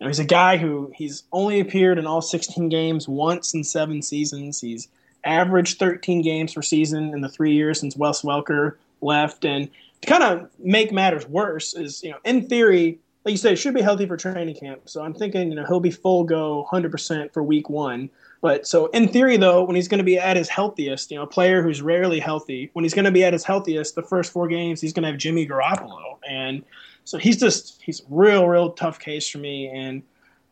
you 0.00 0.04
know, 0.04 0.08
he's 0.08 0.18
a 0.18 0.24
guy 0.24 0.56
who 0.56 0.90
he's 0.94 1.24
only 1.32 1.60
appeared 1.60 1.98
in 1.98 2.06
all 2.06 2.22
16 2.22 2.68
games 2.70 3.06
once 3.06 3.52
in 3.52 3.62
seven 3.62 4.00
seasons. 4.00 4.60
He's 4.60 4.88
averaged 5.26 5.78
13 5.78 6.22
games 6.22 6.54
per 6.54 6.62
season 6.62 7.12
in 7.12 7.20
the 7.20 7.28
three 7.28 7.52
years 7.52 7.80
since 7.80 7.96
Wes 7.96 8.22
Welker 8.22 8.76
left. 9.00 9.44
And 9.44 9.68
to 10.02 10.08
kind 10.08 10.22
of 10.22 10.50
make 10.58 10.92
matters 10.92 11.26
worse 11.26 11.74
is, 11.74 12.02
you 12.02 12.10
know, 12.10 12.18
in 12.24 12.48
theory, 12.48 12.98
like 13.24 13.32
you 13.32 13.38
said, 13.38 13.52
it 13.52 13.56
should 13.56 13.74
be 13.74 13.82
healthy 13.82 14.06
for 14.06 14.16
training 14.16 14.54
camp. 14.54 14.82
So 14.84 15.02
I'm 15.02 15.12
thinking, 15.12 15.48
you 15.50 15.56
know, 15.56 15.66
he'll 15.66 15.80
be 15.80 15.90
full 15.90 16.24
go 16.24 16.66
100% 16.70 17.32
for 17.32 17.42
week 17.42 17.68
one. 17.68 18.08
But 18.40 18.66
so 18.66 18.86
in 18.88 19.08
theory, 19.08 19.36
though, 19.36 19.64
when 19.64 19.74
he's 19.74 19.88
going 19.88 19.98
to 19.98 20.04
be 20.04 20.18
at 20.18 20.36
his 20.36 20.48
healthiest, 20.48 21.10
you 21.10 21.16
know, 21.16 21.24
a 21.24 21.26
player 21.26 21.62
who's 21.62 21.82
rarely 21.82 22.20
healthy, 22.20 22.70
when 22.74 22.84
he's 22.84 22.94
going 22.94 23.04
to 23.04 23.10
be 23.10 23.24
at 23.24 23.32
his 23.32 23.42
healthiest, 23.42 23.96
the 23.96 24.02
first 24.02 24.32
four 24.32 24.46
games, 24.46 24.80
he's 24.80 24.92
going 24.92 25.02
to 25.02 25.08
have 25.08 25.18
Jimmy 25.18 25.46
Garoppolo. 25.46 26.18
And 26.28 26.62
so 27.04 27.18
he's 27.18 27.38
just, 27.38 27.82
he's 27.82 28.00
a 28.00 28.04
real, 28.10 28.46
real 28.46 28.70
tough 28.70 29.00
case 29.00 29.28
for 29.28 29.38
me. 29.38 29.68
And, 29.68 30.02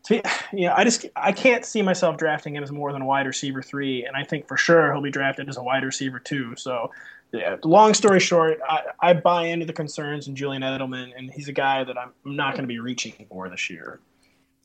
to, 0.05 0.21
you 0.53 0.67
know, 0.67 0.73
I 0.75 0.83
just, 0.83 1.05
I 1.15 1.31
can't 1.31 1.65
see 1.65 1.81
myself 1.81 2.17
drafting 2.17 2.55
him 2.55 2.63
as 2.63 2.71
more 2.71 2.91
than 2.91 3.01
a 3.01 3.05
wide 3.05 3.27
receiver 3.27 3.61
three. 3.61 4.05
And 4.05 4.15
I 4.15 4.23
think 4.23 4.47
for 4.47 4.57
sure 4.57 4.91
he'll 4.91 5.01
be 5.01 5.11
drafted 5.11 5.49
as 5.49 5.57
a 5.57 5.63
wide 5.63 5.83
receiver 5.83 6.19
two. 6.19 6.55
So 6.55 6.91
yeah, 7.31 7.57
long 7.63 7.93
story 7.93 8.19
short, 8.19 8.59
I, 8.67 8.83
I 8.99 9.13
buy 9.13 9.45
into 9.47 9.65
the 9.65 9.73
concerns 9.73 10.27
in 10.27 10.35
Julian 10.35 10.61
Edelman, 10.61 11.11
and 11.17 11.31
he's 11.31 11.47
a 11.47 11.53
guy 11.53 11.83
that 11.83 11.97
I'm 11.97 12.11
not 12.23 12.53
going 12.53 12.63
to 12.63 12.67
be 12.67 12.79
reaching 12.79 13.13
for 13.29 13.49
this 13.49 13.69
year. 13.69 13.99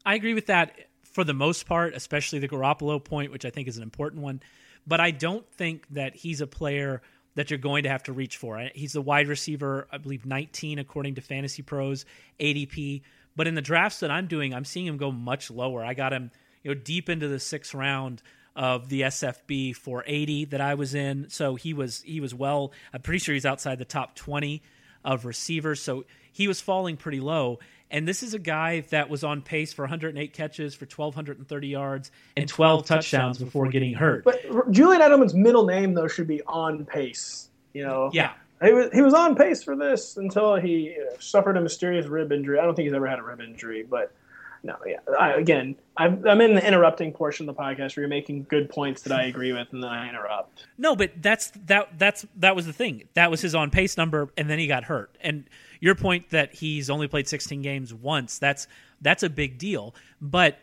I 0.05 0.15
agree 0.15 0.35
with 0.35 0.47
that 0.47 0.73
for 1.03 1.25
the 1.25 1.35
most 1.35 1.67
part, 1.67 1.95
especially 1.95 2.39
the 2.39 2.49
Garoppolo 2.49 3.03
point, 3.03 3.33
which 3.33 3.45
I 3.45 3.51
think 3.51 3.69
is 3.69 3.77
an 3.77 3.83
important 3.83 4.23
one. 4.23 4.41
But 4.87 5.01
I 5.01 5.11
don't 5.11 5.49
think 5.53 5.87
that 5.91 6.15
he's 6.15 6.41
a 6.41 6.47
player 6.47 7.03
that 7.35 7.51
you're 7.51 7.59
going 7.59 7.85
to 7.85 7.89
have 7.89 8.03
to 8.05 8.13
reach 8.13 8.37
for. 8.37 8.59
He's 8.75 8.93
the 8.93 9.03
wide 9.03 9.29
receiver, 9.29 9.87
I 9.93 9.99
believe 9.99 10.27
19 10.27 10.79
according 10.79 11.17
to 11.17 11.21
Fantasy 11.21 11.63
Pros 11.63 12.05
ADP. 12.39 13.03
But 13.41 13.47
in 13.47 13.55
the 13.55 13.63
drafts 13.63 14.01
that 14.01 14.11
I'm 14.11 14.27
doing, 14.27 14.53
I'm 14.53 14.67
seeing 14.67 14.85
him 14.85 14.99
go 14.99 15.11
much 15.11 15.51
lower. 15.51 15.83
I 15.83 15.95
got 15.95 16.13
him, 16.13 16.31
you 16.63 16.75
know, 16.75 16.79
deep 16.79 17.09
into 17.09 17.27
the 17.27 17.41
sixth 17.41 17.73
round 17.73 18.23
of 18.55 18.91
the 18.91 19.01
SFB 19.01 19.75
480 19.77 20.45
that 20.45 20.61
I 20.61 20.75
was 20.75 20.95
in. 20.95 21.31
So 21.31 21.55
he 21.55 21.73
was 21.73 22.03
he 22.03 22.21
was 22.21 22.35
well. 22.35 22.73
I'm 22.93 23.01
pretty 23.01 23.19
sure 23.19 23.33
he's 23.33 23.47
outside 23.47 23.79
the 23.79 23.87
top 23.87 24.15
20 24.15 24.63
of 25.07 25.25
receivers. 25.25 25.81
So 25.81 26.05
he 26.31 26.49
was 26.49 26.61
falling 26.61 26.99
pretty 26.99 27.21
low. 27.21 27.61
And 27.91 28.07
this 28.07 28.23
is 28.23 28.35
a 28.35 28.39
guy 28.39 28.81
that 28.91 29.09
was 29.09 29.25
on 29.25 29.41
pace 29.41 29.73
for 29.73 29.85
108 29.85 30.35
catches 30.35 30.75
for 30.75 30.85
1,230 30.85 31.67
yards 31.67 32.11
and 32.37 32.47
12 32.47 32.85
touchdowns 32.85 33.39
before 33.39 33.69
getting 33.69 33.95
hurt. 33.95 34.23
But 34.25 34.71
Julian 34.71 35.01
Edelman's 35.01 35.33
middle 35.33 35.65
name 35.65 35.95
though 35.95 36.09
should 36.09 36.29
be 36.29 36.43
on 36.43 36.85
pace. 36.85 37.49
You 37.73 37.87
know. 37.87 38.11
Yeah. 38.13 38.33
He 38.63 38.73
was, 38.73 38.91
he 38.93 39.01
was 39.01 39.15
on 39.15 39.37
pace 39.37 39.63
for 39.63 39.75
this 39.75 40.17
until 40.17 40.57
he 40.57 40.97
suffered 41.19 41.57
a 41.57 41.61
mysterious 41.61 42.07
rib 42.07 42.31
injury. 42.31 42.59
I 42.59 42.65
don't 42.65 42.75
think 42.75 42.87
he's 42.87 42.95
ever 42.95 43.07
had 43.07 43.19
a 43.19 43.23
rib 43.23 43.41
injury, 43.41 43.87
but 43.89 44.13
no, 44.63 44.77
yeah. 44.87 44.99
I, 45.19 45.33
again, 45.33 45.77
I'm, 45.97 46.27
I'm 46.27 46.41
in 46.43 46.55
the 46.55 46.67
interrupting 46.67 47.13
portion 47.13 47.49
of 47.49 47.57
the 47.57 47.63
podcast 47.63 47.97
where 47.97 48.03
you're 48.03 48.09
making 48.09 48.45
good 48.45 48.69
points 48.69 49.03
that 49.03 49.13
I 49.13 49.25
agree 49.25 49.53
with, 49.53 49.69
and 49.73 49.83
then 49.83 49.91
I 49.91 50.09
interrupt. 50.09 50.67
No, 50.77 50.95
but 50.95 51.13
that's 51.23 51.51
that 51.67 51.99
that's 51.99 52.27
that 52.37 52.55
was 52.55 52.67
the 52.67 52.73
thing. 52.73 53.09
That 53.15 53.31
was 53.31 53.41
his 53.41 53.55
on 53.55 53.71
pace 53.71 53.97
number, 53.97 54.29
and 54.37 54.51
then 54.51 54.59
he 54.59 54.67
got 54.67 54.85
hurt. 54.85 55.17
And 55.23 55.45
your 55.81 55.95
point 55.95 56.29
that 56.31 56.55
he's 56.55 56.91
only 56.91 57.09
played 57.09 57.29
16 57.29 57.63
games 57.63 57.95
once 57.95 58.39
that's 58.39 58.67
that's 59.01 59.23
a 59.23 59.31
big 59.31 59.57
deal. 59.57 59.95
But 60.21 60.59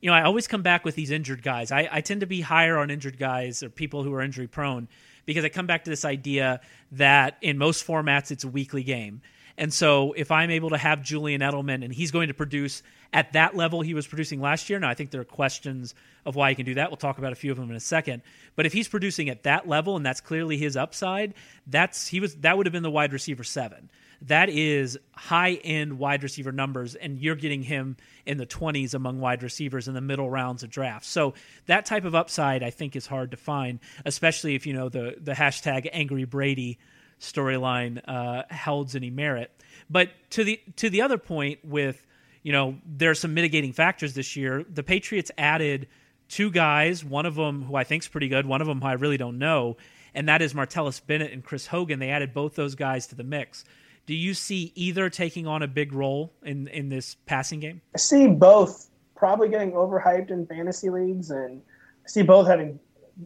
you 0.00 0.10
know, 0.10 0.16
I 0.16 0.22
always 0.22 0.48
come 0.48 0.62
back 0.62 0.84
with 0.84 0.96
these 0.96 1.10
injured 1.10 1.42
guys. 1.42 1.70
I, 1.70 1.88
I 1.90 2.00
tend 2.00 2.22
to 2.22 2.26
be 2.26 2.40
higher 2.40 2.78
on 2.78 2.90
injured 2.90 3.18
guys 3.18 3.62
or 3.62 3.68
people 3.68 4.02
who 4.02 4.12
are 4.14 4.22
injury 4.22 4.48
prone 4.48 4.88
because 5.26 5.44
I 5.44 5.48
come 5.48 5.66
back 5.66 5.84
to 5.84 5.90
this 5.90 6.04
idea 6.04 6.60
that 6.92 7.36
in 7.40 7.58
most 7.58 7.86
formats 7.86 8.30
it's 8.30 8.44
a 8.44 8.48
weekly 8.48 8.82
game. 8.82 9.22
And 9.58 9.72
so 9.72 10.12
if 10.14 10.30
I'm 10.30 10.50
able 10.50 10.70
to 10.70 10.78
have 10.78 11.02
Julian 11.02 11.42
Edelman 11.42 11.84
and 11.84 11.92
he's 11.92 12.10
going 12.10 12.28
to 12.28 12.34
produce 12.34 12.82
at 13.12 13.32
that 13.32 13.56
level 13.56 13.80
he 13.80 13.94
was 13.94 14.06
producing 14.06 14.40
last 14.40 14.70
year. 14.70 14.78
Now, 14.78 14.88
I 14.88 14.94
think 14.94 15.10
there 15.10 15.20
are 15.20 15.24
questions 15.24 15.94
of 16.24 16.36
why 16.36 16.50
he 16.50 16.54
can 16.54 16.64
do 16.64 16.74
that. 16.74 16.90
We'll 16.90 16.96
talk 16.96 17.18
about 17.18 17.32
a 17.32 17.36
few 17.36 17.50
of 17.50 17.58
them 17.58 17.70
in 17.70 17.76
a 17.76 17.80
second. 17.80 18.22
But 18.56 18.66
if 18.66 18.72
he's 18.72 18.88
producing 18.88 19.28
at 19.28 19.42
that 19.44 19.68
level 19.68 19.96
and 19.96 20.06
that's 20.06 20.20
clearly 20.20 20.56
his 20.56 20.76
upside, 20.76 21.34
that's 21.66 22.06
he 22.06 22.20
was 22.20 22.36
that 22.36 22.56
would 22.56 22.66
have 22.66 22.72
been 22.72 22.82
the 22.82 22.90
wide 22.90 23.12
receiver 23.12 23.44
seven. 23.44 23.90
That 24.22 24.50
is 24.50 24.98
high 25.12 25.54
end 25.64 25.98
wide 25.98 26.22
receiver 26.22 26.52
numbers, 26.52 26.94
and 26.94 27.18
you're 27.18 27.36
getting 27.36 27.62
him 27.62 27.96
in 28.26 28.36
the 28.36 28.46
20s 28.46 28.92
among 28.92 29.20
wide 29.20 29.42
receivers 29.42 29.88
in 29.88 29.94
the 29.94 30.00
middle 30.00 30.28
rounds 30.28 30.62
of 30.62 30.70
drafts. 30.70 31.08
So 31.08 31.34
that 31.66 31.86
type 31.86 32.04
of 32.04 32.14
upside, 32.14 32.62
I 32.62 32.70
think, 32.70 32.96
is 32.96 33.06
hard 33.06 33.30
to 33.30 33.36
find, 33.36 33.80
especially 34.04 34.54
if 34.54 34.66
you 34.66 34.74
know 34.74 34.88
the 34.88 35.16
the 35.18 35.32
hashtag 35.32 35.88
Angry 35.92 36.24
Brady 36.24 36.78
storyline 37.18 38.00
uh, 38.06 38.42
holds 38.54 38.94
any 38.94 39.10
merit. 39.10 39.50
But 39.88 40.10
to 40.30 40.44
the 40.44 40.60
to 40.76 40.90
the 40.90 41.02
other 41.02 41.18
point 41.18 41.64
with 41.64 42.06
you 42.42 42.52
know, 42.52 42.76
there 42.86 43.10
are 43.10 43.14
some 43.14 43.34
mitigating 43.34 43.72
factors 43.72 44.14
this 44.14 44.36
year. 44.36 44.64
The 44.68 44.82
Patriots 44.82 45.30
added 45.36 45.88
two 46.28 46.50
guys, 46.50 47.04
one 47.04 47.26
of 47.26 47.34
them 47.34 47.62
who 47.64 47.74
I 47.74 47.84
think 47.84 48.02
is 48.02 48.08
pretty 48.08 48.28
good, 48.28 48.46
one 48.46 48.60
of 48.60 48.66
them 48.66 48.80
who 48.80 48.86
I 48.86 48.92
really 48.92 49.18
don't 49.18 49.38
know, 49.38 49.76
and 50.14 50.28
that 50.28 50.42
is 50.42 50.54
Martellus 50.54 51.04
Bennett 51.04 51.32
and 51.32 51.44
Chris 51.44 51.66
Hogan. 51.66 51.98
They 51.98 52.10
added 52.10 52.32
both 52.32 52.54
those 52.54 52.74
guys 52.74 53.06
to 53.08 53.14
the 53.14 53.24
mix. 53.24 53.64
Do 54.10 54.16
you 54.16 54.34
see 54.34 54.72
either 54.74 55.08
taking 55.08 55.46
on 55.46 55.62
a 55.62 55.68
big 55.68 55.92
role 55.92 56.32
in, 56.42 56.66
in 56.66 56.88
this 56.88 57.14
passing 57.26 57.60
game? 57.60 57.80
I 57.94 57.98
see 57.98 58.26
both 58.26 58.90
probably 59.14 59.48
getting 59.48 59.70
overhyped 59.70 60.32
in 60.32 60.46
fantasy 60.46 60.90
leagues, 60.90 61.30
and 61.30 61.62
I 62.04 62.08
see 62.08 62.22
both 62.22 62.48
having 62.48 62.80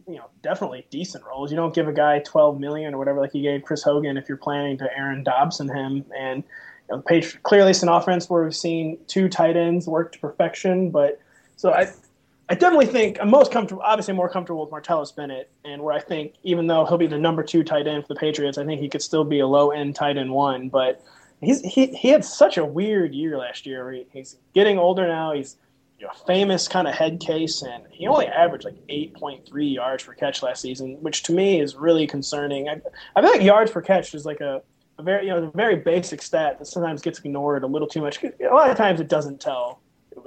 you 0.07 0.17
know 0.17 0.25
definitely 0.43 0.85
decent 0.91 1.25
roles. 1.25 1.49
You 1.49 1.57
don't 1.57 1.73
give 1.73 1.87
a 1.87 1.91
guy 1.91 2.19
12 2.19 2.59
million 2.59 2.93
or 2.93 2.99
whatever 2.99 3.19
like 3.19 3.33
you 3.33 3.41
gave 3.41 3.63
Chris 3.63 3.81
Hogan 3.81 4.15
if 4.15 4.29
you're 4.29 4.37
planning 4.37 4.77
to 4.77 4.87
Aaron 4.95 5.23
Dobson 5.23 5.69
him 5.69 6.05
and 6.15 6.43
you 6.87 6.95
know, 6.95 7.01
page 7.01 7.41
clearly 7.41 7.71
it's 7.71 7.81
an 7.81 7.89
offense 7.89 8.29
where 8.29 8.43
we've 8.43 8.55
seen 8.55 8.99
two 9.07 9.27
tight 9.27 9.57
ends 9.57 9.87
work 9.87 10.11
to 10.11 10.19
perfection. 10.19 10.91
But 10.91 11.19
so 11.55 11.71
I, 11.71 11.91
I 12.47 12.53
definitely 12.53 12.85
think 12.85 13.17
I'm 13.19 13.29
most 13.29 13.51
comfortable, 13.51 13.81
obviously 13.81 14.13
more 14.13 14.29
comfortable 14.29 14.61
with 14.61 14.71
Martellus 14.71 15.15
Bennett, 15.15 15.49
and 15.63 15.81
where 15.81 15.93
I 15.93 15.99
think 15.99 16.35
even 16.43 16.67
though 16.67 16.85
he'll 16.85 16.97
be 16.97 17.07
the 17.07 17.17
number 17.17 17.41
two 17.41 17.63
tight 17.63 17.87
end 17.87 18.03
for 18.03 18.13
the 18.13 18.19
Patriots, 18.19 18.57
I 18.57 18.65
think 18.65 18.81
he 18.81 18.89
could 18.89 19.01
still 19.01 19.23
be 19.23 19.39
a 19.39 19.47
low 19.47 19.71
end 19.71 19.95
tight 19.95 20.17
end 20.17 20.31
one. 20.31 20.69
But 20.69 21.01
he's 21.41 21.61
he 21.61 21.87
he 21.87 22.09
had 22.09 22.23
such 22.23 22.57
a 22.57 22.65
weird 22.65 23.15
year 23.15 23.37
last 23.37 23.65
year. 23.65 23.91
He, 23.91 24.05
he's 24.11 24.37
getting 24.53 24.77
older 24.77 25.07
now. 25.07 25.33
He's 25.33 25.57
you 25.99 26.05
know, 26.05 26.11
a 26.13 26.25
famous 26.27 26.67
kind 26.67 26.87
of 26.87 26.93
head 26.93 27.19
case, 27.19 27.63
and 27.63 27.83
he 27.89 28.05
only 28.07 28.27
averaged 28.27 28.65
like 28.65 28.75
8.3 28.87 29.73
yards 29.73 30.03
per 30.03 30.13
catch 30.13 30.43
last 30.43 30.61
season, 30.61 30.97
which 31.01 31.23
to 31.23 31.33
me 31.33 31.59
is 31.59 31.75
really 31.75 32.05
concerning. 32.05 32.69
I, 32.69 32.79
I 33.15 33.21
feel 33.21 33.31
like 33.31 33.41
yards 33.41 33.71
per 33.71 33.81
catch 33.81 34.13
is 34.13 34.25
like 34.25 34.41
a 34.41 34.61
a 34.99 35.03
very 35.03 35.25
you 35.25 35.31
know 35.31 35.43
a 35.45 35.51
very 35.57 35.77
basic 35.77 36.21
stat 36.21 36.59
that 36.59 36.65
sometimes 36.65 37.01
gets 37.01 37.19
ignored 37.19 37.63
a 37.63 37.67
little 37.67 37.87
too 37.87 38.01
much. 38.01 38.23
A 38.23 38.53
lot 38.53 38.69
of 38.69 38.77
times 38.77 38.99
it 38.99 39.07
doesn't 39.07 39.41
tell 39.41 39.79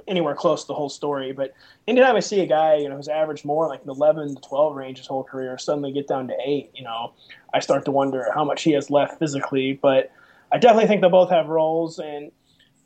anywhere 0.07 0.35
close 0.35 0.61
to 0.63 0.67
the 0.67 0.73
whole 0.73 0.89
story. 0.89 1.31
But 1.31 1.53
anytime 1.87 2.15
I 2.15 2.19
see 2.19 2.41
a 2.41 2.45
guy 2.45 2.75
you 2.75 2.89
know 2.89 2.95
who's 2.95 3.07
averaged 3.07 3.45
more 3.45 3.67
like 3.67 3.83
the 3.83 3.91
11 3.93 4.35
to 4.35 4.41
12 4.41 4.75
range 4.75 4.97
his 4.97 5.07
whole 5.07 5.23
career 5.23 5.57
suddenly 5.57 5.91
get 5.91 6.07
down 6.07 6.27
to 6.27 6.35
eight, 6.43 6.71
you 6.75 6.83
know, 6.83 7.13
I 7.53 7.59
start 7.59 7.85
to 7.85 7.91
wonder 7.91 8.27
how 8.33 8.43
much 8.43 8.63
he 8.63 8.71
has 8.73 8.89
left 8.89 9.19
physically. 9.19 9.73
But 9.73 10.11
I 10.51 10.57
definitely 10.57 10.87
think 10.87 11.01
they'll 11.01 11.09
both 11.09 11.29
have 11.29 11.47
roles, 11.47 11.99
and 11.99 12.31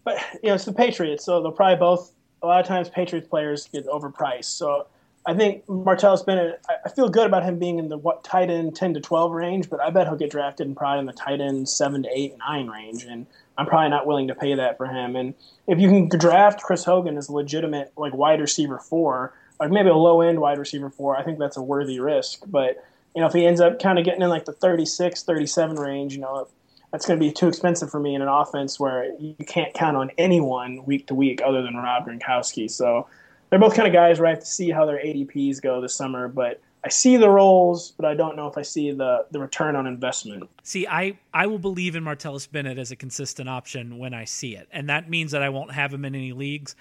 but 0.04 0.18
you 0.42 0.50
know 0.50 0.56
it's 0.56 0.66
the 0.66 0.74
Patriots, 0.74 1.26
so 1.26 1.42
they'll 1.42 1.52
probably 1.52 1.78
both. 1.78 2.12
A 2.42 2.48
lot 2.48 2.60
of 2.60 2.68
times, 2.68 2.90
Patriots 2.90 3.30
players 3.30 3.70
get 3.72 3.88
overpriced, 3.88 4.46
so 4.46 4.88
I 5.26 5.34
think 5.34 5.66
Martellus 5.68 6.26
Bennett. 6.26 6.60
I 6.86 6.90
feel 6.90 7.08
good 7.08 7.26
about 7.26 7.44
him 7.44 7.58
being 7.58 7.80
in 7.80 7.88
the 7.88 7.98
what 7.98 8.24
tight 8.24 8.50
end 8.50 8.76
ten 8.76 8.94
to 8.94 9.00
twelve 9.00 9.32
range, 9.32 9.70
but 9.70 9.80
I 9.80 9.90
bet 9.90 10.08
he'll 10.08 10.18
get 10.18 10.32
drafted 10.32 10.68
in 10.68 10.76
probably 10.76 11.00
in 11.00 11.06
the 11.06 11.14
tight 11.14 11.40
end 11.40 11.70
seven 11.70 12.04
to 12.04 12.10
eight 12.14 12.38
nine 12.38 12.68
range, 12.68 13.06
and 13.06 13.26
I'm 13.58 13.66
probably 13.66 13.90
not 13.90 14.06
willing 14.06 14.28
to 14.28 14.36
pay 14.36 14.56
that 14.56 14.78
for 14.78 14.88
him. 14.88 15.16
And 15.16 15.34
if 15.68 15.80
you 15.80 15.88
can 15.88 16.10
draft 16.10 16.62
Chris 16.62 16.84
Hogan 16.84 17.18
as 17.18 17.30
a 17.30 17.34
legitimate 17.34 17.94
like 17.96 18.14
wide 18.14 18.42
receiver 18.42 18.80
four, 18.80 19.34
like 19.60 19.72
maybe 19.72 19.90
a 19.90 19.96
low 19.96 20.22
end 20.22 20.42
wide 20.42 20.58
receiver 20.58 20.90
four, 20.90 21.16
I 21.16 21.24
think 21.24 21.40
that's 21.40 21.56
a 21.56 21.62
worthy 21.62 22.00
risk. 22.00 22.42
But 22.46 22.84
you 23.16 23.22
know, 23.22 23.28
if 23.28 23.34
he 23.34 23.46
ends 23.46 23.62
up 23.62 23.80
kind 23.80 24.00
of 24.00 24.06
getting 24.06 24.24
in 24.24 24.30
like 24.30 24.46
the 24.46 24.54
36, 24.54 25.24
37 25.24 25.78
range, 25.78 26.16
you 26.16 26.22
know, 26.22 26.48
that's 26.92 27.06
going 27.06 27.20
to 27.20 27.26
be 27.26 27.32
too 27.32 27.48
expensive 27.48 27.90
for 27.90 28.00
me 28.00 28.16
in 28.16 28.22
an 28.22 28.28
offense 28.28 28.80
where 28.80 29.12
you 29.20 29.36
can't 29.48 29.74
count 29.74 29.98
on 29.98 30.12
anyone 30.18 30.84
week 30.86 31.08
to 31.08 31.16
week 31.16 31.42
other 31.46 31.62
than 31.62 31.76
Rob 31.76 32.08
Gronkowski. 32.08 32.70
So 32.70 33.08
they're 33.54 33.60
both 33.60 33.76
kind 33.76 33.88
of 33.88 33.94
guys 33.94 34.20
where 34.20 34.26
I 34.26 34.32
have 34.32 34.40
to 34.40 34.48
see 34.48 34.72
how 34.72 34.84
their 34.84 34.98
ADPs 34.98 35.62
go 35.62 35.80
this 35.80 35.94
summer. 35.94 36.28
But 36.28 36.60
I 36.84 36.90
see 36.90 37.18
the 37.18 37.30
roles, 37.30 37.92
but 37.92 38.04
I 38.04 38.16
don't 38.16 38.36
know 38.36 38.48
if 38.48 38.58
I 38.58 38.64
see 38.64 38.92
the 38.92 39.28
the 39.30 39.40
return 39.40 39.76
on 39.76 39.86
investment. 39.86 40.50
See, 40.64 40.88
I 40.88 41.20
I 41.36 41.46
will 41.46 41.60
believe 41.60 41.96
in 41.96 42.04
Martellus 42.04 42.52
Bennett 42.52 42.80
as 42.80 42.90
a 42.90 42.96
consistent 42.96 43.48
option 43.48 44.00
when 44.00 44.16
I 44.16 44.26
see 44.26 44.56
it, 44.56 44.68
and 44.72 44.90
that 44.90 45.08
means 45.08 45.34
that 45.34 45.44
I 45.44 45.50
won't 45.50 45.72
have 45.72 45.94
him 45.94 46.04
in 46.04 46.16
any 46.16 46.34
leagues. 46.34 46.76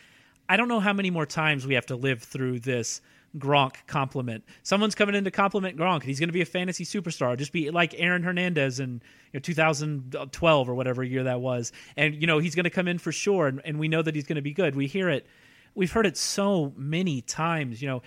I 0.48 0.56
don't 0.56 0.66
know 0.66 0.80
how 0.80 0.94
many 0.94 1.10
more 1.10 1.26
times 1.26 1.66
we 1.66 1.74
have 1.74 1.84
to 1.86 1.96
live 1.96 2.22
through 2.22 2.60
this 2.60 3.02
Gronk 3.36 3.74
complement. 3.86 4.42
Someone's 4.62 4.94
coming 4.94 5.14
in 5.14 5.24
to 5.24 5.30
complement 5.30 5.76
Gronk. 5.76 6.04
He's 6.04 6.18
going 6.18 6.30
to 6.30 6.32
be 6.32 6.40
a 6.40 6.46
fantasy 6.46 6.86
superstar. 6.86 7.36
Just 7.36 7.52
be 7.52 7.70
like 7.70 7.94
Aaron 7.98 8.22
Hernandez 8.22 8.80
in 8.80 9.02
you 9.32 9.38
know, 9.38 9.40
2012 9.40 10.68
or 10.70 10.74
whatever 10.74 11.02
year 11.02 11.24
that 11.24 11.42
was. 11.42 11.70
And, 11.98 12.14
you 12.14 12.26
know, 12.26 12.38
he's 12.38 12.54
going 12.54 12.64
to 12.64 12.70
come 12.70 12.88
in 12.88 12.98
for 12.98 13.12
sure. 13.12 13.46
And, 13.46 13.60
and 13.64 13.78
we 13.78 13.88
know 13.88 14.02
that 14.02 14.14
he's 14.14 14.26
going 14.26 14.36
to 14.36 14.42
be 14.42 14.52
good. 14.52 14.74
We 14.74 14.86
hear 14.86 15.08
it. 15.08 15.26
We've 15.74 15.92
heard 15.92 16.06
it 16.06 16.16
so 16.16 16.72
many 16.76 17.20
times. 17.20 17.80
You 17.80 17.88
know, 17.88 18.02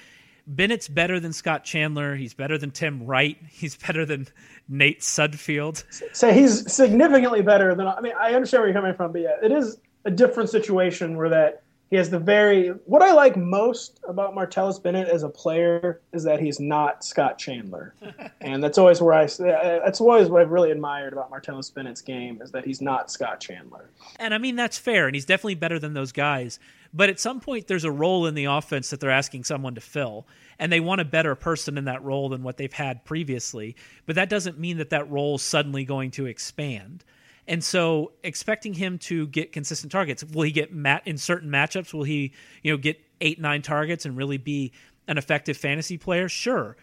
Bennett's 0.47 0.87
better 0.87 1.19
than 1.19 1.33
Scott 1.33 1.63
Chandler. 1.63 2.15
He's 2.15 2.33
better 2.33 2.57
than 2.57 2.71
Tim 2.71 3.05
Wright. 3.05 3.37
He's 3.49 3.75
better 3.75 4.05
than 4.05 4.27
Nate 4.67 5.01
Sudfeld. 5.01 5.83
So 6.13 6.31
he's 6.31 6.71
significantly 6.71 7.41
better 7.41 7.75
than. 7.75 7.87
I 7.87 8.01
mean, 8.01 8.13
I 8.19 8.33
understand 8.33 8.61
where 8.61 8.69
you're 8.69 8.79
coming 8.79 8.95
from, 8.95 9.11
but 9.11 9.21
yeah, 9.21 9.35
it 9.43 9.51
is 9.51 9.77
a 10.05 10.11
different 10.11 10.49
situation 10.49 11.17
where 11.17 11.29
that 11.29 11.63
he 11.89 11.95
has 11.97 12.09
the 12.09 12.19
very 12.19 12.69
what 12.85 13.01
I 13.01 13.13
like 13.13 13.37
most 13.37 13.99
about 14.07 14.33
Martellus 14.33 14.81
Bennett 14.81 15.07
as 15.07 15.23
a 15.23 15.29
player 15.29 16.01
is 16.13 16.23
that 16.23 16.39
he's 16.39 16.59
not 16.59 17.03
Scott 17.03 17.37
Chandler, 17.37 17.93
and 18.41 18.63
that's 18.63 18.77
always 18.77 19.01
where 19.01 19.13
I 19.13 19.25
uh, 19.25 19.85
that's 19.85 20.01
always 20.01 20.27
what 20.27 20.41
I've 20.41 20.51
really 20.51 20.71
admired 20.71 21.13
about 21.13 21.31
Martellus 21.31 21.73
Bennett's 21.73 22.01
game 22.01 22.41
is 22.41 22.51
that 22.51 22.65
he's 22.65 22.81
not 22.81 23.11
Scott 23.11 23.39
Chandler. 23.39 23.89
And 24.17 24.33
I 24.33 24.39
mean 24.39 24.55
that's 24.55 24.77
fair, 24.77 25.07
and 25.07 25.15
he's 25.15 25.25
definitely 25.25 25.55
better 25.55 25.77
than 25.77 25.93
those 25.93 26.11
guys. 26.11 26.59
But 26.93 27.09
at 27.09 27.19
some 27.19 27.41
point, 27.41 27.67
there's 27.67 27.83
a 27.83 27.91
role 27.91 28.25
in 28.25 28.35
the 28.35 28.45
offense 28.45 28.89
that 28.89 29.01
they're 29.01 29.11
asking 29.11 29.43
someone 29.43 29.75
to 29.75 29.81
fill, 29.81 30.25
and 30.57 30.71
they 30.71 30.79
want 30.79 31.01
a 31.01 31.05
better 31.05 31.35
person 31.35 31.77
in 31.77 31.85
that 31.85 32.03
role 32.03 32.29
than 32.29 32.41
what 32.41 32.57
they've 32.57 32.71
had 32.71 33.03
previously. 33.03 33.75
But 34.05 34.15
that 34.15 34.29
doesn't 34.29 34.57
mean 34.57 34.77
that 34.77 34.91
that 34.91 35.11
role 35.11 35.37
suddenly 35.37 35.83
going 35.83 36.11
to 36.11 36.25
expand. 36.25 37.03
And 37.47 37.63
so 37.63 38.11
expecting 38.23 38.73
him 38.73 38.97
to 38.99 39.27
get 39.27 39.51
consistent 39.51 39.91
targets, 39.91 40.23
will 40.23 40.43
he 40.43 40.51
get 40.51 40.73
mat 40.73 41.03
in 41.05 41.17
certain 41.17 41.49
matchups? 41.49 41.93
Will 41.93 42.03
he, 42.03 42.33
you 42.63 42.71
know, 42.71 42.77
get 42.77 42.99
eight, 43.21 43.39
nine 43.39 43.61
targets 43.61 44.05
and 44.05 44.17
really 44.17 44.37
be 44.37 44.71
an 45.07 45.17
effective 45.17 45.55
fantasy 45.55 45.97
player? 45.97 46.27
Sure. 46.27 46.75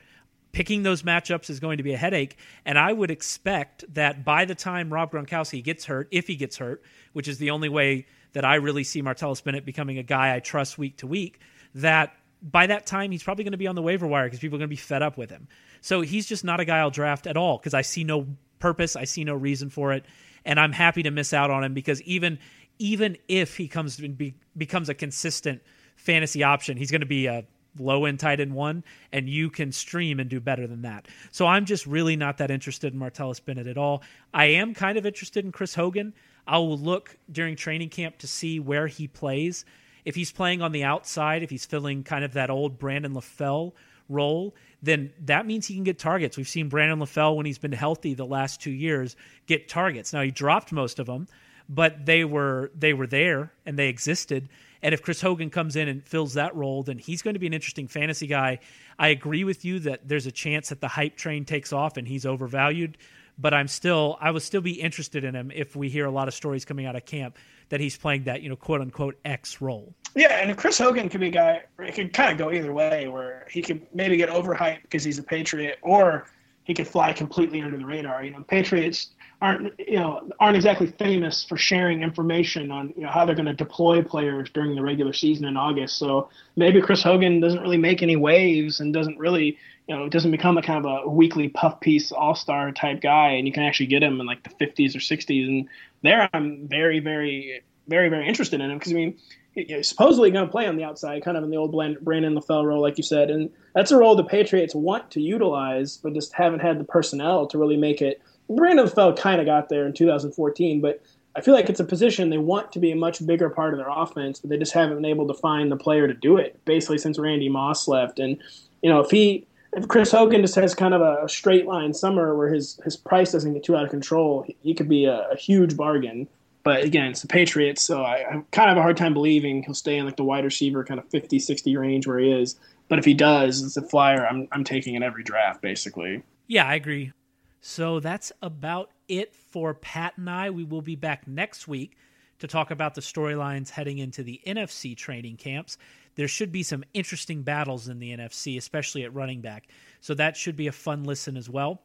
Picking 0.52 0.82
those 0.82 1.02
matchups 1.02 1.50
is 1.50 1.58
going 1.58 1.78
to 1.78 1.82
be 1.82 1.94
a 1.94 1.96
headache. 1.96 2.36
And 2.64 2.78
I 2.78 2.92
would 2.92 3.10
expect 3.10 3.84
that 3.94 4.24
by 4.24 4.44
the 4.44 4.54
time 4.54 4.92
Rob 4.92 5.10
Gronkowski 5.10 5.64
gets 5.64 5.84
hurt, 5.86 6.08
if 6.10 6.26
he 6.26 6.36
gets 6.36 6.58
hurt, 6.58 6.82
which 7.12 7.26
is 7.26 7.38
the 7.38 7.50
only 7.50 7.68
way 7.68 8.06
that 8.34 8.44
I 8.44 8.56
really 8.56 8.84
see 8.84 9.02
Martellus 9.02 9.42
Bennett 9.42 9.64
becoming 9.64 9.98
a 9.98 10.02
guy 10.02 10.34
I 10.34 10.40
trust 10.40 10.78
week 10.78 10.98
to 10.98 11.06
week, 11.06 11.40
that 11.74 12.14
by 12.40 12.66
that 12.66 12.86
time 12.86 13.10
he's 13.10 13.22
probably 13.22 13.44
going 13.44 13.52
to 13.52 13.58
be 13.58 13.66
on 13.66 13.74
the 13.74 13.82
waiver 13.82 14.06
wire 14.06 14.26
because 14.26 14.40
people 14.40 14.56
are 14.56 14.60
going 14.60 14.68
to 14.68 14.72
be 14.72 14.76
fed 14.76 15.02
up 15.02 15.16
with 15.16 15.30
him. 15.30 15.48
So 15.80 16.02
he's 16.02 16.26
just 16.26 16.44
not 16.44 16.60
a 16.60 16.64
guy 16.64 16.78
I'll 16.78 16.90
draft 16.90 17.26
at 17.26 17.36
all 17.36 17.58
because 17.58 17.74
I 17.74 17.82
see 17.82 18.04
no 18.04 18.26
purpose, 18.58 18.94
I 18.94 19.04
see 19.04 19.24
no 19.24 19.34
reason 19.34 19.70
for 19.70 19.92
it 19.92 20.04
and 20.45 20.59
I'm 20.59 20.72
happy 20.72 21.03
to 21.03 21.11
miss 21.11 21.32
out 21.32 21.51
on 21.51 21.64
him 21.64 21.74
because 21.74 22.03
even 22.03 22.38
even 22.78 23.16
if 23.28 23.57
he 23.57 23.68
comes 23.68 23.97
be, 23.97 24.34
becomes 24.57 24.88
a 24.88 24.95
consistent 24.95 25.62
fantasy 25.97 26.43
option, 26.43 26.76
he's 26.76 26.90
going 26.90 27.01
to 27.01 27.07
be 27.07 27.26
a 27.26 27.45
low 27.78 28.05
end 28.05 28.20
tight 28.20 28.40
end 28.40 28.55
one, 28.55 28.84
and 29.12 29.28
you 29.28 29.51
can 29.51 29.72
stream 29.72 30.20
and 30.20 30.28
do 30.28 30.40
better 30.40 30.66
than 30.66 30.82
that. 30.82 31.07
So 31.30 31.47
I'm 31.47 31.64
just 31.64 31.86
really 31.86 32.16
not 32.16 32.38
that 32.38 32.51
interested 32.51 32.93
in 32.93 32.99
Martellus 32.99 33.45
Bennett 33.45 33.66
at 33.66 33.78
all. 33.78 34.03
I 34.34 34.47
am 34.47 34.74
kind 34.74 34.99
of 34.99 35.07
interested 35.07 35.45
in 35.45 35.53
Chris 35.53 35.74
Hogan. 35.74 36.12
I 36.47 36.59
will 36.59 36.78
look 36.78 37.16
during 37.30 37.57
training 37.57 37.90
camp 37.90 38.18
to 38.18 38.26
see 38.26 38.59
where 38.59 38.88
he 38.88 39.07
plays. 39.07 39.64
If 40.05 40.16
he's 40.16 40.32
playing 40.32 40.61
on 40.61 40.72
the 40.72 40.82
outside, 40.82 41.43
if 41.43 41.51
he's 41.51 41.64
filling 41.64 42.03
kind 42.03 42.24
of 42.24 42.32
that 42.32 42.51
old 42.51 42.78
Brandon 42.78 43.14
LaFell 43.14 43.72
role, 44.09 44.55
then 44.82 45.12
that 45.20 45.46
means 45.46 45.66
he 45.66 45.74
can 45.74 45.84
get 45.84 45.98
targets. 45.98 46.36
We've 46.36 46.48
seen 46.48 46.68
Brandon 46.68 46.98
LaFell 46.98 47.36
when 47.36 47.46
he's 47.46 47.59
been 47.59 47.72
healthy 47.72 48.14
the 48.14 48.26
last 48.26 48.61
two 48.61 48.70
years 48.70 49.16
get 49.46 49.68
targets. 49.68 50.12
Now 50.12 50.22
he 50.22 50.30
dropped 50.30 50.72
most 50.72 50.98
of 50.98 51.07
them, 51.07 51.28
but 51.68 52.05
they 52.05 52.24
were 52.24 52.70
they 52.74 52.92
were 52.92 53.07
there 53.07 53.53
and 53.64 53.78
they 53.78 53.88
existed. 53.88 54.48
And 54.82 54.92
if 54.92 55.03
Chris 55.03 55.20
Hogan 55.20 55.50
comes 55.50 55.76
in 55.76 55.86
and 55.88 56.05
fills 56.05 56.34
that 56.34 56.55
role, 56.57 56.82
then 56.82 56.98
he's 56.98 57.22
going 57.22 57.34
to 57.34 57.40
be 57.40 57.46
an 57.46 57.55
interesting 57.55 57.86
fantasy 57.86 58.26
guy. 58.26 58.59
I 58.98 59.09
agree 59.09 59.44
with 59.44 59.64
you 59.64 59.78
that 59.80 60.09
there's 60.09 60.26
a 60.26 60.32
chance 60.32 60.70
that 60.70 60.80
the 60.80 60.88
hype 60.88 61.16
train 61.16 61.44
takes 61.44 61.72
off 61.72 61.96
and 61.96 62.09
he's 62.09 62.26
overvalued, 62.26 62.98
but 63.38 63.54
I'm 63.54 63.68
still 63.68 64.16
I 64.20 64.30
would 64.30 64.42
still 64.42 64.60
be 64.60 64.72
interested 64.72 65.24
in 65.24 65.34
him 65.34 65.50
if 65.54 65.76
we 65.76 65.88
hear 65.88 66.06
a 66.06 66.10
lot 66.10 66.28
of 66.28 66.34
stories 66.34 66.64
coming 66.64 66.86
out 66.86 66.96
of 66.96 67.04
camp 67.04 67.36
that 67.68 67.80
he's 67.80 67.96
playing 67.96 68.24
that 68.24 68.42
you 68.42 68.48
know 68.48 68.56
quote 68.56 68.80
unquote 68.80 69.18
X 69.24 69.60
role. 69.60 69.94
Yeah, 70.14 70.38
and 70.38 70.56
Chris 70.56 70.78
Hogan 70.78 71.08
could 71.08 71.20
be 71.20 71.28
a 71.28 71.30
guy. 71.30 71.62
It 71.78 71.94
could 71.94 72.12
kind 72.12 72.30
of 72.32 72.38
go 72.38 72.52
either 72.52 72.72
way, 72.72 73.08
where 73.08 73.46
he 73.50 73.62
could 73.62 73.86
maybe 73.94 74.16
get 74.16 74.28
overhyped 74.28 74.82
because 74.82 75.02
he's 75.02 75.18
a 75.18 75.22
Patriot, 75.22 75.78
or 75.82 76.26
he 76.64 76.74
could 76.74 76.86
fly 76.86 77.12
completely 77.12 77.62
under 77.62 77.76
the 77.76 77.86
radar. 77.86 78.22
You 78.22 78.32
know, 78.32 78.42
Patriots 78.42 79.10
aren't 79.40 79.72
you 79.78 79.98
know 79.98 80.30
aren't 80.38 80.54
exactly 80.54 80.86
famous 80.86 81.44
for 81.44 81.56
sharing 81.56 82.02
information 82.02 82.70
on 82.70 82.92
you 82.96 83.02
know 83.02 83.10
how 83.10 83.24
they're 83.24 83.34
going 83.34 83.46
to 83.46 83.54
deploy 83.54 84.02
players 84.02 84.48
during 84.50 84.74
the 84.74 84.82
regular 84.82 85.12
season 85.12 85.46
in 85.46 85.56
August. 85.56 85.98
So 85.98 86.28
maybe 86.56 86.80
Chris 86.80 87.02
Hogan 87.02 87.40
doesn't 87.40 87.60
really 87.60 87.78
make 87.78 88.02
any 88.02 88.16
waves 88.16 88.80
and 88.80 88.92
doesn't 88.92 89.18
really 89.18 89.58
you 89.88 89.96
know 89.96 90.04
it 90.04 90.12
doesn't 90.12 90.30
become 90.30 90.58
a 90.58 90.62
kind 90.62 90.84
of 90.84 91.04
a 91.04 91.08
weekly 91.08 91.48
puff 91.48 91.80
piece 91.80 92.12
all 92.12 92.34
star 92.34 92.72
type 92.72 93.00
guy, 93.00 93.30
and 93.30 93.46
you 93.46 93.52
can 93.52 93.62
actually 93.62 93.86
get 93.86 94.02
him 94.02 94.20
in 94.20 94.26
like 94.26 94.42
the 94.42 94.64
50s 94.64 94.94
or 94.94 94.98
60s. 94.98 95.48
And 95.48 95.68
there, 96.02 96.28
I'm 96.32 96.68
very 96.68 97.00
very 97.00 97.62
very 97.88 98.08
very 98.08 98.28
interested 98.28 98.60
in 98.60 98.70
him 98.70 98.78
because 98.78 98.92
I 98.92 98.96
mean 98.96 99.18
you 99.54 99.82
supposedly 99.82 100.30
going 100.30 100.46
to 100.46 100.50
play 100.50 100.66
on 100.66 100.76
the 100.76 100.84
outside, 100.84 101.22
kind 101.22 101.36
of 101.36 101.44
in 101.44 101.50
the 101.50 101.56
old 101.56 101.72
Brandon 101.72 102.34
LaFell 102.34 102.64
role, 102.64 102.80
like 102.80 102.96
you 102.96 103.04
said. 103.04 103.30
And 103.30 103.50
that's 103.74 103.90
a 103.90 103.96
role 103.96 104.16
the 104.16 104.24
Patriots 104.24 104.74
want 104.74 105.10
to 105.10 105.20
utilize, 105.20 105.98
but 105.98 106.14
just 106.14 106.32
haven't 106.32 106.60
had 106.60 106.80
the 106.80 106.84
personnel 106.84 107.46
to 107.48 107.58
really 107.58 107.76
make 107.76 108.00
it. 108.00 108.22
Brandon 108.48 108.86
LaFell 108.86 109.16
kind 109.18 109.40
of 109.40 109.46
got 109.46 109.68
there 109.68 109.86
in 109.86 109.92
2014, 109.92 110.80
but 110.80 111.02
I 111.36 111.40
feel 111.40 111.54
like 111.54 111.68
it's 111.68 111.80
a 111.80 111.84
position 111.84 112.30
they 112.30 112.38
want 112.38 112.72
to 112.72 112.78
be 112.78 112.92
a 112.92 112.96
much 112.96 113.24
bigger 113.26 113.48
part 113.50 113.74
of 113.74 113.78
their 113.78 113.90
offense, 113.90 114.38
but 114.38 114.50
they 114.50 114.58
just 114.58 114.72
haven't 114.72 114.96
been 114.96 115.04
able 115.04 115.26
to 115.28 115.34
find 115.34 115.70
the 115.70 115.76
player 115.76 116.06
to 116.06 116.14
do 116.14 116.36
it, 116.36 116.58
basically 116.64 116.98
since 116.98 117.18
Randy 117.18 117.48
Moss 117.48 117.88
left. 117.88 118.18
And, 118.18 118.38
you 118.82 118.90
know, 118.90 119.00
if 119.00 119.10
he. 119.10 119.46
If 119.74 119.88
Chris 119.88 120.12
Hogan 120.12 120.42
just 120.42 120.54
has 120.56 120.74
kind 120.74 120.92
of 120.92 121.00
a 121.00 121.28
straight 121.28 121.66
line 121.66 121.94
summer 121.94 122.36
where 122.36 122.48
his, 122.48 122.78
his 122.84 122.96
price 122.96 123.32
doesn't 123.32 123.54
get 123.54 123.64
too 123.64 123.76
out 123.76 123.84
of 123.84 123.90
control, 123.90 124.46
he 124.60 124.74
could 124.74 124.88
be 124.88 125.06
a, 125.06 125.28
a 125.30 125.36
huge 125.36 125.76
bargain. 125.76 126.28
But 126.62 126.84
again, 126.84 127.10
it's 127.10 127.22
the 127.22 127.28
Patriots, 127.28 127.82
so 127.82 128.02
I, 128.02 128.18
I 128.18 128.32
kind 128.52 128.70
of 128.70 128.76
have 128.76 128.76
a 128.76 128.82
hard 128.82 128.96
time 128.96 129.14
believing 129.14 129.62
he'll 129.62 129.74
stay 129.74 129.96
in 129.96 130.04
like 130.04 130.16
the 130.16 130.24
wide 130.24 130.44
receiver 130.44 130.84
kind 130.84 131.00
of 131.00 131.08
50, 131.08 131.38
60 131.38 131.76
range 131.76 132.06
where 132.06 132.18
he 132.18 132.30
is. 132.30 132.56
But 132.88 132.98
if 132.98 133.04
he 133.04 133.14
does, 133.14 133.62
it's 133.62 133.76
a 133.76 133.82
flyer. 133.82 134.26
I'm 134.26 134.46
I'm 134.52 134.64
taking 134.64 134.94
in 134.94 135.02
every 135.02 135.24
draft 135.24 135.62
basically. 135.62 136.22
Yeah, 136.46 136.66
I 136.66 136.74
agree. 136.74 137.12
So 137.60 138.00
that's 138.00 138.32
about 138.42 138.90
it 139.08 139.34
for 139.34 139.72
Pat 139.72 140.18
and 140.18 140.28
I. 140.28 140.50
We 140.50 140.64
will 140.64 140.82
be 140.82 140.96
back 140.96 141.26
next 141.26 141.66
week 141.66 141.96
to 142.40 142.46
talk 142.46 142.70
about 142.70 142.94
the 142.94 143.00
storylines 143.00 143.70
heading 143.70 143.98
into 143.98 144.22
the 144.22 144.40
NFC 144.46 144.96
training 144.96 145.36
camps. 145.36 145.78
There 146.14 146.28
should 146.28 146.52
be 146.52 146.62
some 146.62 146.84
interesting 146.94 147.42
battles 147.42 147.88
in 147.88 147.98
the 147.98 148.16
NFC, 148.16 148.56
especially 148.56 149.04
at 149.04 149.14
running 149.14 149.40
back. 149.40 149.68
So 150.00 150.14
that 150.14 150.36
should 150.36 150.56
be 150.56 150.66
a 150.66 150.72
fun 150.72 151.04
listen 151.04 151.36
as 151.36 151.48
well. 151.48 151.82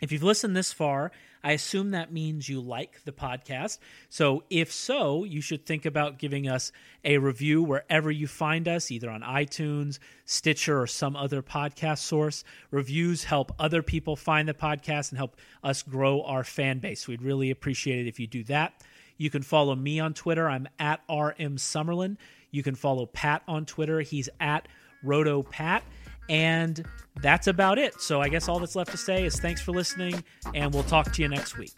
If 0.00 0.12
you've 0.12 0.22
listened 0.22 0.56
this 0.56 0.72
far, 0.72 1.12
I 1.42 1.52
assume 1.52 1.90
that 1.90 2.12
means 2.12 2.48
you 2.48 2.60
like 2.60 3.04
the 3.04 3.12
podcast. 3.12 3.78
So, 4.08 4.44
if 4.50 4.72
so, 4.72 5.24
you 5.24 5.40
should 5.40 5.66
think 5.66 5.84
about 5.84 6.18
giving 6.18 6.48
us 6.48 6.72
a 7.04 7.18
review 7.18 7.62
wherever 7.62 8.10
you 8.10 8.26
find 8.26 8.66
us, 8.66 8.90
either 8.90 9.10
on 9.10 9.22
iTunes, 9.22 9.98
Stitcher, 10.24 10.80
or 10.80 10.86
some 10.86 11.16
other 11.16 11.42
podcast 11.42 11.98
source. 11.98 12.44
Reviews 12.70 13.24
help 13.24 13.52
other 13.58 13.82
people 13.82 14.16
find 14.16 14.48
the 14.48 14.54
podcast 14.54 15.10
and 15.10 15.18
help 15.18 15.36
us 15.62 15.82
grow 15.82 16.22
our 16.22 16.44
fan 16.44 16.78
base. 16.78 17.06
We'd 17.06 17.22
really 17.22 17.50
appreciate 17.50 18.06
it 18.06 18.08
if 18.08 18.18
you 18.18 18.26
do 18.26 18.44
that. 18.44 18.82
You 19.16 19.28
can 19.28 19.42
follow 19.42 19.74
me 19.74 20.00
on 20.00 20.14
Twitter. 20.14 20.48
I'm 20.48 20.66
at 20.78 21.00
RM 21.10 21.56
Summerlin. 21.56 22.16
You 22.50 22.62
can 22.62 22.74
follow 22.74 23.06
Pat 23.06 23.42
on 23.48 23.66
Twitter. 23.66 24.00
He's 24.00 24.28
at 24.40 24.68
RotoPat. 25.04 25.82
And 26.28 26.84
that's 27.20 27.48
about 27.48 27.78
it. 27.78 28.00
So 28.00 28.20
I 28.20 28.28
guess 28.28 28.48
all 28.48 28.60
that's 28.60 28.76
left 28.76 28.92
to 28.92 28.96
say 28.96 29.24
is 29.24 29.40
thanks 29.40 29.60
for 29.60 29.72
listening, 29.72 30.22
and 30.54 30.72
we'll 30.72 30.84
talk 30.84 31.12
to 31.12 31.22
you 31.22 31.28
next 31.28 31.58
week. 31.58 31.72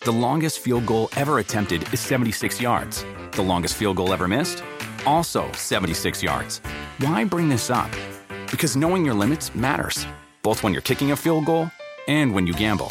The 0.00 0.12
longest 0.12 0.60
field 0.60 0.86
goal 0.86 1.08
ever 1.16 1.38
attempted 1.38 1.82
is 1.92 2.00
76 2.00 2.60
yards. 2.60 3.04
The 3.32 3.42
longest 3.42 3.74
field 3.74 3.96
goal 3.96 4.12
ever 4.12 4.28
missed? 4.28 4.62
Also 5.06 5.50
76 5.52 6.22
yards. 6.22 6.58
Why 6.98 7.24
bring 7.24 7.48
this 7.48 7.70
up? 7.70 7.90
Because 8.50 8.76
knowing 8.76 9.04
your 9.04 9.14
limits 9.14 9.54
matters, 9.54 10.06
both 10.42 10.62
when 10.62 10.72
you're 10.72 10.82
kicking 10.82 11.12
a 11.12 11.16
field 11.16 11.44
goal 11.46 11.70
and 12.06 12.34
when 12.34 12.46
you 12.46 12.54
gamble. 12.54 12.90